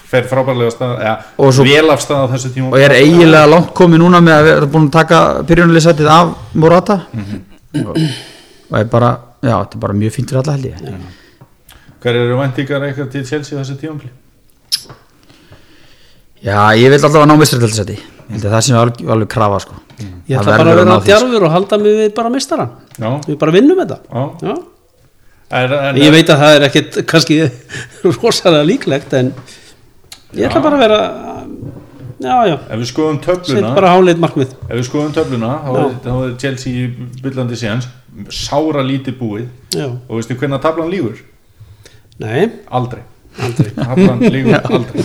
fer 0.08 0.24
frábærlega 0.30 0.72
stað 0.72 1.02
ja, 1.04 1.14
Og 1.38 1.52
svo- 1.54 1.66
vel 1.68 1.90
af 1.92 2.00
stað 2.04 2.24
á 2.24 2.32
þessu 2.34 2.52
tíma 2.56 2.72
og 2.72 2.80
er 2.80 2.96
eiginlega 2.96 3.50
langt 3.52 3.74
komið 3.76 4.00
núna 4.04 4.22
með 4.24 4.36
að 4.40 4.48
vera 4.50 4.70
búin 4.76 4.88
að 4.88 4.96
taka 4.98 5.22
byrjunarliðsætið 5.50 6.12
af 6.14 6.36
Morata? 6.54 7.00
Og, 7.84 7.98
og 8.72 8.78
er 8.80 8.86
bara 8.92 9.10
já, 9.44 9.54
þetta 9.58 9.76
er 9.76 9.82
bara 9.84 9.94
mjög 10.00 10.16
fínt 10.16 10.32
fyrir 10.32 10.42
alla 10.44 10.56
held 10.56 10.70
ég. 10.72 11.02
Hver 12.02 12.16
eru 12.22 12.38
væntingar 12.40 12.86
eitthvað 12.88 13.12
til 13.12 13.26
Chelsea 13.28 13.58
á 13.58 13.62
þessu 13.64 13.76
tíma 13.82 14.00
Já, 16.46 16.58
ég 16.78 16.92
vil 16.92 17.00
alltaf 17.02 17.18
að 17.24 17.28
ná 17.32 17.36
mistrættilsæti 17.40 17.96
það 18.28 18.58
sem 18.62 18.76
er 18.76 18.82
alveg, 18.82 18.98
alveg 19.10 19.30
krafa 19.32 19.60
sko. 19.64 19.76
ég 20.28 20.36
Það 20.36 20.42
ætla 20.42 20.58
bara 20.58 20.72
að 20.74 20.78
vera 20.78 20.90
því, 20.92 20.98
sko. 20.98 21.06
djarfur 21.08 21.46
og 21.48 21.54
halda 21.54 21.78
mig 21.82 21.94
við 22.02 22.10
bara 22.18 22.30
mistaran 22.34 22.74
já, 23.00 23.10
við 23.28 23.38
bara 23.42 23.54
vinnum 23.56 23.80
þetta. 23.82 23.98
Já. 24.12 24.24
Já. 24.44 24.56
Er, 25.58 25.74
en, 25.80 25.96
ég 26.04 26.12
veit 26.12 26.30
að 26.34 26.42
það 26.44 26.56
er 26.58 26.66
ekkit 26.68 26.98
kannski 27.08 27.38
rosalega 28.20 28.68
líklegt 28.68 29.14
en 29.16 29.32
ég 30.36 30.48
ætla 30.50 30.64
bara 30.64 30.78
að 30.78 30.84
vera 30.84 31.00
já, 32.18 32.36
já, 32.50 32.56
ef 32.58 32.82
við 32.82 32.88
skoðum 32.92 33.20
töfluna 33.24 33.74
bara 33.78 33.94
háleit 33.94 34.22
markmið. 34.22 34.56
Ef 34.68 34.74
við 34.76 34.88
skoðum 34.90 35.14
töfluna 35.16 35.52
þá 35.64 35.70
er, 35.84 35.92
þá 36.06 36.14
er 36.16 36.34
Chelsea 36.42 36.86
í 36.86 37.12
byllandi 37.24 37.60
séns 37.60 37.90
sára 38.34 38.82
lítið 38.86 39.20
búið. 39.20 39.46
Já, 39.76 39.92
og 39.92 40.18
veistu 40.18 40.38
hvernig 40.40 40.64
tablan 40.64 40.90
lígur? 40.92 41.22
nei, 42.18 42.50
aldrei. 42.74 43.04
Aldrei. 43.38 43.70
Tablan 43.78 44.24
lígur 44.34 44.58
aldrei. 44.58 45.04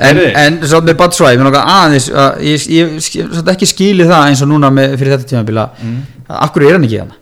En, 0.00 0.20
en 0.40 0.58
svo 0.64 0.80
með 0.80 0.96
langar 1.44 1.68
aðeins 1.68 2.08
að, 2.08 2.40
ég, 2.48 2.66
ég, 2.72 2.96
ég 3.20 3.36
satt 3.36 3.52
ekki 3.52 3.68
skilið 3.68 4.08
það 4.08 4.30
eins 4.30 4.42
og 4.44 4.50
núna 4.50 4.70
með, 4.72 4.96
fyrir 4.96 5.16
þetta 5.16 5.30
tímabila 5.32 5.66
mm. 5.76 5.98
hverju 6.54 6.70
er 6.70 6.78
hann 6.78 6.86
ekki 6.88 7.02
hann 7.02 7.14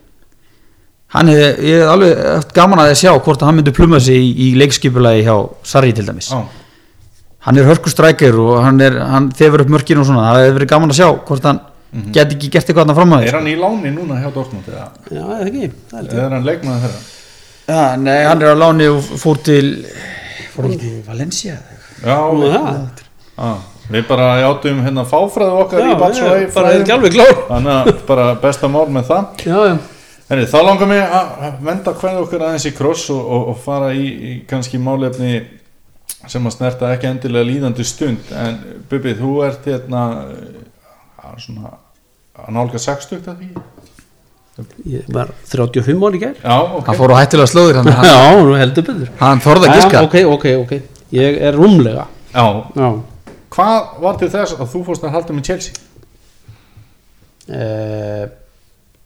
hann 1.15 1.31
hefði, 1.31 1.49
ég 1.69 1.83
hef 1.83 1.93
alveg 1.93 2.23
haft 2.27 2.55
gaman 2.57 2.83
að 2.83 2.91
þið 2.91 3.01
sjá 3.03 3.11
hvort 3.15 3.43
að 3.43 3.51
hann 3.51 3.59
myndi 3.61 3.75
pluma 3.75 4.01
sig 4.03 4.19
í, 4.19 4.31
í 4.47 4.49
leikskipulagi 4.59 5.27
hjá 5.27 5.35
Sarri 5.67 5.95
til 5.95 6.07
dæmis. 6.09 6.31
Á, 6.35 6.43
hann 7.45 7.61
er 7.61 7.69
hörkustrækir 7.69 8.39
og 8.41 8.59
hann, 8.65 8.81
er, 8.85 8.99
hann 9.05 9.31
þefur 9.37 9.65
upp 9.65 9.73
mörkinu 9.77 10.03
og 10.03 10.09
svona, 10.09 10.29
það 10.31 10.43
hefði 10.43 10.57
verið 10.59 10.73
gaman 10.75 10.95
að 10.95 11.01
sjá 11.01 11.09
hvort 11.29 11.49
hann 11.51 11.61
geti 12.15 12.39
ekki 12.39 12.51
gert 12.51 12.71
eitthvað 12.71 12.89
hann 12.89 12.99
fram 12.99 13.15
að 13.15 13.27
er 13.27 13.31
því 13.31 13.39
hann 13.39 13.51
í 13.53 13.57
láni 13.61 13.93
núna 13.95 14.21
hjá 14.23 14.31
Dortmund 14.35 14.71
eða? 14.71 14.89
Já, 15.11 15.23
eða 15.23 15.45
ekki, 15.51 15.69
það 15.93 16.17
er 16.25 16.37
hann 16.39 16.49
leikmaður 16.49 16.87
þeirra? 16.87 17.03
ja, 17.69 17.85
nei, 18.01 18.19
hann 18.27 18.43
er 18.43 18.53
á 18.53 18.57
láni 18.65 18.89
og 18.91 19.13
fór 19.23 19.41
til 19.45 19.69
fór 20.55 20.69
ekki 20.71 20.81
til 20.83 20.99
Valencia 21.07 21.57
já, 22.05 22.19
Nú, 22.33 22.43
við, 22.43 22.59
það. 23.39 24.05
bara 24.09 24.29
játum 24.43 24.83
hérna 24.85 25.05
fáfræðu 25.09 25.59
okkar 25.65 25.83
já, 25.83 25.87
í 25.87 25.95
ég 25.95 26.55
bara 26.55 26.73
er 26.73 26.81
ekki 26.83 26.95
alveg 26.95 27.17
klár. 27.17 27.35
Þannig 27.49 27.75
að 27.75 28.07
bara 28.09 28.27
besta 28.41 28.71
mál 28.71 28.87
með 28.93 29.11
það. 29.11 29.45
Já, 29.45 29.59
já, 29.69 29.75
Henni, 30.31 30.47
þá 30.49 30.59
langar 30.65 30.89
mig 30.89 31.03
að 31.05 31.59
venda 31.67 31.93
hvað 32.01 32.21
okkur 32.23 32.45
aðeins 32.47 32.65
í 32.69 32.73
kross 32.77 33.11
og, 33.13 33.21
og, 33.21 33.49
og 33.53 33.59
fara 33.61 33.91
í, 33.93 34.07
í 34.09 34.35
kannski 34.49 34.81
málefni 34.81 35.43
sem 36.31 36.47
að 36.49 36.55
snerta 36.57 36.91
ekki 36.95 37.09
endilega 37.11 37.49
líðandi 37.49 37.85
stund. 37.87 38.31
En 38.35 38.59
Bubi, 38.91 39.15
þú 39.19 39.31
ert 39.47 39.65
hérna 39.69 40.03
að 41.25 41.39
svona 41.45 41.73
að 42.35 42.51
nálga 42.57 42.81
60 42.83 43.29
að 43.31 43.41
því? 43.43 43.51
ég 44.87 45.07
var 45.11 45.33
35 45.51 46.05
ári 46.07 46.19
í 46.21 46.23
gær. 46.23 46.37
Já, 46.39 46.57
ok. 46.79 46.87
Hann 46.87 46.99
fór 47.01 47.11
á 47.11 47.17
hættilega 47.19 47.51
slóðir 47.51 47.79
hann, 47.81 47.89
hann, 47.91 48.07
já, 48.13 48.45
nú 48.47 48.53
heldur 48.59 48.85
betur. 48.87 49.09
Hann 49.19 49.41
þorði 49.43 49.67
að 49.71 49.81
giska. 49.81 50.03
ok, 50.07 50.15
ok, 50.37 50.47
ok, 50.63 50.75
ég 51.17 51.41
er 51.49 51.59
rúmlega. 51.59 52.05
Já, 52.35 52.45
já. 52.79 52.89
Hvað 53.55 53.89
var 54.03 54.17
til 54.21 54.29
þess 54.31 54.55
að 54.59 54.71
þú 54.75 54.85
fórst 54.87 55.05
að 55.07 55.13
halda 55.17 55.35
með 55.35 55.49
Chelsea? 55.51 55.75
eh, 57.49 58.25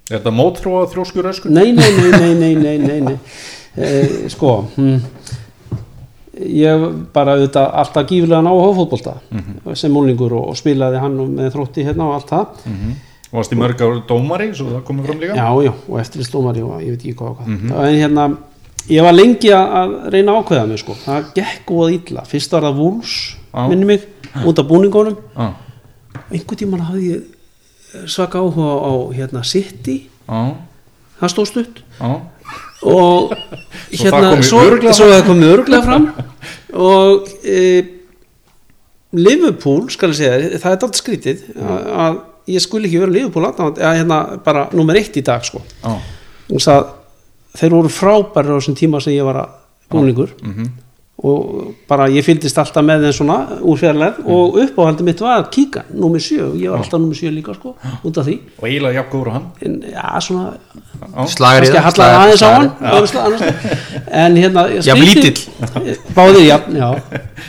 Er 0.09 0.17
þetta 0.23 0.33
mótþróa 0.33 0.87
þrjóskur 0.89 1.27
öskur? 1.29 1.53
Nei, 1.53 1.73
nei, 1.77 1.89
nei, 1.93 2.13
nei, 2.13 2.35
nei, 2.35 2.55
nei, 2.57 2.77
nei, 2.81 3.01
nei. 3.05 3.17
Eh, 3.79 4.29
sko 4.33 4.53
hm, 4.77 4.95
ég 6.39 6.85
bara 7.13 7.35
auðvitað 7.37 7.71
alltaf 7.83 8.07
gífilega 8.09 8.43
ná 8.45 8.51
á 8.53 8.71
fótbolta 8.79 9.15
sem 9.75 9.93
múlingur 9.93 10.33
og, 10.39 10.49
og 10.53 10.57
spilaði 10.57 11.01
hann 11.03 11.17
með 11.35 11.53
þrótti 11.57 11.85
hérna 11.87 12.07
og 12.09 12.15
allt 12.19 12.29
það. 12.35 12.65
Mm 12.67 12.97
Varst 13.29 13.53
í 13.53 13.57
mörg 13.61 13.77
ár 13.85 13.99
dómari, 14.09 14.47
svo 14.57 14.71
það 14.73 14.85
komið 14.89 15.05
fram 15.05 15.19
líka? 15.21 15.35
já, 15.37 15.49
já, 15.67 15.73
og 15.89 15.99
eftirlistómari 16.01 16.63
og 16.65 16.79
ég 16.81 16.95
veit 16.95 17.03
ekki 17.03 17.13
hvað, 17.19 17.29
og 17.29 17.41
hvað. 17.45 17.83
en 17.85 17.99
hérna 18.01 18.23
ég 18.89 19.03
var 19.05 19.13
lengi 19.13 19.51
að- 19.53 19.75
að 19.81 19.91
reyna 20.15 20.33
að 20.33 20.39
ákveða 20.41 20.69
mig 20.71 20.79
sko, 20.81 20.95
það 21.05 21.27
gekk 21.35 21.67
óað 21.77 21.93
illa. 21.99 22.23
Fyrst 22.25 22.51
var 22.57 22.63
það 22.63 22.79
Wolves, 22.81 23.37
Já. 23.53 23.69
minni 23.69 23.85
mig 23.85 24.01
út 24.47 24.59
af 24.59 24.67
búningunum, 24.71 25.17
Já, 25.37 25.53
einhvern 26.33 26.57
tímann 26.57 26.87
hafði 26.89 27.11
ég 27.13 28.09
svaka 28.09 28.39
áhuga 28.41 28.73
á 28.81 28.93
hérna 29.13 29.45
City, 29.45 30.09
já, 30.27 30.55
það 31.21 31.29
stóð 31.35 31.47
stutt. 31.53 31.83
Já. 32.01 32.21
Og 32.83 33.33
hérna 33.93 34.31
kom 34.33 34.43
svo, 34.43 34.65
það 34.65 35.27
komið 35.29 35.53
örglega 35.53 35.83
fram 35.85 36.09
og 36.75 37.29
e, 37.45 37.61
Liverpool 39.17 39.87
skal 39.93 40.13
ég 40.13 40.19
segja, 40.19 40.59
það 40.61 40.75
er 40.75 40.85
allt 40.89 40.99
skrítið 41.01 41.45
að, 41.57 41.87
að 42.05 42.19
ég 42.53 42.65
skul 42.65 42.83
ekki 42.85 43.01
vera 43.01 43.15
Liverpool 43.15 43.47
aðdáandi, 43.49 43.85
að 43.85 43.97
hérna 44.03 44.19
bara 44.45 44.67
nummer 44.77 44.99
eitt 45.01 45.17
í 45.17 45.25
dag 45.25 45.45
sko. 45.47 45.63
Að 45.85 46.91
þeir 47.59 47.73
voru 47.77 47.93
frábæri 47.93 48.53
á 48.53 48.57
þessum 48.59 48.77
tíma 48.79 49.01
sem 49.05 49.17
ég 49.17 49.27
var 49.29 49.43
að 49.45 49.57
búningur. 49.93 50.37
Mhm 50.45 50.69
og 51.19 51.73
bara 51.91 52.05
ég 52.15 52.23
fylgdist 52.23 52.59
alltaf 52.63 52.85
með 52.87 53.09
þeim 53.09 53.15
svona 53.17 53.37
úr 53.67 53.79
fjarlæð 53.81 54.21
og 54.31 54.59
uppáhaldið 54.63 55.09
mitt 55.09 55.23
var 55.25 55.49
kíka, 55.51 55.83
nummer 55.91 56.23
sjö. 56.23 56.53
Og 56.53 56.61
ég 56.63 56.71
var 56.71 56.79
alltaf 56.85 57.01
nummer 57.03 57.19
sjö 57.19 57.33
líka 57.35 57.55
sko, 57.57 57.73
út 58.07 58.21
af 58.23 58.29
því. 58.29 58.37
Og 58.61 58.69
eiginlega 58.69 59.01
jafn 59.01 59.11
góður 59.17 59.31
og 59.33 59.35
hann? 59.39 59.49
En 59.67 59.81
já, 59.83 60.05
svona 60.23 60.53
Já, 60.99 61.27
slagar 61.31 61.63
í 61.63 61.69
kannski 61.71 61.79
það. 61.79 61.87
hallaði 61.89 62.15
aðeins 62.19 62.43
á 62.43 62.51
hann 62.55 63.07
slag. 63.07 63.35
en 64.23 64.37
hérna 64.37 64.63
Jafn 64.83 65.03
skrítið- 65.03 65.43
báðir 66.17 66.47
jafn, 66.47 66.79
já. 66.79 66.89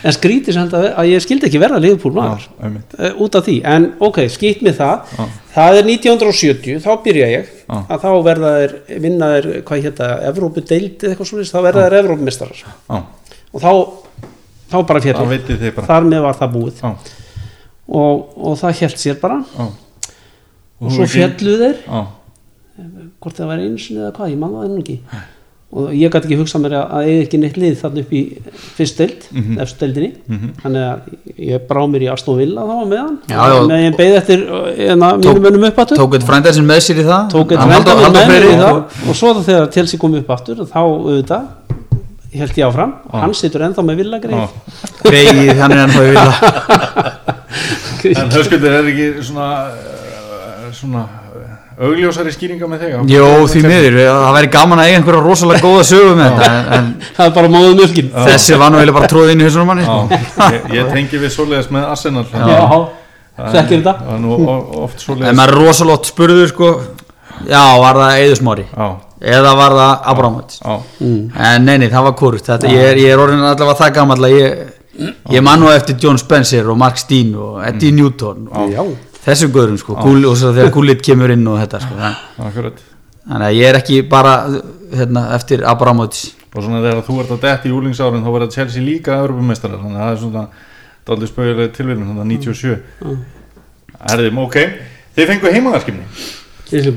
En 0.05 0.13
skrítið 0.17 0.53
sem 0.57 0.69
þetta 0.69 0.91
að 1.01 1.09
ég 1.13 1.23
skildi 1.25 1.47
ekki 1.49 1.61
verða 1.61 1.79
liðbúl 1.81 2.13
maður. 2.17 2.45
Já, 2.49 2.69
uh, 2.99 3.21
út 3.25 3.37
af 3.39 3.45
því, 3.47 3.55
en 3.65 3.87
ok, 3.99 4.19
skýtt 4.33 4.61
með 4.65 4.77
það. 4.81 5.13
Já. 5.17 5.29
það 5.55 5.79
er 5.79 5.89
1970, 5.93 6.81
þá 6.85 6.91
byrja 7.05 7.29
ég. 7.37 7.53
Já. 7.69 7.77
að 7.89 8.01
þá 8.05 8.09
verða 8.25 8.51
þeir, 8.59 8.75
vinna 9.05 9.31
þeir 9.35 9.47
hvað 9.65 9.83
hérna, 9.85 10.09
Evrópu 10.29 10.61
deild 10.65 11.03
eða 11.05 11.13
eitthvað 11.13 11.29
svona 11.31 11.49
þá 11.49 11.59
verða 11.69 11.87
þeir 11.87 11.97
Evrópumistarar 12.03 12.63
og 13.53 13.61
þá, 13.63 13.71
þá 14.71 14.77
bara 14.87 14.99
bara. 15.75 15.87
Þar 15.89 16.03
með 16.11 16.21
var 16.27 16.39
það 16.39 16.53
búið. 16.57 16.83
Já, 16.83 16.93
og, 17.89 18.37
og 18.37 18.57
það 18.61 18.79
held 18.83 18.97
sér 19.01 19.19
bara. 19.21 19.41
Já. 19.57 19.67
Og 20.79 20.91
svo 20.95 21.05
fjallu 21.11 21.57
þeir. 21.59 21.81
Já, 21.87 22.05
hvort 23.19 23.35
það 23.35 23.49
var 23.51 23.59
einu 23.65 23.77
sinni 23.81 23.99
eða 24.05 24.13
hvað, 24.15 24.31
ég 24.31 24.39
manna 24.39 24.61
það 24.63 24.71
nú 24.75 24.81
ekki. 24.85 24.97
Og 25.69 25.91
ég 25.93 26.09
gæti 26.09 26.25
ekki 26.25 26.37
hugsað 26.39 26.61
mér 26.63 26.73
að 26.79 27.03
eiga 27.05 27.23
ekki 27.27 27.37
neitt 27.43 27.57
lið 27.61 27.73
þarna 27.77 28.01
upp 28.01 28.13
í 28.17 28.21
fyrst 28.77 28.97
deild 28.97 29.25
mm 29.29 29.41
Mhm. 29.43 29.59
eftir 29.61 29.77
deildinni. 29.83 30.07
Þannig 30.63 30.85
að 30.87 31.43
ég 31.51 31.67
brá 31.69 31.81
mér 31.91 32.05
í 32.07 32.09
Aston 32.13 32.37
Villa 32.39 32.63
þá 32.65 32.87
með 32.89 32.97
hann 33.03 33.17
Já, 33.29 33.41
já. 33.51 33.59
með 33.69 33.83
ég 33.83 33.97
beið 33.99 34.15
eftir 34.17 34.39
hérna, 34.79 35.11
mínum 35.19 35.45
önum 35.51 35.67
upp 35.69 35.77
aftur. 35.83 35.97
tók 36.01 36.13
eitt 36.17 36.25
frænda 36.25 36.53
sem 36.53 36.65
með 36.65 36.79
sér 36.87 37.03
í 37.03 37.05
það. 37.05 37.29
Tók 37.35 37.51
eitt 37.53 37.59
Hann 37.59 37.69
frænda 37.69 37.91
Halldór- 37.91 38.01
minn 38.01 38.05
Halldór 38.05 38.25
með 38.25 38.33
mér 38.33 38.47
í 38.49 38.57
það. 38.57 38.73
Og- 38.73 39.09
og 39.09 39.15
svo 39.15 39.33
þegar 39.43 39.71
Chelsea 39.73 39.99
kom 39.99 40.15
upp 40.15 40.29
aftur 40.29 40.55
þá 40.65 40.79
auðvitað 40.79 41.45
held 42.37 42.57
ég 42.59 42.65
áfram. 42.67 42.91
Og 43.09 43.23
hann 43.23 43.33
situr 43.37 43.63
ennþá 43.65 43.85
með 43.87 44.01
Villa 44.03 44.19
greið 44.21 44.37
Já. 44.37 44.47
Greið, 45.01 45.53
hann 45.57 45.73
er 45.73 45.79
ennþá 45.85 46.03
í 46.03 46.11
vilja 46.13 46.29
En 48.19 48.29
höskuldur 48.35 48.75
er 48.77 48.89
ekki 48.91 49.07
svona 49.25 49.47
uh, 49.73 50.67
svona 50.75 51.01
uh, 51.33 51.55
augljósari 51.87 52.31
skýringa 52.35 52.69
með 52.69 52.85
þig? 52.85 52.93
Jó, 53.11 53.25
því 53.49 53.63
miður, 53.65 53.97
það 54.05 54.37
væri 54.37 54.51
gaman 54.53 54.83
að 54.83 54.91
eiga 54.91 54.99
einhverja 55.01 55.23
rosalega 55.25 55.63
góða 55.65 55.87
sögu 55.89 56.13
með 56.19 56.29
þetta 56.29 56.51
en, 56.53 56.69
en 56.77 56.87
það 57.17 57.25
er 57.25 57.35
bara 57.39 57.51
móðum 57.55 57.81
mjölkin 57.81 58.13
þessi 58.13 58.61
var 58.61 58.71
nú 58.71 58.79
eiginlega 58.79 58.99
bara 58.99 59.11
tróð 59.15 59.33
inn 59.33 59.41
í 59.41 59.49
hausunum 59.49 59.69
manni 59.73 59.87
Já, 59.87 60.21
sko. 60.29 60.53
ég, 60.53 60.71
ég 60.77 60.93
tengi 60.93 61.21
við 61.25 61.35
svoleiðis 61.35 61.73
með 61.73 61.89
Arsenal. 61.95 62.25
Já, 62.29 62.79
þekkir 63.57 63.81
þetta? 63.81 63.95
Er 64.05 65.29
en 65.31 65.39
maður 65.39 65.45
er 65.47 65.57
rosalótt 65.63 66.09
spurður 66.13 66.49
sko. 66.53 66.73
Já, 67.47 67.63
var 67.79 67.95
það 68.03 68.21
Eðusmári 68.25 68.65
Já, 68.69 68.87
eða 69.19 69.53
var 69.59 69.75
það 69.75 70.09
Abramovits 70.13 70.61
já, 70.63 70.75
en 71.51 71.65
neini, 71.67 71.89
það 71.91 72.07
var 72.07 72.37
þetta, 72.39 72.71
ég, 72.71 72.85
er, 72.91 73.01
ég 73.03 73.13
er 73.13 73.23
orðin 73.23 73.43
allavega 73.43 73.77
það 73.81 73.93
gammal 73.97 74.29
ég, 74.31 74.61
ég 75.35 75.43
man 75.43 75.59
nú 75.59 75.71
eftir 75.73 75.99
John 75.99 76.19
Spencer 76.21 76.69
og 76.71 76.79
Mark 76.79 76.97
Steen 77.01 77.33
og 77.35 77.59
Eddie 77.67 77.91
Newton 77.95 78.47
og 78.47 78.95
þessum 79.25 79.51
guðurum 79.55 79.79
sko, 79.81 79.97
Gúl, 79.99 80.23
og 80.29 80.37
svo 80.39 80.53
þegar 80.55 80.73
Gullit 80.75 81.03
kemur 81.05 81.33
inn 81.35 81.47
og 81.51 81.59
þetta 81.59 81.83
sko, 81.83 81.99
þannig 81.99 82.47
akkurat. 82.47 82.83
Þannig 83.29 83.45
að 83.45 83.57
ég 83.59 83.69
er 83.69 83.77
ekki 83.77 84.01
bara 84.09 84.35
hérna, 84.95 85.25
eftir 85.37 85.65
Abramovits 85.67 86.29
Og 86.49 86.63
svona 86.65 86.79
þegar 86.81 87.03
þú 87.05 87.17
ert 87.21 87.33
að 87.35 87.43
detti 87.43 87.69
í 87.69 87.73
úlingsárin 87.77 88.23
þá 88.25 88.29
verða 88.33 88.53
Chelsea 88.55 88.81
líka 88.81 89.19
Europameistarar 89.21 89.83
Þannig 89.83 89.99
að 89.99 90.05
það 90.07 90.13
er 90.15 90.21
svona 90.23 90.45
daldið 91.09 91.29
spauðilega 91.29 91.73
tilvíðin 91.75 92.07
Þannig 92.09 92.23
að 92.23 92.31
97 92.31 92.79
Erðum, 94.15 94.39
ok. 94.47 94.57
Þið 95.17 95.29
fengu 95.33 95.53
heimaðarskimni 95.53 96.07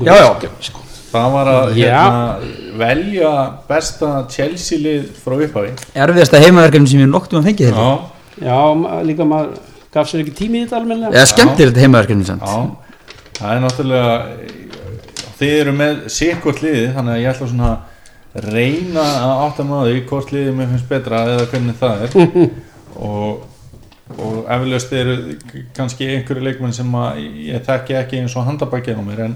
já, 0.07 0.15
já, 0.23 0.82
Það 1.13 1.27
var 1.35 1.51
að 1.51 1.75
Já. 1.77 1.91
hérna, 1.93 2.53
velja 2.81 3.33
besta 3.69 4.11
Chelsea 4.33 4.81
lið 4.81 5.05
frá 5.21 5.35
upphafi. 5.37 5.73
Erfiðasta 5.93 6.41
heimaverkefni 6.41 6.89
sem 6.89 7.03
ég 7.03 7.11
noktum 7.11 7.41
að 7.41 7.51
fengi 7.51 7.67
þetta 7.69 7.85
Já, 7.85 8.47
já, 8.47 8.57
líka 9.05 9.27
maður 9.29 9.59
gaf 9.93 10.09
sér 10.09 10.23
ekki 10.23 10.33
tími 10.39 10.61
í 10.61 10.65
þetta 10.65 10.79
almennilega. 10.79 11.13
Eða 11.13 11.29
skemmtilegt 11.35 11.81
heimaverkefni 11.83 12.25
samt. 12.25 12.47
Já. 12.49 12.93
Það 13.37 13.55
er 13.55 13.65
náttúrulega 13.67 14.13
Þið 15.33 15.53
eru 15.59 15.71
með 15.75 15.95
sikkvort 16.13 16.59
liði 16.63 16.83
Þannig 16.93 17.13
að 17.13 17.21
ég 17.23 17.31
ætla 17.31 17.47
svona 17.49 17.71
að 17.73 18.45
reyna 18.53 19.01
að 19.03 19.31
átta 19.45 19.63
maður 19.67 19.89
því 19.91 20.03
hvort 20.09 20.31
liðið 20.33 20.55
mér 20.57 20.69
finnst 20.71 20.89
betra 20.89 21.23
eða 21.29 21.49
hvernig 21.51 21.75
það 21.77 22.05
er. 22.07 22.15
Og, 23.03 23.43
og 24.13 24.49
eflaust 24.53 24.91
eru 24.93 25.15
kannski 25.73 26.07
einhverju 26.15 26.43
leikmenn 26.45 26.73
sem 26.75 26.89
að 26.97 27.21
ég 27.47 27.63
þekki 27.65 27.95
ekki 27.97 28.19
eins 28.21 28.35
og 28.37 28.45
handabækja 28.45 28.97
á 28.97 29.01
mér 29.01 29.21
en 29.27 29.35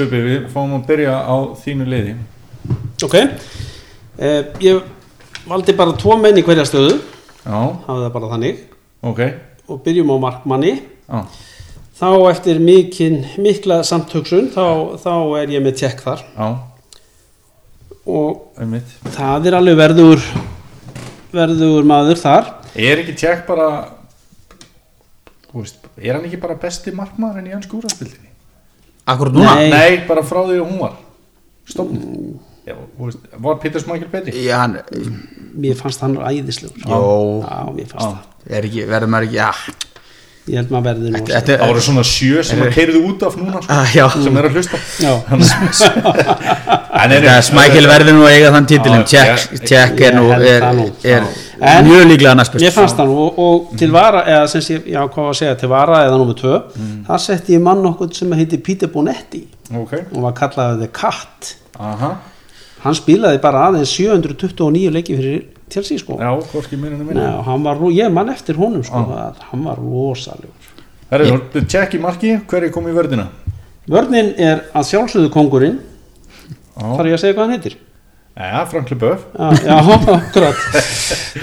Bubi, 0.00 0.20
við 0.24 0.48
fáum 0.52 0.72
að 0.78 0.86
byrja 0.88 1.14
á 1.20 1.36
þínu 1.60 1.86
liði. 1.92 2.14
Ok. 3.04 3.16
Eh, 4.20 4.40
ég 4.64 4.80
valdi 5.50 5.74
bara 5.76 5.96
tvo 6.00 6.16
menn 6.20 6.40
í 6.40 6.44
hverja 6.46 6.64
stöðu. 6.68 6.96
Já, 7.44 7.60
hafði 7.86 8.02
það 8.06 8.14
bara 8.16 8.30
þannig. 8.32 8.64
Ok. 9.10 9.20
Og 9.68 9.82
byrjum 9.84 10.12
á 10.12 10.16
markmanni. 10.24 10.72
Já, 11.10 11.20
þá 12.00 12.08
eftir 12.30 12.60
mikinn, 12.64 13.20
mikla 13.40 13.82
samtöksun 13.84 14.50
þá, 14.54 14.64
þá 15.04 15.12
er 15.42 15.54
ég 15.56 15.64
með 15.64 15.78
tjekk 15.82 16.04
þar. 16.06 16.24
Já, 16.36 16.48
og 18.10 18.60
einmitt. 18.60 18.96
það 19.14 19.50
er 19.50 19.58
alveg 19.60 19.78
verður 19.78 20.24
verður 21.34 21.86
maður 21.86 22.20
þar. 22.20 22.50
Er 22.74 23.02
ekki 23.02 23.16
tjekk 23.20 23.44
bara 23.50 23.68
veist, 25.52 25.78
er 25.98 26.16
hann 26.16 26.26
ekki 26.26 26.40
bara 26.40 26.56
besti 26.58 26.94
markmaður 26.94 27.42
en 27.42 27.50
í 27.50 27.54
hans 27.54 27.68
skúrastildinni? 27.68 28.29
Akkur 29.14 29.32
núna 29.34 29.54
Nei. 29.58 29.68
Nei, 29.72 29.90
bara 30.08 30.22
frá 30.26 30.40
því 30.46 30.56
að 30.60 30.64
hún 30.70 30.80
var 30.84 30.94
stofn 31.70 32.00
Já, 32.70 32.74
þú 32.76 33.06
veist, 33.08 33.22
var 33.42 33.54
Peter 33.62 33.80
Smækil 33.82 34.08
betri? 34.12 34.32
já, 34.44 34.56
hann, 34.60 34.74
mér 35.58 35.78
fannst 35.78 36.02
hann 36.04 36.18
æðislegur 36.20 36.84
Jó. 36.86 36.98
já, 37.42 37.60
mér 37.74 37.88
fannst 37.90 38.06
Já. 38.06 38.18
það 38.44 38.58
er 38.60 38.68
ekki, 38.68 38.84
verður 38.90 39.10
maður 39.14 39.26
ekki 39.30 39.38
já, 39.40 39.48
ég 40.50 40.56
held 40.60 40.70
maður 40.74 40.86
verður 40.90 41.14
nú 41.16 41.22
þetta 41.30 41.56
Það 41.60 41.70
voru 41.72 41.82
svona 41.88 42.04
sjö 42.10 42.44
sem 42.46 42.62
að 42.64 42.70
keirðu 42.76 43.00
út 43.08 43.24
af 43.26 43.38
núna 43.40 43.62
sko, 43.64 43.72
Ah, 43.74 43.90
já. 43.96 44.04
sem 44.12 44.36
er 44.40 44.48
að 44.50 44.58
hlusta 44.60 44.78
já, 45.00 45.12
Smækil 47.46 47.86
verður 47.88 48.16
nú 48.16 48.24
að 48.26 48.34
eiga 48.36 48.50
þann 48.54 48.66
títilum 48.70 49.04
Já, 49.04 49.06
Tjekk 49.10 49.60
ég- 49.60 49.68
er 49.70 50.02
ég 50.04 50.14
nú 50.16 50.24
er, 51.04 51.22
er 51.60 51.84
mjög 51.86 52.04
líklega 52.10 52.34
best 52.40 52.56
Mér 52.60 52.74
fannst 52.74 52.96
það 52.98 53.06
nú 53.10 53.16
og, 53.24 53.38
og 53.44 53.78
til 53.80 53.90
vara 53.94 54.22
eða 54.26 54.48
sem 54.52 54.62
hvað 55.08 55.16
var 55.16 55.30
að 55.30 55.38
segja 55.40 55.54
til 55.62 55.70
vara 55.72 56.00
eða 56.08 56.18
nummer 56.20 56.36
tvö 56.40 56.58
þar 57.06 57.22
setti 57.26 57.56
ég 57.56 57.62
mann 57.64 57.86
okkur 57.92 58.12
sem 58.16 58.32
heiti 58.32 58.58
Peter 58.58 58.88
Bonetti. 58.92 59.46
Og 59.72 60.22
var 60.22 60.32
kallaði 60.36 60.78
The 60.84 60.90
Cat. 61.00 61.54
Aha. 61.78 62.12
Hann 62.84 62.94
spilaði 62.96 63.40
bara 63.40 63.66
aðeins 63.68 63.92
729 63.96 64.90
leiki 64.92 65.16
fyrir 65.16 65.42
Chelsea 65.70 65.98
sko. 65.98 66.16
Ég 67.96 68.12
mann 68.12 68.28
eftir 68.32 68.56
honum 68.60 68.82
sko 68.84 69.04
að 69.16 69.34
hann 69.50 69.64
var 69.64 69.76
þú 71.52 71.64
tjekk 71.66 71.94
í 71.94 72.00
marki, 72.00 72.40
hverju 72.46 72.70
kom 72.72 72.86
í 72.88 72.92
vörðina? 72.94 73.26
vörnin 73.90 74.34
er 74.38 74.60
að 74.76 74.84
sjálfsögðu 74.86 75.30
kongurinn 75.34 75.78
þarf 76.80 77.10
ég 77.10 77.16
að 77.16 77.22
segja 77.24 77.36
hvað 77.36 77.44
hann 77.46 77.56
heitir? 77.58 77.76
Ja, 78.40 78.60
Frank 78.70 78.90
Leboeuf 78.94 79.24
já, 79.34 79.48
já 79.66 79.78
akkurat. 80.16 80.60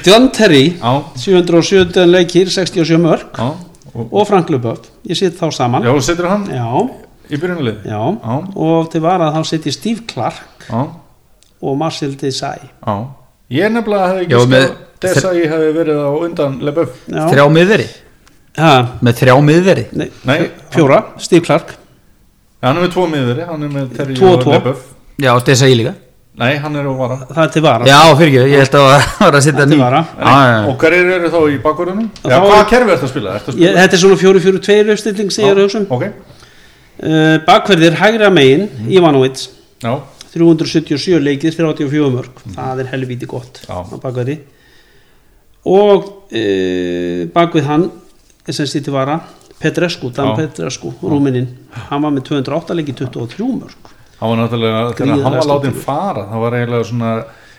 John 0.07 0.29
Terry 0.33 0.63
Já, 0.79 0.93
770 1.19 2.07
leikir 2.09 2.49
67 2.49 2.97
mörg 3.03 3.27
já. 3.37 3.49
Og, 3.97 4.07
og 4.13 4.27
Frank 4.29 4.49
Luböf 4.53 4.87
ég 5.09 5.17
sitt 5.17 5.37
þá 5.39 5.49
saman. 5.53 5.85
Já, 5.85 5.93
setur 6.05 6.27
hann? 6.31 6.47
Já, 6.53 6.65
í 7.33 7.37
byrjunalið 7.41 7.87
og 8.55 8.89
til 8.93 9.01
var 9.03 9.23
að 9.25 9.37
þá 9.39 9.47
sitt 9.51 9.65
ég 9.69 9.75
Steve 9.75 10.03
Clark 10.09 10.67
já, 10.69 10.81
og 11.61 11.77
Marcel 11.79 12.13
Desai. 12.19 12.59
Já. 12.85 12.95
Ég 13.57 13.71
nefnilega 13.73 14.09
hefði 14.11 14.27
Já, 14.27 14.37
ekki 14.41 14.51
með- 14.53 14.67
sko 14.67 14.83
Dessa 14.97 15.29
ég 15.37 15.51
hefði 15.53 15.73
verið 15.75 15.99
á 16.01 16.09
undan 16.25 16.55
Leboeuf 16.65 16.95
já, 17.05 17.23
þrjá 17.29 17.43
miðveri 17.53 17.83
ha, 18.57 18.71
með 19.05 19.19
þrjá 19.19 19.35
miðveri 19.45 19.83
nei, 19.93 20.07
Nei, 20.25 20.37
fjóra, 20.73 21.03
Steve 21.21 21.45
Clark. 21.45 21.75
Hann 22.65 22.79
er 22.79 22.87
með 22.87 22.93
tvo 22.95 23.03
miðveri, 23.11 23.43
hann 23.45 23.65
er 23.67 23.73
með 23.75 23.91
Terry 23.99 24.15
Tvo 24.17 24.31
og. 24.39 24.47
Leboeuf 24.55 24.85
já, 25.17 25.31
að 25.33 25.71
ég 25.71 25.79
líka. 25.81 25.95
Nei, 26.37 26.51
hann 26.61 26.75
er 26.77 26.85
á 26.85 26.93
vara. 26.93 27.15
Það 27.25 27.43
er 27.43 27.53
til 27.55 27.61
vara. 27.65 27.85
Já, 27.89 27.99
fyrir 28.17 28.27
ekki, 28.29 28.51
ég 28.53 28.59
held 28.61 28.75
að 28.77 28.83
það 28.93 29.21
var 29.25 29.37
að 29.39 29.45
setja 29.47 29.63
ný. 29.65 29.77
Var 29.81 29.95
að. 29.97 30.09
Já, 30.13 30.27
já, 30.29 30.49
já. 30.53 30.59
Og 30.69 30.75
hverjir 30.83 31.13
eru 31.15 31.31
þá 31.33 31.39
í 31.49 31.55
bakverðunum? 31.63 32.09
Já, 32.21 32.35
hvaða 32.43 32.65
kerfi 32.69 32.93
ertu 32.93 33.07
að 33.07 33.13
spila? 33.13 33.37
Þetta 33.47 33.97
er 33.97 34.01
svona 34.03 34.19
4-4-2 34.21 34.93
uppstilling 34.93 35.33
sem 35.33 35.47
ég 35.47 35.55
er 35.55 35.57
að 35.57 35.65
hugsa 35.65 35.81
um. 35.81 35.87
Ok, 35.97 36.05
uh, 37.01 37.37
bakverðir 37.47 37.97
hægra 37.97 38.29
megin 38.33 38.67
Ivanovic 38.89 39.47
já, 39.81 39.91
377 40.33 41.19
leikir 41.23 41.55
34 41.55 42.11
mörg 42.13 42.45
það 42.55 42.83
er 42.83 42.91
helvíti 42.93 43.29
gott 43.29 43.61
Já. 43.65 43.81
á 43.81 43.97
bakverði 44.01 44.39
og 45.67 46.07
uh, 46.31 47.25
bakvið 47.33 47.69
hann 47.69 47.89
sem 48.47 48.67
stýtti 48.67 48.93
vara 48.93 49.19
Petrescu, 49.57 50.11
Dan. 50.13 50.35
Petrescu, 50.37 50.91
rúmininn 51.01 51.49
hann 51.89 52.03
var 52.03 52.13
með 52.13 52.27
208 52.29 52.77
leiki 52.77 52.93
23 52.97 53.47
mörg 53.57 53.93
hann 54.19 54.31
var 54.31 54.39
náttúrulega 54.41 54.79
þegar 54.97 55.23
hann 55.23 55.35
var 55.37 55.45
skemmtilegur. 55.45 55.83
fara 55.83 56.23
það 56.31 56.43
var 56.45 56.57
eiginlega 56.57 56.87
svona 56.91 57.11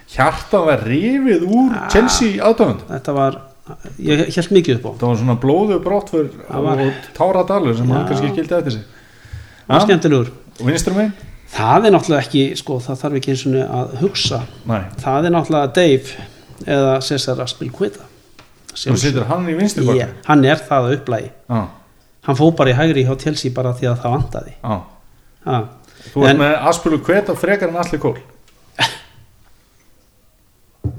hjarta 0.08 0.62
var 0.64 0.82
rifið 0.88 1.46
úr 1.46 1.76
Chelsea 1.92 2.42
aðdöfund 2.42 2.84
þetta 2.88 3.14
var, 3.14 3.38
ég 4.02 4.24
held 4.34 4.52
mikið 4.56 4.78
upp 4.78 4.88
á 4.88 4.92
það 5.02 5.06
var 5.12 5.20
svona 5.22 5.38
blóðu 5.44 5.78
var- 6.66 6.84
og 6.86 7.08
tára 7.18 7.44
dalur 7.46 7.76
sem 7.76 7.90
hann 7.90 8.04
Já. 8.04 8.08
kannski 8.08 8.32
skildi 8.32 8.58
eftir 8.58 8.76
sig 8.78 8.84
var 9.68 9.86
skemmtilegur 9.86 10.32
vinstrum 10.64 10.96
megin? 10.96 11.12
það 11.52 11.86
er 11.86 11.94
náttúrulega 11.94 12.24
ekki, 12.26 12.44
sko, 12.56 12.78
það 12.84 13.00
þarf 13.02 13.18
ekki 13.20 13.32
eins 13.32 13.46
og 13.46 13.56
að 13.78 13.96
hugsa 14.02 14.42
Nei, 14.68 14.82
það 15.00 15.24
er 15.24 15.34
náttúrulega 15.36 15.72
Dave 15.78 16.28
eða 16.66 17.00
Cesar 17.06 17.40
Aspilqueta 17.44 18.04
þú 18.74 18.96
situr 19.00 19.26
hann 19.30 19.48
í 19.48 19.56
vinstri 19.58 19.86
yeah. 19.94 20.10
hann 20.26 20.44
er 20.44 20.56
það 20.56 20.88
að 20.88 20.96
upplægi 20.98 21.30
Já, 21.30 21.62
hann 22.28 22.36
fó 22.38 22.50
bara 22.56 22.70
í 22.74 22.78
hægri 22.78 23.04
hjá 23.06 23.14
Chelsea 23.20 23.54
bara 23.54 23.72
því 23.76 23.92
að 23.92 24.00
það 24.02 24.16
vantaði 24.16 24.54
já 24.58 24.80
ha. 25.48 25.58
Þú 26.14 26.24
ert 26.24 26.30
En- 26.30 26.38
með 26.38 26.66
Aspulu 26.70 26.98
Kveta 27.04 27.34
frekar 27.36 27.68
en 27.68 27.76
Alli 27.76 27.98
Kól. 27.98 28.16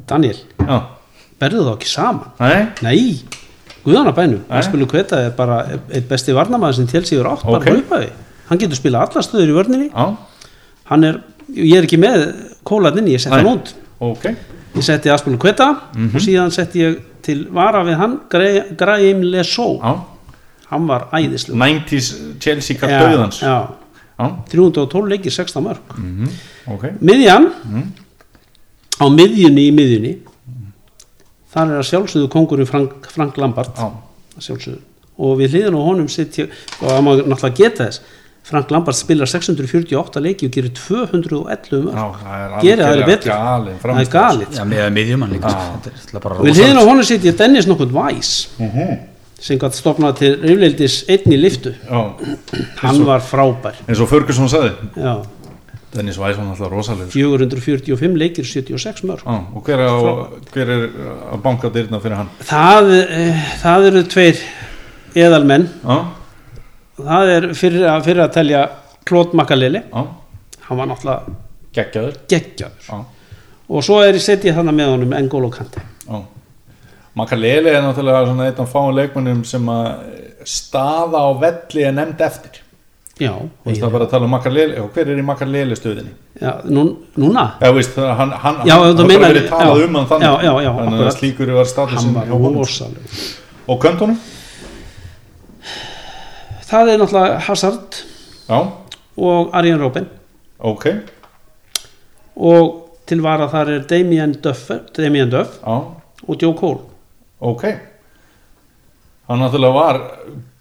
Daniel, 0.09 0.37
Já, 0.59 0.77
verður 1.41 1.65
það 1.67 1.75
ekki 1.77 1.89
saman? 1.89 2.31
Nei, 2.39 2.67
Nei, 2.85 3.03
guðana 3.85 4.13
bænum 4.15 4.41
Nei. 4.49 4.57
Aspilur 4.59 4.89
Kveta 4.91 5.19
er 5.27 5.31
bara 5.37 5.59
eitt 5.93 6.07
besti 6.09 6.33
varnamaður 6.35 6.79
sem 6.81 6.87
er 7.19 7.29
átt 7.29 7.45
Ok. 7.45 7.51
bara 7.65 7.75
hlupaði 7.75 8.09
hann 8.49 8.57
getur 8.59 8.75
spila 8.79 9.03
alla 9.05 9.21
stöður 9.21 9.51
í 9.51 9.53
vörninni. 9.53 9.89
Já, 9.93 10.17
hann 10.89 11.03
er, 11.03 11.19
ég 11.53 11.77
er 11.77 11.83
ekki 11.85 11.99
með 12.01 12.23
kólarninni, 12.65 13.13
ég 13.13 13.21
Nei. 13.31 13.43
hann 13.43 13.59
út. 13.59 13.73
Ok. 14.01 14.23
Ég 14.75 14.83
setti 14.85 15.09
Aspilur 15.13 15.37
Kveta 15.39 15.67
Mhm. 15.95 16.15
og 16.15 16.21
síðan 16.21 16.51
setti 16.51 16.79
ég 16.81 16.99
til 17.21 17.45
vara 17.51 17.83
við 17.83 17.97
hann 17.97 18.19
Gra- 18.29 18.75
Graham 18.77 19.21
Lesaux 19.21 19.79
Já, 19.83 19.99
hann 20.69 20.87
var 20.87 21.07
æðislu 21.13 21.53
90s 21.55 22.39
Chelsea 22.39 22.75
Já, 22.77 22.87
já, 23.41 23.67
312 24.19 25.07
leikir 25.13 25.31
16 25.31 25.63
mörg 25.63 25.95
mhm, 25.97 26.29
ok. 26.75 26.83
Miðjan 27.01 27.49
Mhm. 27.63 27.83
á 28.99 29.05
miðjunni 29.15 29.63
í 29.69 29.73
miðjunni 29.75 30.13
þar 31.53 31.71
er 31.73 31.79
að 31.81 31.87
sjálfsögðu 31.89 32.29
kongurinn 32.29 32.67
Frank, 32.69 33.07
Frank 33.09 33.37
Lampard. 33.41 33.71
Já, 33.75 33.89
að 34.37 34.45
sjálfsögðu. 34.45 34.81
Og 35.19 35.37
við 35.39 35.55
hliðin 35.55 35.75
á 35.75 35.81
honum 35.83 36.07
sitja 36.11 36.45
og 36.81 36.87
það 36.87 37.01
má 37.03 37.11
náttúrulega 37.25 37.55
geta 37.57 37.87
þess 37.89 38.01
Frank 38.49 38.69
Lampard 38.71 38.95
spilar 38.97 39.27
648 39.27 40.21
leiki 40.23 40.47
og 40.47 40.53
gerir 40.55 40.71
211 40.73 41.89
já, 41.91 42.05
mörg 42.05 42.15
það 42.21 42.37
er 42.39 42.53
Gerir 42.63 42.83
það 42.83 42.91
algjörlega 42.91 43.05
betur. 43.09 43.29
það 43.31 43.37
er 43.39 43.43
er 46.15 46.23
bara 46.23 46.35
og 46.39 46.45
við 46.47 46.53
hliðin 46.59 46.79
á 46.79 46.83
honum 46.89 47.03
sitja 47.09 47.33
Dennis 47.41 47.67
nokkuð 47.67 47.91
Væs 47.97 48.31
Mhm. 48.59 48.97
Sem 49.39 49.59
gætt 49.59 49.77
stopnað 49.79 50.17
til 50.19 50.31
rifleildis 50.43 51.01
einn 51.11 51.33
í 51.35 51.39
liftu 51.39 51.73
Já, 51.87 51.99
hann 52.83 53.03
var 53.07 53.21
frábær. 53.23 53.77
eins 53.87 54.01
og 54.03 54.09
Ferguson 54.11 54.49
sagði. 54.51 54.73
Já, 54.99 55.13
Dennis 55.95 56.19
var 56.21 56.35
náttúrulega 56.37 56.69
rosalega 56.69 57.09
445 57.09 58.17
leikir 58.19 58.45
76 58.45 59.03
mörg 59.09 59.23
Já, 59.25 59.37
og 59.55 59.63
hver 59.65 59.79
er, 59.79 59.89
á, 59.89 59.97
hver 60.53 60.71
er 60.75 60.83
að 61.33 61.43
banka 61.45 61.71
dyrna 61.73 61.99
fyrir 62.03 62.19
hann? 62.19 62.29
það, 62.45 62.91
e, 62.99 63.27
það 63.63 63.87
eru 63.89 64.03
tveir 64.13 64.41
eðalmenn. 65.17 65.69
Já, 65.83 65.97
það 66.99 67.33
er 67.37 67.47
fyrir 67.57 67.87
að, 67.89 68.03
fyrir 68.09 68.25
að 68.25 68.33
telja 68.37 68.65
Klót 69.09 69.31
Makaleli 69.33 69.81
já, 69.81 70.01
hann 70.67 70.77
var 70.77 70.91
náttúrulega 70.91 71.37
geggjaður. 71.73 72.19
geggjaður. 72.29 72.89
Já, 72.91 72.99
og 73.69 73.85
svo 73.85 74.03
er 74.03 74.13
ég 74.19 74.21
setjið 74.25 74.59
þannig 74.59 74.77
með 74.77 74.91
honum 74.93 75.15
N'Golo 75.15 75.49
Kante 75.53 75.81
já 76.05 76.19
Makalele 77.19 77.73
er 77.75 77.83
náttúrulega 77.85 78.25
svona 78.29 78.47
einn 78.49 78.63
af 78.63 78.71
fáum 78.73 78.95
leikmönnum 78.97 79.43
sem 79.47 79.69
að 79.73 79.87
staða 80.47 81.21
á 81.25 81.29
velli 81.43 81.83
er 81.89 81.95
nefnd 81.97 82.21
eftir. 82.25 82.59
Já, 83.19 83.33
það 83.67 83.91
bara 83.91 84.05
að 84.07 84.11
tala 84.13 84.27
um 84.29 84.31
Makalele 84.31 84.79
og 84.79 84.93
hver 84.95 85.09
er 85.11 85.17
í 85.19 85.23
Makalele 85.27 85.75
stöðinni? 85.75 86.13
já 86.39 86.53
nú, 86.71 86.83
núna? 87.19 87.57
Já, 87.59 87.71
veist, 87.75 87.97
hann, 87.99 88.31
hann, 88.31 88.61
Já, 88.63 88.77
hann, 88.79 88.95
hann 88.95 89.09
bara 89.11 89.27
verið 89.27 89.49
talað 89.49 89.81
já, 89.81 89.87
um 89.89 89.95
hann 89.99 90.05
þannig. 90.07 90.45
já, 90.45 90.69
þannig 90.77 91.01
að 91.03 91.15
slíkur 91.17 91.51
var 91.57 91.67
statusinn 91.67 92.15
hann 92.15 92.31
var 92.31 92.53
rosaleg 92.55 93.17
og 93.67 93.81
köntunum? 93.83 94.15
það 96.69 96.91
er 96.93 97.01
náttúrulega 97.01 97.39
Hazard 97.49 97.99
Já, 98.49 98.59
og 99.19 99.51
Arjen 99.53 99.81
Robben. 99.81 100.07
Ok. 100.59 100.85
Og 102.39 102.69
til 103.09 103.21
vara 103.21 103.49
þar 103.51 103.73
er 103.75 103.83
Damien 103.89 104.31
Duff, 104.41 104.69
Damien 104.95 105.29
Duff 105.33 105.59
Já, 105.59 105.75
og 106.23 106.39
Joe 106.41 106.55
Cole 106.57 106.79
ok. 107.39 107.65
Hann 109.29 109.43
náttúrulega 109.43 109.75
var 109.75 109.99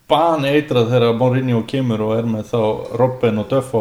baneitrað 0.08 0.92
þegar 0.92 1.16
Mourinho 1.20 1.62
kemur 1.68 2.02
og 2.06 2.14
er 2.16 2.28
með 2.28 2.52
þá 2.52 2.60
Robben 3.00 3.40
og 3.42 3.48
Duff 3.50 3.74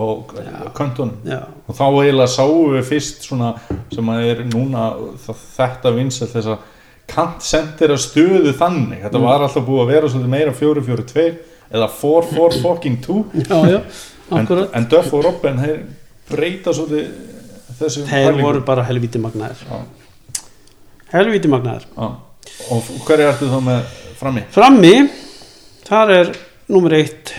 köntunum 0.76 1.22
já, 1.28 1.40
og 1.68 1.78
þá 1.78 1.86
eiginlega 1.88 2.32
sáum 2.34 2.74
við 2.74 2.90
fyrst 2.90 3.24
svona 3.30 3.54
sem 3.94 4.12
að 4.12 4.26
er 4.34 4.42
núna 4.50 4.90
þetta 5.24 5.94
vinsælt 5.96 6.34
þess 6.36 6.52
að 6.52 6.66
kantsendera 7.08 7.96
stöðu 7.96 8.52
þannig. 8.60 9.06
Þetta 9.06 9.24
var 9.24 9.46
alltaf 9.46 9.64
búið 9.64 9.86
að 9.86 9.94
vera 9.94 10.12
svolítið 10.12 10.34
meira 10.34 10.56
4-4-2 10.60 11.26
eða 11.78 11.90
4-4 12.02 12.60
fucking 12.66 13.00
2 13.08 13.18
já, 13.46 13.58
já, 13.72 13.80
en, 13.80 14.42
akkurat. 14.42 14.76
en 14.76 14.92
Duff 14.92 15.16
og 15.16 15.24
Robben 15.30 15.64
þeir 15.64 15.82
breyta 16.28 16.76
svolítið 16.76 18.08
þeir 18.12 18.42
voru 18.42 18.64
bara 18.68 18.84
helvíti 18.88 19.22
magnaðir. 19.24 19.64
Helvíti 21.14 21.52
magnaðir. 21.52 21.88
Og 22.72 22.84
hverju 23.08 23.28
ertu 23.32 23.50
þá 23.52 23.58
með 23.68 23.96
frammi? 24.20 24.44
frammi 24.52 24.94
þar 25.88 26.14
er 26.18 26.32
nummer 26.68 26.94
eitt 26.98 27.34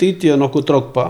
Didier 0.00 0.36
nokkuð 0.40 0.66
Drogba 0.68 1.06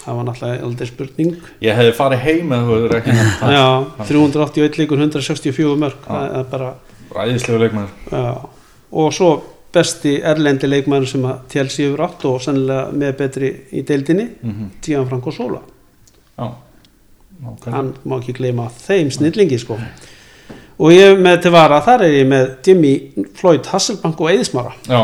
það 0.00 0.16
var 0.16 0.24
náttúrulega 0.28 0.64
aldrei 0.64 0.88
spurning 0.88 1.34
Ég 1.64 1.76
hefði 1.76 1.94
farið 1.96 2.22
heim 2.24 2.52
eða 2.56 2.66
þú 2.66 2.76
nefnt 2.90 3.38
það. 3.40 3.54
já, 3.54 3.66
381 4.08 4.78
leikur 4.80 4.98
164 5.04 5.76
mörg 5.84 6.04
það 6.06 6.36
er 6.40 6.44
bara 6.52 6.70
ræðislegu 7.16 7.58
leikmaður 7.64 7.90
já. 8.12 8.48
og 8.92 9.12
svo 9.14 9.30
besti 9.72 10.16
erlendi 10.26 10.66
leikmæður 10.66 11.06
sem 11.12 11.26
að 11.30 11.42
Chelsea 11.52 11.86
yfir 11.90 12.00
átt 12.08 12.24
og 12.26 12.40
sennilega 12.42 12.88
með 13.02 13.12
betri 13.20 13.50
í 13.72 13.84
deildinni 13.86 14.28
Mhm. 14.42 14.70
Gianfranco 14.82 15.30
Sola 15.32 15.60
Já, 16.38 16.48
nákvæmlega. 17.40 17.70
hann 17.76 17.92
má 18.04 18.16
ekki 18.20 18.32
gleyma 18.40 18.68
þeim 18.86 19.10
snillingi 19.14 19.58
sko 19.62 19.76
og 20.80 20.92
ég 20.94 21.10
er 21.12 21.18
með 21.20 21.42
til 21.44 21.52
vara 21.54 21.80
þar 21.84 22.06
er 22.06 22.14
ég 22.18 22.28
með 22.30 22.46
Jimmy 22.66 22.92
Floyd 23.36 23.66
Hasselbank 23.70 24.20
og 24.24 24.30
Eðismara 24.32 24.72
Já, 24.88 25.02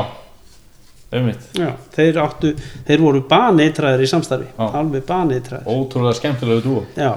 Já, 1.57 1.69
þeir 1.95 2.17
áttu, 2.21 2.51
þeir 2.89 3.01
voru 3.05 3.21
baneitraðir 3.31 4.03
í 4.05 4.09
samstarfi, 4.11 4.49
Já. 4.57 4.65
alveg 4.81 5.05
baneitraðir. 5.07 5.69
Ótrúlega 5.71 6.17
skemmtilegu 6.19 6.65
dúo. 6.65 6.83
Já, 6.99 7.13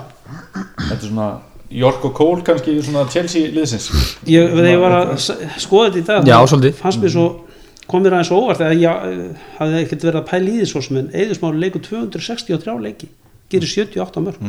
Þetta 0.78 1.00
er 1.00 1.08
svona 1.08 1.30
York 1.74 2.06
og 2.06 2.14
Cole 2.18 2.44
kannski 2.46 2.76
svona 2.86 3.08
Chelsea 3.10 3.50
liðsins. 3.54 3.90
Ég, 4.30 4.54
ég 4.54 4.80
var 4.82 4.96
að 5.00 5.16
skoða 5.62 5.90
þetta 5.90 6.00
í 6.00 6.06
dag 6.08 6.30
Já, 6.30 6.38
svolítið. 6.52 6.78
fannst 6.80 7.02
mér 7.02 7.14
svo, 7.16 7.26
kom 7.90 8.06
mér 8.06 8.16
aðeins 8.20 8.32
óvart 8.38 8.62
þegar 8.62 8.78
ég 8.78 9.42
hafði 9.58 9.82
ekkert 9.84 10.06
verið 10.08 10.22
að 10.22 10.30
pæla 10.30 10.54
í 10.54 10.60
því 10.62 10.70
svo 10.70 10.84
sem 10.86 11.02
en 11.02 11.10
Eðismári 11.26 11.64
leikur 11.66 11.84
263 11.90 12.78
leiki 12.86 13.10
gerir 13.50 13.74
78 13.74 14.24
mörg 14.28 14.46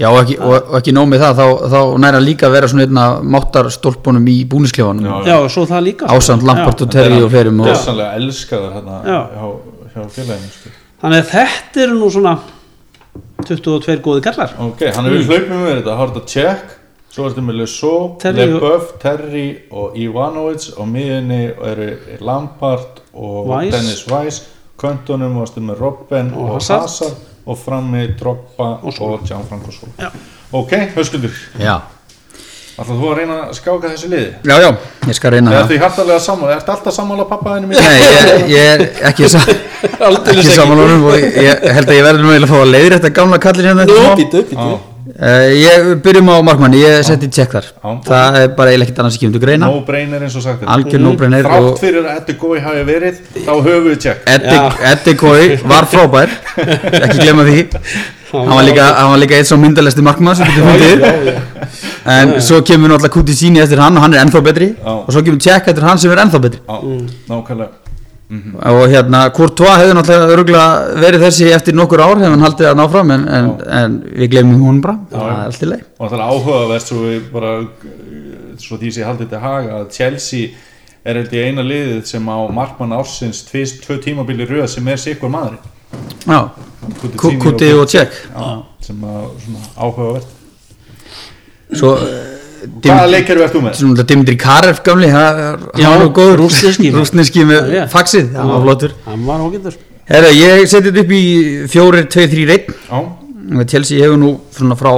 Já, 0.00 0.08
og 0.08 0.18
ekki, 0.22 0.36
og, 0.40 0.54
og 0.56 0.76
ekki 0.78 0.94
nóg 0.96 1.08
með 1.10 1.22
það 1.26 1.40
þá, 1.40 1.46
þá 1.74 1.80
næra 2.00 2.20
líka 2.24 2.46
að 2.48 2.54
vera 2.56 2.68
svona 2.72 2.86
einna 2.86 3.02
máttarstólpunum 3.34 4.30
í 4.32 4.36
búnisklefanum 4.48 5.04
Já. 5.04 5.16
Já, 5.28 5.36
svo 5.52 5.66
það 5.68 5.84
líka 5.90 6.08
Ásand, 6.14 6.46
Lampart 6.48 6.84
og 6.86 6.92
Terry 6.94 7.18
og 7.20 7.28
fleirum 7.34 7.60
og, 7.60 7.68
Þessanlega 7.68 8.16
elskaður 8.16 8.78
hérna 8.78 9.00
Já. 9.04 9.18
hjá, 9.34 9.44
hjá 9.92 10.06
félaginu 10.16 10.52
sko. 10.54 10.72
Þannig 11.02 11.20
að 11.20 11.30
þetta 11.34 11.84
eru 11.84 11.98
nú 12.00 12.10
svona 12.16 12.34
22 13.44 13.98
góði 14.04 14.24
kallar 14.24 14.54
Ok, 14.64 14.86
hann 14.88 15.10
hefur 15.10 15.20
mm. 15.20 15.28
hlaupið 15.28 15.56
með 15.58 15.72
þetta 15.74 15.98
Hárta 16.00 16.24
Check 16.32 16.76
Svo 17.10 17.26
ertu 17.26 17.42
með 17.42 17.64
og- 17.66 18.36
Leboeuf, 18.38 18.92
Terry 19.02 19.46
og 19.74 19.96
Ivanovic 19.98 20.68
og 20.78 20.86
miðinni 20.86 21.42
eru 21.50 21.88
Lampard 22.22 23.02
og 23.12 23.48
Weiss. 23.50 23.74
Dennis 23.74 24.04
Weiss 24.08 24.44
Kvöntunum 24.80 25.34
varstu 25.36 25.60
með 25.60 25.82
Robben 25.82 26.32
Og 26.32 26.54
og, 26.54 26.62
Hazard. 26.62 27.18
Og 27.46 27.58
frammi 27.58 28.06
Drogba 28.20 28.68
Og 28.82 28.92
og. 28.92 29.16
Gianfranco 29.24 29.72
Sola 29.72 29.92
Já. 29.98 30.10
Ok, 30.52 30.74
höskuldur 30.96 31.32
Já, 31.60 31.78
Ætlar 32.80 32.96
þú 32.96 33.08
að 33.10 33.16
reyna 33.18 33.34
að 33.44 33.56
skáka 33.58 33.88
þessu 33.90 34.08
liði? 34.08 34.28
já, 34.46 34.54
já, 34.64 34.68
ég 35.10 35.16
skal 35.18 35.34
reyna 35.34 35.50
það 35.52 36.22
sammála, 36.24 36.54
ertu 36.56 36.72
alltaf 36.72 36.94
sammála 36.96 37.26
pappaðinu 37.28 37.68
mín? 37.68 37.76
Nei, 37.76 37.98
ég, 38.00 38.46
ég 38.54 38.70
er 38.74 38.84
ekki, 39.10 39.28
sa, 39.28 39.42
ekki 40.32 40.54
samanlónum 40.54 41.10
og 41.10 41.18
ég, 41.18 41.36
ég 41.44 41.74
held 41.76 41.90
að 41.90 41.98
ég 41.98 42.06
verður 42.08 42.24
nú 42.24 42.32
eiginlega 42.32 42.48
að 42.48 42.54
fá 42.54 42.62
að 42.62 42.72
leiðir 42.72 42.96
þetta 42.96 43.12
gamla 43.20 43.42
kallir 43.42 43.68
hérna 43.68 44.88
Uh, 45.00 45.48
ég 45.56 45.86
byrjum 46.04 46.28
á 46.28 46.36
markmanni, 46.44 46.76
ég 46.82 47.00
seti 47.06 47.28
tjekk 47.32 47.54
þar 47.56 47.66
Já. 47.70 47.90
Það 48.04 48.36
er 48.40 48.50
bara 48.58 48.72
eiginlega 48.72 48.86
ekkert 48.86 49.00
annars 49.00 49.16
ekki 49.16 49.28
um 49.30 49.32
til 49.32 49.42
greina. 49.42 49.70
No 49.70 49.80
brainer 49.86 50.24
eins 50.26 50.36
og 50.36 50.44
sagt. 50.44 50.66
Algjör 50.74 51.00
no-brainer 51.00 51.46
Þrátt 51.46 51.68
og 51.70 51.80
fyrir 51.80 52.04
að 52.04 52.18
þetta 52.18 52.36
gói 52.42 52.60
hafi 52.66 52.84
verið 52.90 53.20
þá 53.34 53.50
höfum 53.54 53.86
við 53.88 53.98
tjekk. 54.04 54.22
Eddi, 54.34 54.56
Eddi 54.92 55.14
Kói 55.22 55.44
var 55.72 55.88
frábær. 55.90 56.34
Ekki 57.06 57.18
glemma 57.22 57.48
því. 57.48 57.58
Hann 58.30 58.52
var 58.54 58.64
líka, 58.68 58.88
hann 59.00 59.10
var 59.14 59.22
líka 59.24 59.38
eitt 59.40 59.48
svo 59.48 59.58
myndalesti 59.58 60.04
markmann 60.06 60.36
sem 60.38 60.52
getur 60.52 60.68
fundið. 60.68 60.98
En 62.14 62.36
svo 62.44 62.60
kemur 62.66 62.92
náttúrulega 62.92 63.14
Kuti 63.16 63.34
Síni 63.40 63.64
eftir 63.64 63.80
hann 63.82 63.96
og 63.96 64.04
hann 64.04 64.14
er 64.14 64.22
ennþá 64.26 64.44
betri. 64.46 64.74
Já. 64.76 64.92
Og 65.00 65.10
svo 65.16 65.24
kemur 65.26 65.40
tjekk 65.42 65.72
eftir 65.72 65.88
hann 65.88 65.98
sem 66.02 66.12
er 66.12 66.26
ennþá 66.26 66.44
betri 66.44 66.60
Já, 68.30 68.36
nákvæmlega 68.36 68.70
Og 68.70 68.88
hérna, 68.94 69.20
Courtois 69.34 69.76
hefði 69.80 69.94
náttúrulega 69.98 70.34
örgulega 70.36 71.00
verið 71.02 71.24
þessi 71.26 71.48
eftir 71.56 71.74
nokkur 71.74 72.02
ár 72.04 72.16
Hefði 72.20 72.30
hann 72.30 72.44
haldið 72.46 72.68
að 72.70 72.76
ná 72.78 72.84
fram 72.92 73.10
En, 73.16 73.24
en, 73.38 73.48
en 73.80 73.96
við 74.20 74.30
glemum 74.36 74.60
hún 74.62 74.80
bara. 74.84 74.96
Það 75.10 75.24
er 75.26 75.40
allt 75.48 75.64
í 75.66 75.70
leið 75.72 75.84
og 75.98 76.10
það 76.12 76.16
er 76.18 76.24
áhugavert 76.30 76.86
svo 76.92 77.00
bara 77.34 77.50
svo 78.60 78.76
því 78.80 78.90
sem 78.92 79.02
ég 79.02 79.08
haldið 79.10 79.28
til 79.32 79.40
haga 79.42 79.74
að 79.80 79.90
Chelsea 79.96 80.48
er 81.10 81.18
ég 81.32 81.46
eina 81.50 81.62
liðið 81.64 82.02
sem 82.08 82.26
á 82.28 82.38
markmann 82.52 82.92
ársins 82.92 83.42
tvö 83.84 83.96
tímabili 84.04 84.46
röð 84.48 84.66
sem 84.68 84.88
er 84.92 84.98
sikkur 85.00 85.30
maðurinn. 85.32 85.62
Já, 86.28 86.40
Ku- 87.16 87.38
Kuti 87.40 87.70
og 87.76 87.86
tjekk 87.88 88.12
Já, 88.30 88.50
sem 88.84 89.00
að 89.04 89.24
svona 89.44 89.64
áhugavert. 89.80 90.36
Svo 91.72 91.94
Hvaða 92.84 93.06
leikir 93.10 93.38
verður 93.40 93.54
þú 93.54 93.62
með? 93.64 93.74
Svona 93.80 94.04
Dimitri 94.10 94.36
Karev 94.40 94.82
gamli 94.84 95.08
hann 95.12 95.38
Já, 95.78 95.86
hann 95.88 96.00
var 96.02 96.10
góður. 96.18 96.36
rússneski. 96.42 96.90
rúsneski 96.98 97.44
með 97.48 97.70
Já. 97.74 97.84
faxið, 97.92 98.34
hann 98.36 98.48
var 98.52 98.60
flottur. 98.66 98.92
Hann 99.06 99.24
var 99.26 99.72
Herra, 100.10 100.30
ég 100.34 100.66
seti 100.66 100.90
þetta 100.90 101.04
upp 101.04 101.12
í 101.14 101.22
4, 101.70 102.04
2, 102.10 102.26
3, 102.32 102.46
1 102.56 102.72
Já, 102.90 103.64
Chelsea 103.70 104.00
hefur 104.02 104.18
nú 104.18 104.30
svona 104.50 104.74
frá 104.78 104.90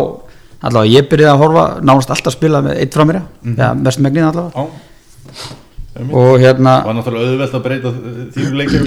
allavega 0.62 0.92
ég 0.94 1.08
byrjaði 1.10 1.32
að 1.34 1.42
horfa 1.42 1.64
nánast 1.84 2.10
alltaf 2.14 2.32
að 2.32 2.36
spila 2.38 2.62
með 2.64 2.78
eitt 2.80 2.94
frá 2.96 3.04
mér 3.04 3.18
Mhm. 3.42 3.56
ja, 3.58 3.72
mest 3.74 4.00
megnið 4.00 4.28
allavega. 4.30 4.52
Já. 4.56 6.08
Og 6.08 6.38
hérna 6.40 6.78
Það 6.80 6.86
var 6.88 6.94
náttúrulega 6.96 7.28
auðvelt 7.28 7.54
að 7.58 7.62
breyta 7.66 7.92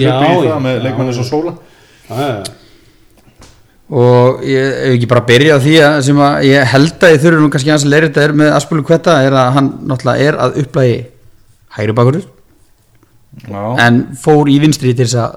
Já, 0.02 0.14
já, 0.18 0.50
það 0.50 0.62
með 0.66 0.74
já, 0.76 0.82
leikmanni 0.88 1.14
svo 1.14 1.26
sóla 1.30 1.52
og 3.90 4.40
ég 4.42 4.64
hef 4.66 4.94
ekki 4.96 5.06
bara 5.10 5.22
byrjað 5.28 5.60
því 5.62 5.74
að 5.86 5.96
sem 6.08 6.20
að 6.26 6.36
ég 6.48 6.70
held 6.72 7.04
að 7.06 7.12
ég 7.14 7.20
þurfi 7.22 7.42
nú 7.44 7.50
kannski 7.54 7.70
hans 7.70 7.84
að 7.86 7.92
leira 7.92 8.08
þetta 8.08 8.24
er 8.26 8.32
með 8.40 8.54
Aspulu 8.56 8.82
Kvetta 8.86 9.18
er 9.22 9.36
að 9.38 9.52
hann 9.54 9.68
náttúrulega 9.86 10.24
er 10.30 10.38
að 10.46 10.56
upplægi 10.64 10.96
hægri 11.76 11.94
bakurur 12.00 12.24
Já, 13.46 13.62
en 13.84 14.00
fór 14.16 14.48
í 14.48 14.56
vinstri 14.62 14.94
til 14.96 15.04
þess 15.06 15.18
að 15.20 15.36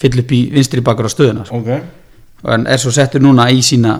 fylla 0.00 0.22
upp 0.24 0.32
í 0.32 0.40
vinstri 0.56 0.82
bakur 0.84 1.06
á 1.06 1.10
stöðuna 1.12 1.44
sko. 1.46 1.60
ok 1.60 2.50
en 2.56 2.66
er 2.70 2.78
svo 2.82 2.90
settur 2.94 3.22
núna 3.22 3.46
í 3.52 3.62
sína 3.64 3.94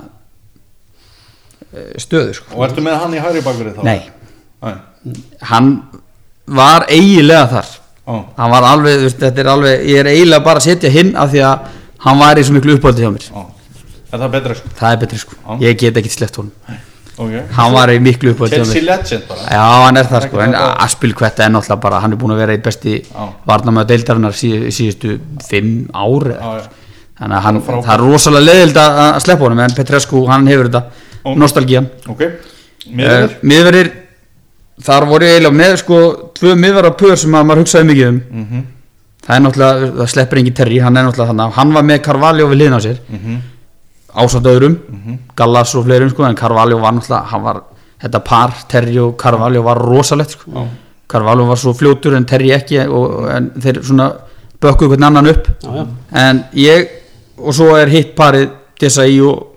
eh, 1.75 1.95
stöðu 2.03 2.35
sko. 2.37 2.51
Og 2.57 2.67
ertu 2.67 2.83
með 2.85 2.99
hann 3.03 3.15
í 3.17 3.23
hæri 3.23 3.43
bakverði 3.45 3.75
þá? 3.79 3.83
nei, 3.87 4.01
Nei. 4.65 4.77
hann 5.51 5.71
var 6.47 6.87
eiginlega 6.91 7.47
þar 7.55 7.75
Á, 8.07 8.15
hann 8.39 8.53
var 8.53 8.63
alveg, 8.71 9.07
þetta 9.19 9.43
er 9.43 9.49
alveg 9.51 9.87
ég 9.91 9.99
er 10.05 10.09
eiginlega 10.13 10.45
bara 10.47 10.61
að 10.63 10.69
setja 10.69 10.91
hinn 10.95 11.15
af 11.19 11.33
því 11.33 11.41
að 11.43 11.73
hann 12.07 12.19
var 12.23 12.39
í 12.41 12.45
svo 12.47 12.55
miklu 12.57 12.77
uppáldi 12.79 13.03
hjá 13.05 13.11
mér 13.13 13.27
á. 13.35 13.43
Er 14.13 14.19
það 14.23 14.31
betra 14.37 14.55
sko? 14.55 14.69
það 14.79 14.93
er 14.93 15.01
betri 15.03 15.19
sko, 15.19 15.35
Já. 15.47 15.59
ég 15.67 15.79
get 15.83 15.97
ekki 16.01 16.13
sleppt 16.15 16.37
honum 16.41 16.53
Ok. 17.19 17.33
hann 17.57 17.73
var 17.73 17.89
í 17.91 17.99
miklu 18.01 18.33
uppáldi 18.35 18.57
hjá 18.57 18.63
Chelsea 18.65 18.83
mér 18.83 18.89
legend 18.91 19.23
bara. 19.29 19.41
já, 19.51 19.67
hann 19.87 19.97
er 19.97 20.05
það 20.11 20.27
sko, 20.29 20.41
en 20.45 20.55
Aspilkvetta 20.87 21.45
er 21.47 21.51
náttúrulega 21.55 21.81
bara, 21.81 22.01
hann 22.01 22.13
er 22.13 22.17
búin 22.21 22.35
að 22.37 22.43
vera 22.45 22.55
í 22.57 22.63
besti 22.63 22.97
varnamöðu 23.49 23.87
deildarinnar 23.93 24.33
sí, 24.37 24.51
síðustu 24.71 25.19
fimm 25.49 25.89
ári 25.95 26.35
Já, 26.37 26.61
já. 26.61 26.69
þannig 27.19 27.37
að 27.39 27.43
hann, 27.49 27.61
Frábær. 27.63 27.85
það 27.89 27.95
er 27.95 28.05
rosalega 28.05 28.45
leðild 28.47 28.77
að 28.77 28.99
að 29.07 29.21
sleppa 29.25 29.45
honum 29.49 29.61
en 29.65 29.75
Petrescu, 29.77 30.27
hann 30.29 30.47
hefur 30.47 30.69
þetta 30.69 30.83
Ó. 31.27 31.35
nostalgían 31.35 31.89
Ok. 32.09 32.23
Miður? 32.93 33.25
uh, 33.25 33.29
miðverðir 33.43 33.91
þar 34.87 35.07
voru 35.09 35.25
ég 35.27 35.39
eiginlega 35.41 35.57
með 35.57 35.77
sko 35.81 35.99
tvö 36.37 36.53
miðverðar 36.61 36.97
pör 37.01 37.17
sem 37.19 37.33
að 37.35 37.47
maður 37.49 37.63
hugsaði 37.65 37.89
mikið 37.91 38.09
um 38.09 38.21
Mhm. 38.31 38.65
Það 39.27 39.37
er 39.37 39.41
náttúrulega, 39.43 39.91
það 40.01 40.07
sleppur 40.13 40.39
engin 40.39 40.55
Terry 40.55 40.79
hann 40.79 40.97
er 40.97 41.05
náttúrulega 41.05 41.33
þannig, 41.35 41.53
hann 41.53 41.73
var 41.75 41.83
með 41.83 42.03
Carvalho 42.03 42.49
við 42.49 42.59
liðna 42.63 42.77
á 42.79 42.83
sér 42.87 42.99
Mhm. 43.11 43.37
ásatt 44.17 44.43
öðrum 44.47 44.77
Mhm. 44.91 45.19
Gallas 45.37 45.75
og 45.75 45.85
fleirum 45.85 46.11
sko, 46.11 46.25
en 46.25 46.35
Carvalho 46.37 46.79
var 46.79 46.93
náttúrulega 46.93 47.25
hann 47.27 47.43
var, 47.43 47.63
þetta 48.03 48.25
par, 48.25 48.51
Terry 48.69 48.99
og 48.99 49.17
Carvalho 49.19 49.63
var 49.63 49.77
rosalegt 49.79 50.31
sko, 50.31 50.51
Já. 50.55 50.67
Carvalho 51.09 51.47
var 51.47 51.57
svo 51.57 51.73
fljótur 51.75 52.15
en 52.17 52.25
Terry 52.25 52.51
ekki 52.51 52.79
og, 52.89 53.29
en 53.31 53.51
þeir 53.61 53.83
svona 53.83 54.13
bökkuðu 54.61 54.89
hvern 54.97 55.05
annan 55.05 55.27
upp 55.27 55.47
já. 55.63 55.87
en 56.13 56.45
ég 56.55 56.89
og 57.39 57.53
svo 57.55 57.75
er 57.77 57.87
hitt 57.89 58.15
parið 58.17 58.51
Desai 58.81 59.21
og 59.21 59.53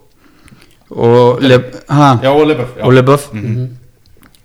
og, 0.91 1.39
Le, 1.41 1.49
Lebeuf. 1.49 2.69
og 2.81 2.93
Leboeuf 2.93 3.29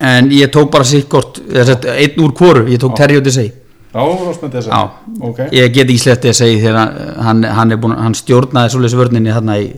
en 0.01 0.31
ég 0.31 0.51
tók 0.53 0.71
bara 0.71 0.85
sikkort 0.85 1.39
einn 1.49 2.19
úr 2.21 2.33
hvoru, 2.37 2.67
ég 2.69 2.79
tók 2.79 2.91
Já. 2.91 2.97
Terry 2.97 3.17
og 3.17 3.23
Desai 3.25 3.53
Já, 3.95 4.01
Ross 4.03 4.41
með 4.43 4.55
þess 4.57 4.69
Já, 4.73 4.81
Ok. 5.29 5.39
ég 5.55 5.73
get 5.75 5.87
ekki 5.89 5.99
slett 6.03 6.25
að 6.27 6.33
segja 6.41 6.63
þegar 6.65 7.19
hann, 7.23 7.43
hann, 7.59 7.75
búin, 7.81 7.95
hann 8.03 8.15
stjórnaði 8.19 8.73
svoleiðis 8.75 8.97
vörninni 8.99 9.33
þarna 9.37 9.59
í, 9.63 9.69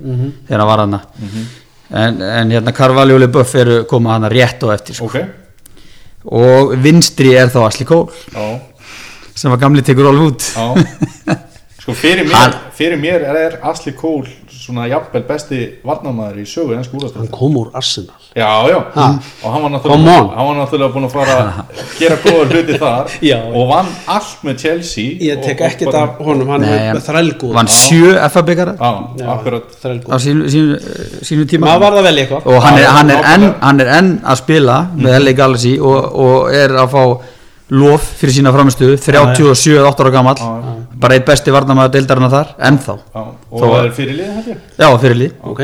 þegar 0.49 0.63
hann 0.63 0.71
var 0.71 0.83
þarna 0.85 1.01
en, 1.91 2.23
en 2.23 2.55
hérna 2.57 2.73
Carvalho 2.75 3.15
og 3.19 3.21
Leboeuf 3.21 3.53
eru 3.61 3.83
koma 3.91 4.15
þarna 4.17 4.31
rétt 4.33 4.65
og 4.67 4.73
eftir 4.75 4.97
sko. 4.97 5.11
Ok. 5.11 5.21
og 6.27 6.73
vinstri 6.83 7.35
er 7.39 7.53
þá 7.53 7.61
Asli 7.69 7.85
Kól 7.87 8.09
Já. 8.33 8.47
sem 9.37 9.51
var 9.53 9.61
gamli 9.63 9.83
tekur 9.87 10.09
alveg 10.11 10.33
út 10.33 10.49
Já. 10.57 11.37
Sko 11.87 11.95
fyrir 11.95 12.25
mér, 12.27 12.35
Hann- 12.35 12.57
fyrir 12.75 12.99
mér 12.99 13.21
er, 13.23 13.37
er 13.47 13.59
Asli 13.71 13.93
Kól 13.95 14.25
svona 14.67 14.87
jafnvel 14.91 15.23
besti 15.29 15.59
varnamæður 15.87 16.41
í 16.43 16.47
sögu 16.51 16.73
enn 16.75 16.81
hann 16.83 16.89
skúlastöð. 16.89 17.31
kom 17.31 17.57
úr 17.61 17.71
Arsenal 17.75 18.15
Já, 18.37 18.51
já. 18.69 18.79
Ha. 18.95 19.05
Og 19.45 19.53
hann 19.53 19.63
var, 19.63 19.71
náttúrulega, 19.73 20.17
on. 20.21 20.29
hann 20.37 20.47
var 20.51 20.57
náttúrulega 20.61 20.93
búin 20.93 21.07
að 21.07 21.13
fara 21.15 21.37
að 21.41 21.85
gera 22.01 22.17
góða 22.25 22.49
hluti 22.51 22.79
þar 22.83 23.15
Já. 23.31 23.39
og 23.55 23.69
vann 23.71 23.87
allt 24.17 24.43
með 24.45 24.59
Chelsea. 24.65 25.07
ég 25.31 25.41
tek 25.45 25.61
ekkert 25.71 25.93
bara- 25.93 26.03
af 26.03 26.19
honum, 26.27 26.49
hann 26.53 26.65
er 26.65 26.83
hann- 26.91 27.01
þrælgúð 27.07 27.55
vann 27.57 27.67
sjö 27.73 28.13
FA-byggara 28.29 28.75
á 28.77 30.17
sínu, 30.21 30.51
sínu, 30.53 30.77
sínu 31.23 31.47
tíma 31.49 31.67
maður 31.71 31.81
var 31.87 31.93
það 31.97 32.03
vel 32.11 32.19
eitthvað 32.25 32.47
og 32.53 32.63
hann 32.67 32.79
er, 32.79 32.91
hann, 32.99 33.11
er 33.11 33.31
enn, 33.35 33.47
hann 33.63 33.81
er 33.81 33.91
enn 33.99 34.11
að 34.25 34.37
spila 34.43 34.77
með 34.97 35.19
LA 35.23 35.33
Galaxy 35.41 35.79
og, 35.81 36.13
og 36.27 36.53
er 36.55 36.77
að 36.77 36.93
fá 36.93 37.03
lof 37.71 38.05
fyrir 38.21 38.37
sína 38.37 38.53
framistuðu 38.55 38.95
37-8 39.01 40.05
ára 40.05 40.13
gamall 40.15 40.39
Já. 40.39 40.77
Bara 41.01 41.15
eitt 41.19 41.27
besti 41.29 41.51
varnamaður 41.55 41.93
deildarinn 41.97 42.31
þar 42.33 42.55
ennþá. 42.71 42.95
Já, 43.15 43.23
og 43.51 43.61
það 43.63 43.85
er 43.85 43.91
fyrir 43.97 44.17
liðið 44.21 44.37
þetta. 44.47 44.57
já 44.79 44.89
fyrirlið 45.03 45.33
ok, 45.43 45.61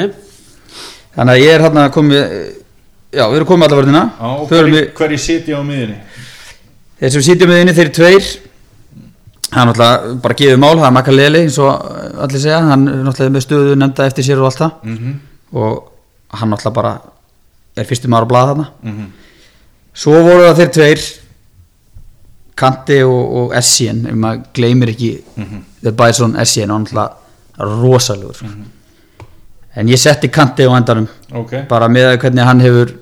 þannig 1.16 1.34
að 1.34 1.42
ég 1.42 1.54
er 1.56 1.60
hérna 1.66 1.86
komið 1.94 2.22
já 3.12 3.24
við 3.28 3.36
erum 3.40 3.46
komið 3.52 3.64
allar 3.68 3.84
Förum 4.48 4.70
hverju 4.72 4.74
við- 4.78 4.92
hver 4.98 5.18
sitja 5.18 5.58
á 5.58 5.62
miðinni? 5.62 5.98
þeir 7.00 7.10
sem 7.16 7.22
sitjum 7.22 7.48
með 7.50 7.60
inni 7.62 7.72
þeir 7.76 7.86
eru 7.88 7.94
tveir. 7.98 8.26
Hann 9.52 9.68
er 9.68 9.74
náttúrulega 9.74 10.20
bara 10.22 10.34
gefið 10.34 10.58
mál 10.62 10.76
það 10.78 10.86
er 10.86 10.92
Makaleli 10.96 11.40
eins 11.44 11.58
og 11.60 11.72
allir 12.24 12.40
segja. 12.40 12.60
Hann 12.70 12.86
er 12.88 13.02
náttúrulega 13.04 13.34
með 13.34 13.42
stöðu 13.44 13.74
nefnda 13.76 14.06
eftir 14.08 14.24
sér 14.24 14.38
og 14.40 14.46
allt 14.48 14.60
það. 14.62 14.72
Mm 14.84 15.18
og 15.52 15.82
hann 16.32 16.48
náttúrulega 16.48 16.74
bara 16.74 16.92
er 17.76 17.84
fyrstum 17.84 18.10
maður 18.14 18.24
að 18.24 18.28
blaða 18.32 18.48
þarna. 18.54 18.66
-hmm. 18.84 19.08
Svo 19.94 20.12
voru 20.24 20.46
það 20.48 20.56
þeir 20.56 20.70
tveir 20.72 21.00
Kanti 22.54 22.98
og, 23.02 23.34
og 23.40 23.54
Essien 23.56 24.04
ef 24.06 24.16
maður 24.18 24.42
gleymir 24.54 24.92
ekki 24.92 25.12
The 25.82 25.92
Bison 25.96 26.36
Essien 26.40 26.70
og 26.70 26.76
hann 26.80 26.86
alltaf 26.86 27.18
rosalegur. 27.82 28.34
Sko. 28.34 28.46
en 29.76 29.88
ég 29.88 29.96
setti 30.00 30.28
Kanti 30.28 30.66
á 30.68 30.72
endanum. 30.76 31.08
Ok. 31.32 31.54
bara 31.68 31.88
með 31.88 32.18
hvernig 32.20 32.44
hann 32.44 32.60
hefur 32.60 32.92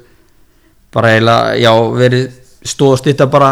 bara 0.93 1.15
eiginlega, 1.15 1.57
já, 1.59 1.73
verið 1.95 2.31
stóð 2.67 2.93
og 2.93 2.99
stýtta 2.99 3.27
bara 3.31 3.51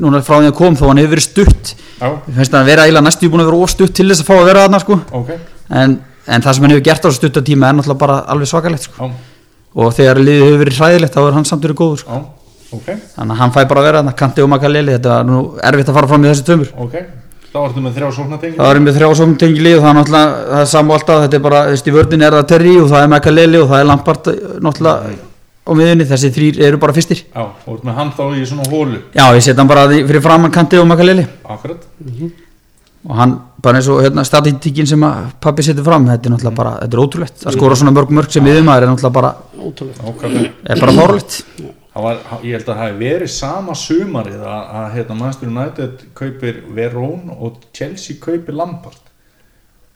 núna 0.00 0.20
frá 0.24 0.40
því 0.40 0.50
að 0.50 0.56
kom 0.58 0.76
þó 0.76 0.88
hann 0.88 1.00
hefur 1.00 1.14
verið 1.16 1.28
stutt. 1.28 1.74
Ég 2.00 2.34
finnst 2.36 2.54
að 2.54 2.66
vera 2.68 2.84
eiginlega 2.84 3.06
næstu 3.06 3.30
búin 3.30 3.44
að 3.44 3.50
vera 3.50 3.64
óstutt 3.64 3.94
til 3.96 4.08
þess 4.10 4.24
að 4.24 4.28
fá 4.28 4.34
að 4.38 4.48
vera 4.50 4.64
þarna 4.66 4.80
sko. 4.82 4.98
Ok. 5.20 5.30
en, 5.70 5.98
en 6.26 6.42
það 6.42 6.54
sem 6.54 6.64
hann 6.64 6.74
hefur 6.74 6.86
gert 6.88 7.04
á 7.04 7.08
þessu 7.08 7.20
stutta 7.20 7.44
tíma 7.44 7.68
er 7.68 7.78
náttúrulega 7.78 8.00
bara 8.00 8.18
alveg 8.32 8.48
svakalegt 8.50 8.88
sko. 8.88 9.10
Og 9.74 9.92
þegar 9.94 10.20
liðið 10.20 10.44
hefur 10.46 10.64
verið 10.64 10.80
hræðilegt 10.80 11.14
þá 11.16 11.22
er 11.24 11.36
hann 11.38 11.48
samt 11.48 11.64
verið 11.66 11.80
góður 11.80 12.02
sko 12.04 12.20
já, 12.74 12.80
ok. 12.80 13.02
þannig 13.16 13.34
að 13.36 13.40
hann 13.44 13.52
fæ 13.54 13.60
bara 13.70 13.80
að 13.80 13.86
vera 13.88 14.00
þarna 14.02 14.14
Kanti 14.22 14.42
og 14.44 14.48
Makaleli 14.52 14.92
þetta 14.98 15.12
var 15.14 15.24
nú 15.30 15.42
erfitt 15.62 15.88
að 15.92 15.94
fara 16.00 16.08
fram 16.10 16.24
í 16.24 16.28
þessi 16.32 16.46
tömur 16.50 16.72
Ok. 16.78 16.96
Þá 17.54 17.58
ertu 17.68 17.82
með 17.84 17.92
þrjá 17.94 18.08
sóknartengi. 18.16 18.56
það 18.58 18.66
var 18.66 18.78
með 18.82 18.96
þrjá 18.96 19.08
sókn 19.14 19.34
tengi 19.38 19.60
lið 19.62 19.76
og 19.78 19.82
það 19.84 19.90
er 19.92 19.96
náttúrulega 20.00 20.30
það 20.50 20.60
er 20.64 20.70
saman 20.72 20.96
alltaf 20.96 21.20
þetta 21.24 21.36
er 21.38 21.42
bara, 21.44 21.60
þú 21.68 21.70
veist, 21.76 21.86
í 21.86 21.92
vördin 21.94 22.24
er 22.26 22.34
það 22.34 22.48
Terry 22.50 22.72
og 22.80 22.88
það 22.90 23.04
er 23.04 23.12
Makaleli 23.12 23.60
og 23.62 23.68
það 23.70 23.78
er 23.78 23.86
Lampard 23.92 24.30
eh, 24.32 24.40
náttúrulega 24.66 25.14
á 25.64 25.70
miðunni, 25.78 26.04
þessi 26.10 26.30
þrýr 26.34 26.58
eru 26.66 26.80
bara 26.82 26.92
fyrstir 26.96 27.20
Já, 27.30 27.44
og 27.46 27.76
ert 27.78 27.84
með 27.86 27.94
hann 28.00 28.10
þá 28.18 28.24
í 28.34 28.42
svona 28.50 28.66
hólu. 28.68 28.98
já, 29.14 29.24
ég 29.38 29.44
setja 29.46 29.60
hann 29.62 29.70
bara 29.70 29.86
fyrir 29.94 30.20
framann 30.26 30.50
Kanti 30.52 30.76
og 30.82 30.88
Makaleli 30.90 31.24
Akkurat. 31.46 31.86
og 33.04 33.14
hann, 33.20 33.36
bara 33.62 33.78
eins 33.78 33.88
og 33.92 34.02
hérna, 34.02 34.24
statítikinn 34.26 34.86
sem 34.90 35.06
að 35.06 35.30
pappi 35.44 35.62
setur 35.62 35.86
fram, 35.86 36.06
þetta 36.10 36.26
er 36.28 36.34
náttúrulega 36.34 36.58
bara 36.58 36.74
þetta 36.82 36.98
er 36.98 37.04
ótrúlegt, 37.06 37.46
að 37.46 37.54
skora 37.56 37.78
svona 37.78 37.94
mörg 37.96 38.10
mörg 38.18 38.34
sem 38.34 38.44
miðumæður 38.44 38.82
er 38.88 38.92
náttúrulega 38.92 39.16
bara, 39.20 39.32
Ákvæmlega. 39.62 40.52
er 40.74 40.80
bara 40.82 40.98
fárlegt 40.98 41.38
Það 41.62 41.83
var, 42.02 42.16
ég 42.42 42.52
held 42.56 42.68
að 42.68 42.74
það 42.74 42.82
hefði 42.88 42.98
verið 43.14 43.30
sama 43.30 43.74
sumarið 43.78 44.40
að, 44.42 44.62
að 44.80 44.86
hérna, 44.96 45.14
Manchester 45.20 45.48
United 45.48 46.04
kaupir 46.18 46.56
Verón 46.74 47.30
og 47.38 47.60
Chelsea 47.72 48.16
kaupir 48.20 48.54
Lampard. 48.58 48.98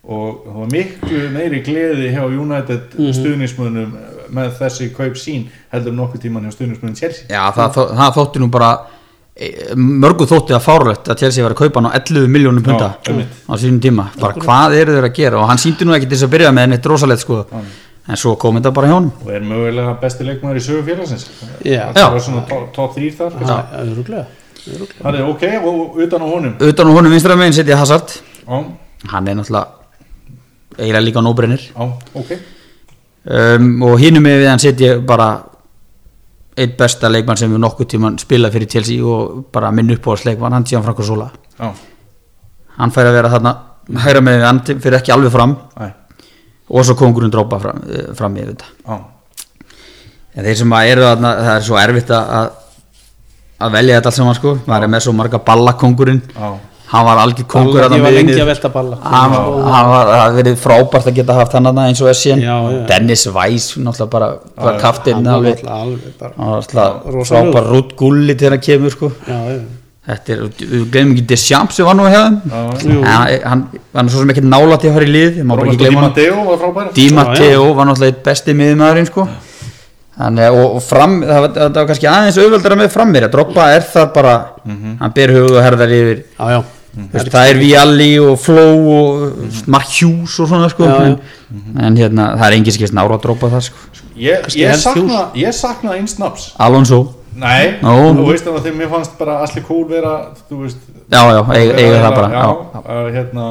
Og 0.09 0.45
það 0.47 0.61
var 0.63 0.69
miklu 0.73 1.23
meiri 1.35 1.59
gleði 1.67 2.13
hjá 2.15 2.23
United 2.31 2.95
Mhm. 2.95 3.13
stuðnismunum 3.19 3.97
með 4.31 4.53
þessi 4.61 4.93
kaup 4.95 5.17
sín 5.19 5.49
heldur 5.73 5.93
nokkuð 5.93 6.23
tíman 6.23 6.45
hjá 6.47 6.53
stuðnismunum 6.55 6.95
Chelsea. 6.97 7.27
Já, 7.29 7.51
það, 7.53 7.75
þó- 7.75 7.91
það 7.99 8.15
þótti 8.21 8.39
nú 8.45 8.49
bara 8.51 8.71
e, 9.37 9.49
mörgu 9.75 10.27
þótti 10.27 10.55
að 10.55 10.63
fárlegt 10.65 11.09
að 11.09 11.19
Chelsea 11.19 11.43
var 11.45 11.53
að 11.55 11.61
kaupa 11.65 11.81
hann 11.81 11.91
á 11.91 11.99
11 11.99 12.27
miljónum 12.29 12.63
punta 12.65 12.89
Já, 13.07 13.27
á 13.51 13.55
sínum 13.59 13.81
tíma, 13.81 14.09
bara 14.21 14.35
hvað 14.35 14.75
eru 14.81 14.93
þeir 14.97 15.07
að 15.11 15.15
gera? 15.15 15.39
Og 15.43 15.47
hann 15.49 15.59
síndi 15.59 15.85
nú 15.87 15.93
ekki 15.95 16.09
til 16.09 16.17
þess 16.19 16.27
að 16.27 16.33
byrja 16.35 16.51
með 16.55 16.63
en 16.63 16.73
eitt 16.79 16.87
rosalegt 16.91 17.21
sko, 17.23 17.45
en 18.09 18.17
svo 18.17 18.35
kom 18.41 18.57
þetta 18.59 18.73
bara 18.75 18.89
hjá 18.89 18.95
honum. 18.99 19.13
Og 19.25 19.31
er 19.37 19.41
mögulega 19.45 19.95
besti 20.01 20.25
leikmaður 20.25 20.61
í 20.61 20.65
sögu 20.65 20.85
félagsins. 20.87 21.27
Já. 21.65 21.93
það 21.95 22.13
var 22.13 22.21
svona 22.27 22.45
top- 22.49 22.71
top 22.75 22.95
3 22.97 23.11
þar 23.19 23.39
það 23.39 25.15
er 25.15 25.25
ok 25.29 25.43
og 25.65 25.99
utan 26.05 26.23
á 26.23 26.27
honum? 26.29 26.55
Utan 26.61 26.87
á 26.89 26.93
honum 26.93 27.13
vinstra 27.13 27.37
meginn 27.37 27.57
setja 27.57 27.77
Hazard. 27.79 28.09
Já, 28.49 28.65
hann 29.13 29.29
er 29.29 29.35
náttúrulega 29.35 29.67
eiginlega 30.79 31.05
líka 31.05 31.21
nóbrennir. 31.23 31.61
Já, 31.75 31.93
ok. 32.15 32.33
Um, 33.29 33.83
og 33.83 33.99
hinum 34.01 34.23
með 34.25 34.39
við 34.43 34.49
hann 34.49 34.63
setja 34.63 34.99
bara 35.05 35.29
eitt 36.59 36.77
besta 36.79 37.09
leikmann 37.11 37.37
sem 37.39 37.51
við 37.53 37.61
nokkuð 37.63 37.89
tíman 37.93 38.17
spilað 38.19 38.55
fyrir 38.57 38.71
Chelsea 38.73 39.05
og 39.05 39.45
bara 39.53 39.71
minn 39.75 39.91
uppáhaldsleikmann, 39.95 40.53
hann 40.57 40.65
Gian 40.67 40.83
Franco 40.83 41.03
Sola 41.07 41.29
já, 41.59 41.69
hann 42.79 42.91
fær 42.95 43.07
að 43.11 43.19
vera 43.19 43.31
þarna 43.35 43.53
hægra 44.05 44.23
með 44.25 44.39
við 44.39 44.47
hann 44.49 44.61
fyrir 44.67 44.97
ekki 44.99 45.13
alveg 45.15 45.33
fram. 45.35 45.57
Æ, 45.79 45.87
og 46.71 46.85
svo 46.85 46.95
kongurinn 46.95 47.31
drópa 47.33 47.61
fram, 47.61 47.83
eh, 47.91 48.15
fram 48.15 48.37
í 48.37 48.45
þetta. 48.47 48.65
Já, 48.87 48.99
en 50.37 50.45
þeir 50.45 50.57
sem 50.57 50.71
að 50.79 50.89
eru 50.93 51.03
þarna, 51.03 51.35
það 51.45 51.57
er 51.57 51.63
svo 51.69 51.77
erfitt 51.83 52.11
að 52.15 52.33
að- 52.39 52.51
að 53.61 53.73
velja 53.73 54.01
þetta 54.01 54.07
allt 54.07 54.15
saman 54.15 54.35
sko. 54.39 54.59
Maður 54.67 54.83
er 54.85 54.89
með 54.89 55.01
svo 55.07 55.13
marga 55.15 55.39
ballakongurinn 55.39 56.23
já. 56.35 56.59
Hann 56.89 57.05
var 57.05 57.19
algjör 57.21 57.45
kongur 57.53 57.81
Balla, 57.83 57.97
ég 57.99 58.01
var 58.03 58.11
lengi 58.17 58.33
að 58.41 58.47
velta 58.49 58.69
balla. 58.73 58.97
Hann, 59.03 59.31
hann 59.31 59.89
var, 59.91 60.07
það 60.07 60.37
verið 60.39 60.55
frábært 60.57 61.05
að 61.11 61.15
geta 61.19 61.35
haft 61.35 61.53
hann 61.53 61.65
þarna 61.69 61.83
eins 61.91 62.01
og 62.01 62.09
Essien. 62.09 62.41
Dennis 62.89 63.27
Weiss, 63.27 63.75
náttúrulega 63.77 64.11
bara, 64.11 64.29
bara 64.57 64.79
kaftinn 64.81 65.15
hann 65.17 65.25
var 65.27 65.35
alveg. 65.35 65.59
náttúrulega 65.65 65.83
alveg 65.83 66.19
bara 66.19 66.33
hann 66.39 66.49
var 66.49 66.57
alltaf 66.63 67.13
Rosalegur. 67.13 67.53
frábært 67.53 67.69
rútt 67.75 67.93
gulli 67.97 68.35
til 68.39 68.51
hann 68.51 68.61
kemur 68.61 68.91
sko. 68.91 69.13
Já, 69.27 69.37
já. 69.53 69.61
Þetta 70.09 70.33
er, 70.35 70.45
við 70.61 70.85
glemum 70.95 71.13
ekki 71.17 71.25
Deschamps 71.31 71.77
sem 71.79 71.87
var 71.89 71.97
nú 71.99 72.07
hjá 72.09 72.21
þeim. 72.25 72.39
Já. 72.49 72.63
Jú. 72.89 72.97
En 72.99 73.11
hann, 73.13 73.35
hann 73.45 73.63
var 73.93 74.07
nú 74.07 74.13
svo 74.15 74.23
sem 74.23 74.33
ekki 74.35 74.45
nála 74.47 74.79
til 74.81 74.89
að 74.91 74.97
fara 74.99 75.09
í 75.09 75.13
lið 75.13 75.37
Di 75.39 75.91
Matteo 75.99 76.41
var 76.49 76.59
frábær. 76.63 76.89
Di 76.97 77.07
Matteo 77.15 77.69
var 77.77 77.91
náttúrulega 77.91 78.15
eitt 78.15 78.25
besti 78.27 78.55
miðmaðurinn 78.57 79.11
sko. 79.11 79.27
Og, 80.19 80.65
og 80.75 80.81
fram, 80.83 81.21
það 81.23 81.45
var, 81.45 81.53
það 81.55 81.77
var 81.77 81.87
kannski 81.93 82.09
aðeins 82.11 82.39
auðveldara 82.43 82.79
með 82.81 82.89
fram 82.91 83.13
mér 83.15 83.29
að 83.29 83.35
droppa 83.37 83.69
er 83.77 83.85
það 83.87 84.09
bara 84.17 84.33
Mhm. 84.65 84.97
hann 85.01 85.13
ber 85.15 85.31
hug 85.37 85.53
og 85.53 85.63
herðar 85.63 85.93
yfir. 85.95 86.25
Já, 86.39 86.49
já. 86.57 86.63
Veist, 87.13 87.29
það 87.31 87.49
er 87.53 87.59
Vialli 87.61 88.09
og 88.19 88.39
Flo 88.43 88.65
og 88.91 89.69
Mark 89.71 89.87
Hughes 90.01 90.35
og 90.41 90.49
svona 90.49 90.69
sko. 90.73 90.85
Já, 90.85 90.97
já. 90.99 91.19
En, 91.53 91.85
en 91.85 91.97
hérna, 91.97 92.27
það 92.41 92.47
er 92.49 92.57
engin 92.57 92.75
skist 92.75 92.93
nára 92.97 93.15
að 93.15 93.23
droppa 93.23 93.51
það 93.53 93.63
sko. 93.69 93.77
Ég, 94.19 94.49
ég, 94.59 94.67
helst 94.73 94.83
sakna, 94.89 95.21
ég 95.39 95.55
sakna 95.55 95.93
einn 95.95 96.09
snaps 96.11 96.49
Alonso, 96.59 97.05
nei, 97.39 97.79
Ó. 97.83 98.13
þú 98.17 98.27
veist 98.29 98.47
að 98.51 98.61
þegar 98.65 98.79
mér 98.83 98.93
fannst 98.93 99.17
bara 99.21 99.41
Asli 99.45 99.63
Kúl 99.67 99.85
vera 99.91 100.13
þú 100.49 100.61
veist, 100.65 100.85
já 101.09 101.21
já, 101.23 101.41
eiga, 101.55 101.75
eiga 101.79 101.99
það 102.05 102.17
bara 102.17 102.31
já, 102.35 102.45
já, 102.45 102.81
uh, 102.85 103.11
hérna 103.17 103.49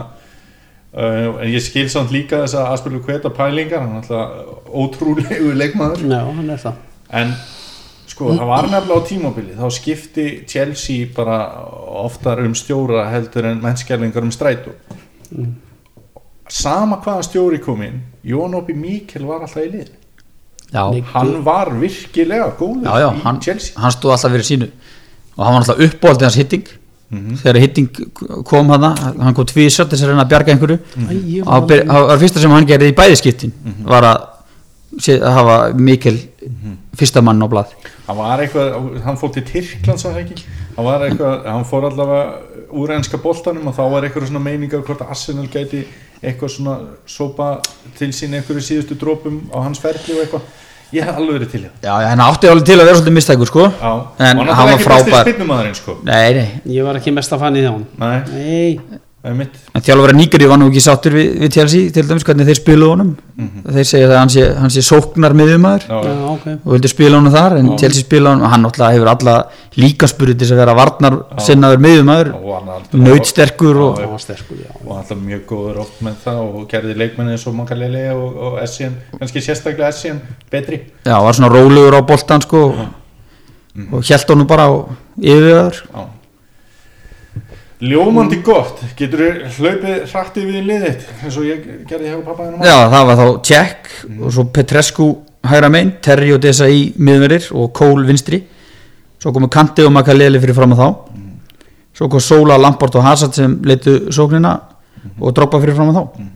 uh, 0.98 1.38
en 1.42 1.52
ég 1.52 1.64
skil 1.64 1.88
samt 1.92 2.12
líka 2.16 2.42
þess 2.44 2.58
að 2.60 2.72
Aspilu 2.74 3.04
Kveta 3.06 3.32
pælingar 3.34 3.84
hann 3.84 3.98
er 3.98 4.04
alltaf 4.04 4.74
ótrúlegu 4.74 5.54
leikmaður. 5.62 6.04
Já, 6.10 6.20
hann 6.26 6.50
er 6.50 6.62
það. 6.62 6.82
En 7.22 7.34
sko 8.08 8.34
það 8.34 8.50
var 8.50 8.68
nefnilega 8.72 9.00
á 9.00 9.08
tímabili 9.08 9.56
þá 9.58 9.68
skipti 9.78 10.28
Chelsea 10.50 11.08
bara 11.16 11.40
oftar 12.04 12.42
um 12.44 12.56
stjóra 12.58 13.08
heldur 13.12 13.48
en 13.52 13.62
mennskjælingar 13.64 14.26
um 14.26 14.34
strætó. 14.34 14.74
Sama 16.48 17.02
hvaða 17.04 17.26
stjóri 17.28 17.60
kom 17.60 17.82
inn 17.84 18.02
Jón 18.24 18.56
Ópi 18.56 18.76
Míkel 18.76 19.26
var 19.28 19.44
alltaf 19.44 19.66
í 19.66 19.72
lið 19.74 19.90
já, 20.74 20.84
hann 21.14 21.44
var 21.46 21.70
virkilega 21.80 22.52
góður 22.60 22.84
já, 22.84 23.00
já 23.00 23.10
í 23.14 23.22
hann, 23.24 23.40
Chelsea. 23.42 23.74
hann 23.80 23.92
stóð 23.92 24.12
alltaf 24.18 24.32
fyrir 24.32 24.48
sínu. 24.52 24.68
Og 25.38 25.46
hann 25.46 25.54
var 25.54 25.62
alltaf 25.64 25.80
uppbóldið 25.88 26.22
hans 26.28 26.36
hitting. 26.36 26.68
Mhm. 27.10 27.36
þegar 27.40 27.60
hitting 27.62 27.88
kom 28.44 28.68
hann 28.70 28.84
hann 28.84 29.34
kom 29.34 29.46
tvið 29.46 29.70
þess 29.72 30.02
að 30.04 30.10
reyna 30.10 30.26
að 30.26 30.30
bjarga 30.34 30.52
einhverju. 30.52 30.80
Æ, 30.98 31.14
ég 31.24 31.42
og 31.42 31.48
það 31.48 31.70
var- 31.70 31.86
það 31.96 32.08
var 32.08 32.18
fyrsta 32.20 32.40
sem 32.42 32.52
hann 32.52 32.66
gerði 32.68 32.90
í 32.92 32.96
bæðiskiptin 32.96 33.52
Mhm. 33.64 33.86
var 33.88 34.04
að, 34.04 34.28
sé- 35.00 35.22
að 35.22 35.34
hafa 35.34 35.74
mikil 35.74 36.18
fyrsta 36.98 37.22
mann 37.24 37.40
á 37.40 37.48
blað. 37.48 37.68
Hann 38.08 38.18
var 38.18 38.40
eitthvað, 38.40 39.02
hann 39.04 39.16
fór 39.18 39.32
til 39.34 39.44
Tyrkland 39.44 40.00
svo 40.00 40.12
ekki, 40.20 40.44
hann 40.76 40.86
var 40.86 41.00
eitthvað 41.08 41.46
hann 41.46 41.64
fór 41.64 41.84
allavega 41.90 42.34
úr 42.74 42.90
enska 42.98 43.18
boltanum 43.18 43.68
og 43.68 43.76
þá 43.76 43.90
var 43.92 44.02
eitthvað 44.04 44.28
svona 44.28 44.44
meiningar 44.44 44.84
hvort 44.84 45.00
að 45.00 45.10
Arsenal 45.10 45.48
gæti 45.48 45.86
eitthvað 46.24 46.54
svona 46.56 46.78
sopa 47.06 47.50
til 47.98 48.10
sín 48.16 48.34
einhverju 48.38 48.64
síðustu 48.70 48.98
drópum 49.00 49.42
á 49.54 49.58
hans 49.66 49.80
ferli 49.84 50.16
og 50.18 50.24
eitthvað, 50.26 50.42
ég 50.96 51.04
hef 51.08 51.18
alveg 51.20 51.38
verið 51.40 51.52
til 51.52 51.62
það. 51.66 51.74
Já, 51.84 51.94
já, 52.04 52.08
hann 52.14 52.24
átti 52.28 52.52
alveg 52.52 52.66
til 52.70 52.78
að 52.80 52.86
vera 52.86 53.00
svolítið 53.00 53.18
mistækur 53.18 53.52
sko. 53.52 53.66
Já, 53.68 53.92
en 54.30 54.38
hann 54.48 54.72
var 54.72 54.86
frábær. 54.86 55.74
sko. 55.78 55.98
Nei, 56.08 56.34
nei, 56.34 56.48
Ég 56.78 56.88
var 56.88 57.00
ekki 57.02 57.14
mest 57.14 57.34
að 57.34 57.44
fann 57.46 57.60
í 57.60 57.66
það 57.66 57.84
Nei, 57.98 58.18
Nei, 58.34 59.00
það 59.28 59.78
er 59.78 59.84
þjálfur 59.88 60.12
að 60.14 60.18
Nígari 60.18 60.48
var 60.50 60.58
nú 60.62 60.68
ekki 60.72 60.82
sáttur 60.86 61.16
við, 61.18 61.28
við 61.42 61.52
Chelsea 61.58 61.92
til 61.96 62.04
dæmis 62.08 62.26
hvernig 62.28 62.48
þeir 62.50 62.60
spiluðu 62.62 62.90
honum. 62.94 63.12
Þeir 63.68 63.88
segja 63.92 64.08
að 64.10 64.16
hann 64.18 64.32
sé, 64.34 64.46
hann 64.58 64.74
sé 64.74 64.82
sóknar 64.86 65.36
miðjumæður 65.38 65.84
Já, 65.88 65.98
já, 66.08 66.14
ok. 66.32 66.46
Og 66.66 66.72
vildi 66.78 66.92
spila 66.92 67.20
honum 67.20 67.34
þar 67.36 67.56
en 67.60 67.72
Chelsea 67.78 68.04
spila 68.06 68.34
honum 68.34 68.50
hann 68.52 68.64
náttúrulega 68.66 68.96
hefur 68.98 69.12
alla 69.14 69.36
líka 69.78 70.10
spurði 70.10 70.38
til 70.40 70.48
þess 70.48 70.56
að 70.56 70.62
vera 70.64 70.76
varnar 70.80 71.18
sinnaður 71.46 72.32
og 72.34 72.54
aldrei- 72.58 73.02
nautsterkur 73.04 73.78
og 73.86 73.98
Það 74.00 74.12
var 74.16 74.24
sterkur, 74.24 74.58
já. 74.64 74.72
Og 74.86 74.92
alltaf 74.98 75.18
mjög 75.22 75.44
góður 75.52 75.80
oft 75.84 76.02
með 76.06 76.16
það 76.26 76.40
og 76.48 76.68
gerði 76.72 76.96
leikmenni 76.98 77.36
eins 77.36 77.46
og 77.48 77.56
Mangalele 77.58 78.04
og, 78.16 78.38
og 78.48 78.60
Essien, 78.64 78.96
kannski 79.20 79.44
sérstaklega 79.46 79.90
Essien 79.94 80.22
betri. 80.52 80.82
Já, 81.06 81.18
var 81.22 81.34
svona 81.38 81.52
rólegur 81.54 81.98
á 81.98 82.02
boltan 82.08 82.42
sko 82.42 82.64
og, 82.72 82.86
og 83.92 84.02
hjælt 84.08 84.30
honum 84.34 84.48
bara 84.50 84.66
á 84.70 84.74
yfiröður 85.22 85.82
Já. 85.94 86.06
Ljómandi 87.78 88.40
gott, 88.42 88.80
getur 88.98 89.22
þú 89.54 89.68
hlaupið 89.68 89.98
hrætt 90.10 90.38
yfir 90.42 90.56
í 90.58 90.62
liðitt 90.66 91.04
eins 91.22 91.36
og 91.38 91.46
ég 91.46 91.66
gerði 91.86 92.10
hjá 92.10 92.22
pappaðinu 92.26 92.66
já, 92.66 92.78
það 92.90 93.04
var 93.10 93.20
þá 93.20 93.28
Jack 93.52 93.92
og 94.18 94.32
svo 94.34 94.46
Petrescu 94.56 95.10
hægra 95.46 95.70
megin, 95.70 95.92
Terry 96.02 96.32
og 96.34 96.42
Desa 96.42 96.66
í 96.72 96.88
miðverðir 96.98 97.52
og 97.54 97.70
Cole 97.78 98.08
vinstri. 98.08 98.42
Svo 99.22 99.34
komu 99.34 99.50
Kanti 99.54 99.86
og 99.86 99.94
Makaleli 99.94 100.42
fyrir 100.42 100.58
fram 100.58 100.74
að 100.74 100.82
þá. 100.82 101.22
Svo 101.98 102.10
kom 102.14 102.22
Sola, 102.22 102.58
Lamport 102.62 102.98
og 102.98 103.06
Hazard 103.06 103.38
sem 103.38 103.56
leitu 103.66 104.12
sóknina 104.14 104.56
og 105.20 105.34
droppa 105.38 105.62
fyrir 105.62 105.78
fram 105.78 105.94
að 105.94 106.02
þá 106.02 106.28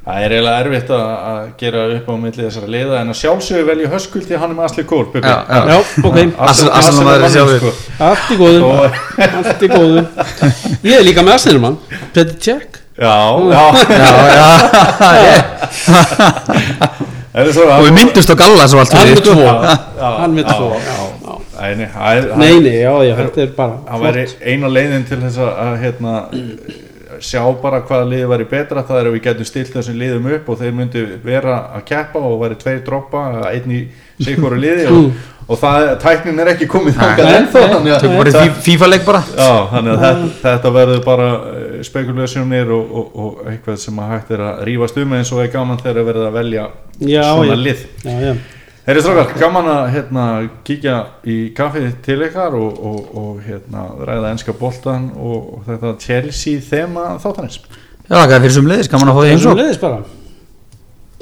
Það 0.00 0.22
er 0.24 0.32
eiginlega 0.32 0.60
erfitt 0.64 0.90
að, 0.96 1.08
að 1.30 1.40
gera 1.60 1.80
upp 1.94 2.06
á 2.08 2.14
milli 2.22 2.40
þessara 2.46 2.68
liða 2.72 3.00
en 3.02 3.12
að 3.12 3.18
sjálfsögur 3.20 3.66
velja 3.68 3.90
höskul 3.92 4.22
til 4.24 4.38
hann 4.40 4.54
með 4.56 4.64
Asli 4.70 4.84
Kól. 4.88 5.02
Já, 5.12 5.20
já. 5.20 5.60
Já, 5.68 5.76
ok, 6.08 6.16
Arsenal 6.40 7.04
maður 7.04 7.26
er 7.26 7.34
sjálfur. 7.34 7.60
sko. 7.60 7.70
allt 8.08 8.30
í 8.32 8.38
góðu. 8.40 8.60
Og- 8.64 8.96
Allt 9.28 9.60
í 9.60 9.68
góðu. 9.74 10.00
Ég 10.88 10.94
er 10.96 11.04
líka 11.04 11.24
með 11.26 11.36
Arsenal 11.36 11.60
mann 11.66 11.76
Petty 12.14 12.36
Check 12.40 12.80
Já, 13.00 13.16
já. 13.52 13.64
Er 17.30 17.46
og 17.46 17.84
við 17.86 17.92
myndumst 17.94 18.32
á 18.32 18.36
Galla 18.40 18.64
svo 18.68 18.80
allt 18.82 18.92
Hann 18.96 19.06
fyrir 19.06 19.20
með 19.20 19.24
tvo. 19.28 19.46
Hann 20.18 20.32
með 20.34 20.48
tvo. 20.50 20.70
Já. 20.82 20.96
já. 20.96 21.34
Já, 23.04 23.14
þetta 23.20 23.42
er 23.44 23.52
bara 23.56 23.76
það 23.86 24.04
væri 24.06 24.24
eina 24.50 24.68
leiðin 24.72 25.04
til 25.08 25.20
þess 25.22 25.38
að 25.44 25.76
hérna, 25.84 26.14
sjá 27.24 27.42
bara 27.62 27.82
hvaða 27.86 28.06
liði 28.10 28.28
væri 28.30 28.46
betra. 28.50 28.84
Það 28.86 29.00
er 29.00 29.08
að 29.10 29.16
við 29.16 29.24
getum 29.28 29.48
stilt 29.48 29.74
þessum 29.74 29.98
liðum 30.00 30.30
upp 30.36 30.48
og 30.52 30.60
þeir 30.60 30.78
myndu 30.78 31.04
vera 31.24 31.58
að 31.76 31.84
keppa 31.90 32.22
og 32.30 32.38
væri 32.44 32.58
tveir 32.60 32.80
droppa, 32.86 33.24
einn 33.50 33.74
í 33.76 33.82
sikuru 34.20 34.58
liði 34.60 34.86
og, 34.92 35.10
og 35.46 35.60
það, 35.60 35.86
tæknin 36.02 36.42
er 36.42 36.52
ekki 36.52 36.68
komið 36.70 36.98
þangað 37.00 37.32
ennþá 37.38 37.62
þannig 37.72 37.94
að 39.94 40.04
þetta, 40.04 40.36
þetta 40.44 40.72
verður 40.76 41.02
bara 41.06 41.28
spekulasjónir 41.88 42.72
og, 42.76 42.94
og, 43.00 43.10
og 43.24 43.50
eitthvað 43.50 43.80
sem 43.80 44.00
að 44.04 44.14
hægt 44.14 44.32
er 44.36 44.44
að 44.50 44.62
rífast 44.68 45.00
um 45.00 45.16
eins 45.18 45.32
og 45.34 45.44
er 45.44 45.52
gaman 45.54 45.80
þegar 45.80 46.02
að 46.02 46.10
verða 46.12 46.28
að 46.28 46.40
velja 46.40 46.70
Já, 47.00 47.22
svona 47.32 47.54
já. 47.54 47.62
lið. 47.64 47.86
Já, 48.04 48.16
já 48.28 48.34
Herri 48.90 49.02
strákar, 49.04 49.36
gaman 49.38 49.68
að 49.70 49.84
hérna, 49.94 50.22
kíkja 50.66 50.94
í 51.22 51.34
kaffið 51.54 51.92
til 52.02 52.16
ykkar 52.26 52.56
og, 52.58 52.80
og, 52.90 53.12
og 53.20 53.36
hérna, 53.44 53.84
ræða 54.02 54.32
enska 54.34 54.54
boltan 54.58 55.04
og, 55.14 55.44
og 55.54 55.68
þetta 55.68 55.92
Chelsea 56.02 56.58
þema 56.72 57.04
þáttanins 57.22 57.60
já, 57.60 58.16
það 58.16 58.34
er 58.34 58.42
fyrir 58.42 58.56
sumleiðis, 58.56 58.90
gaman 58.90 59.12
að 59.12 59.20
fá 59.20 59.22
því 59.22 59.36
eins 59.36 59.46
og 59.46 59.60
Leiðis 59.60 59.78
bara 59.84 60.00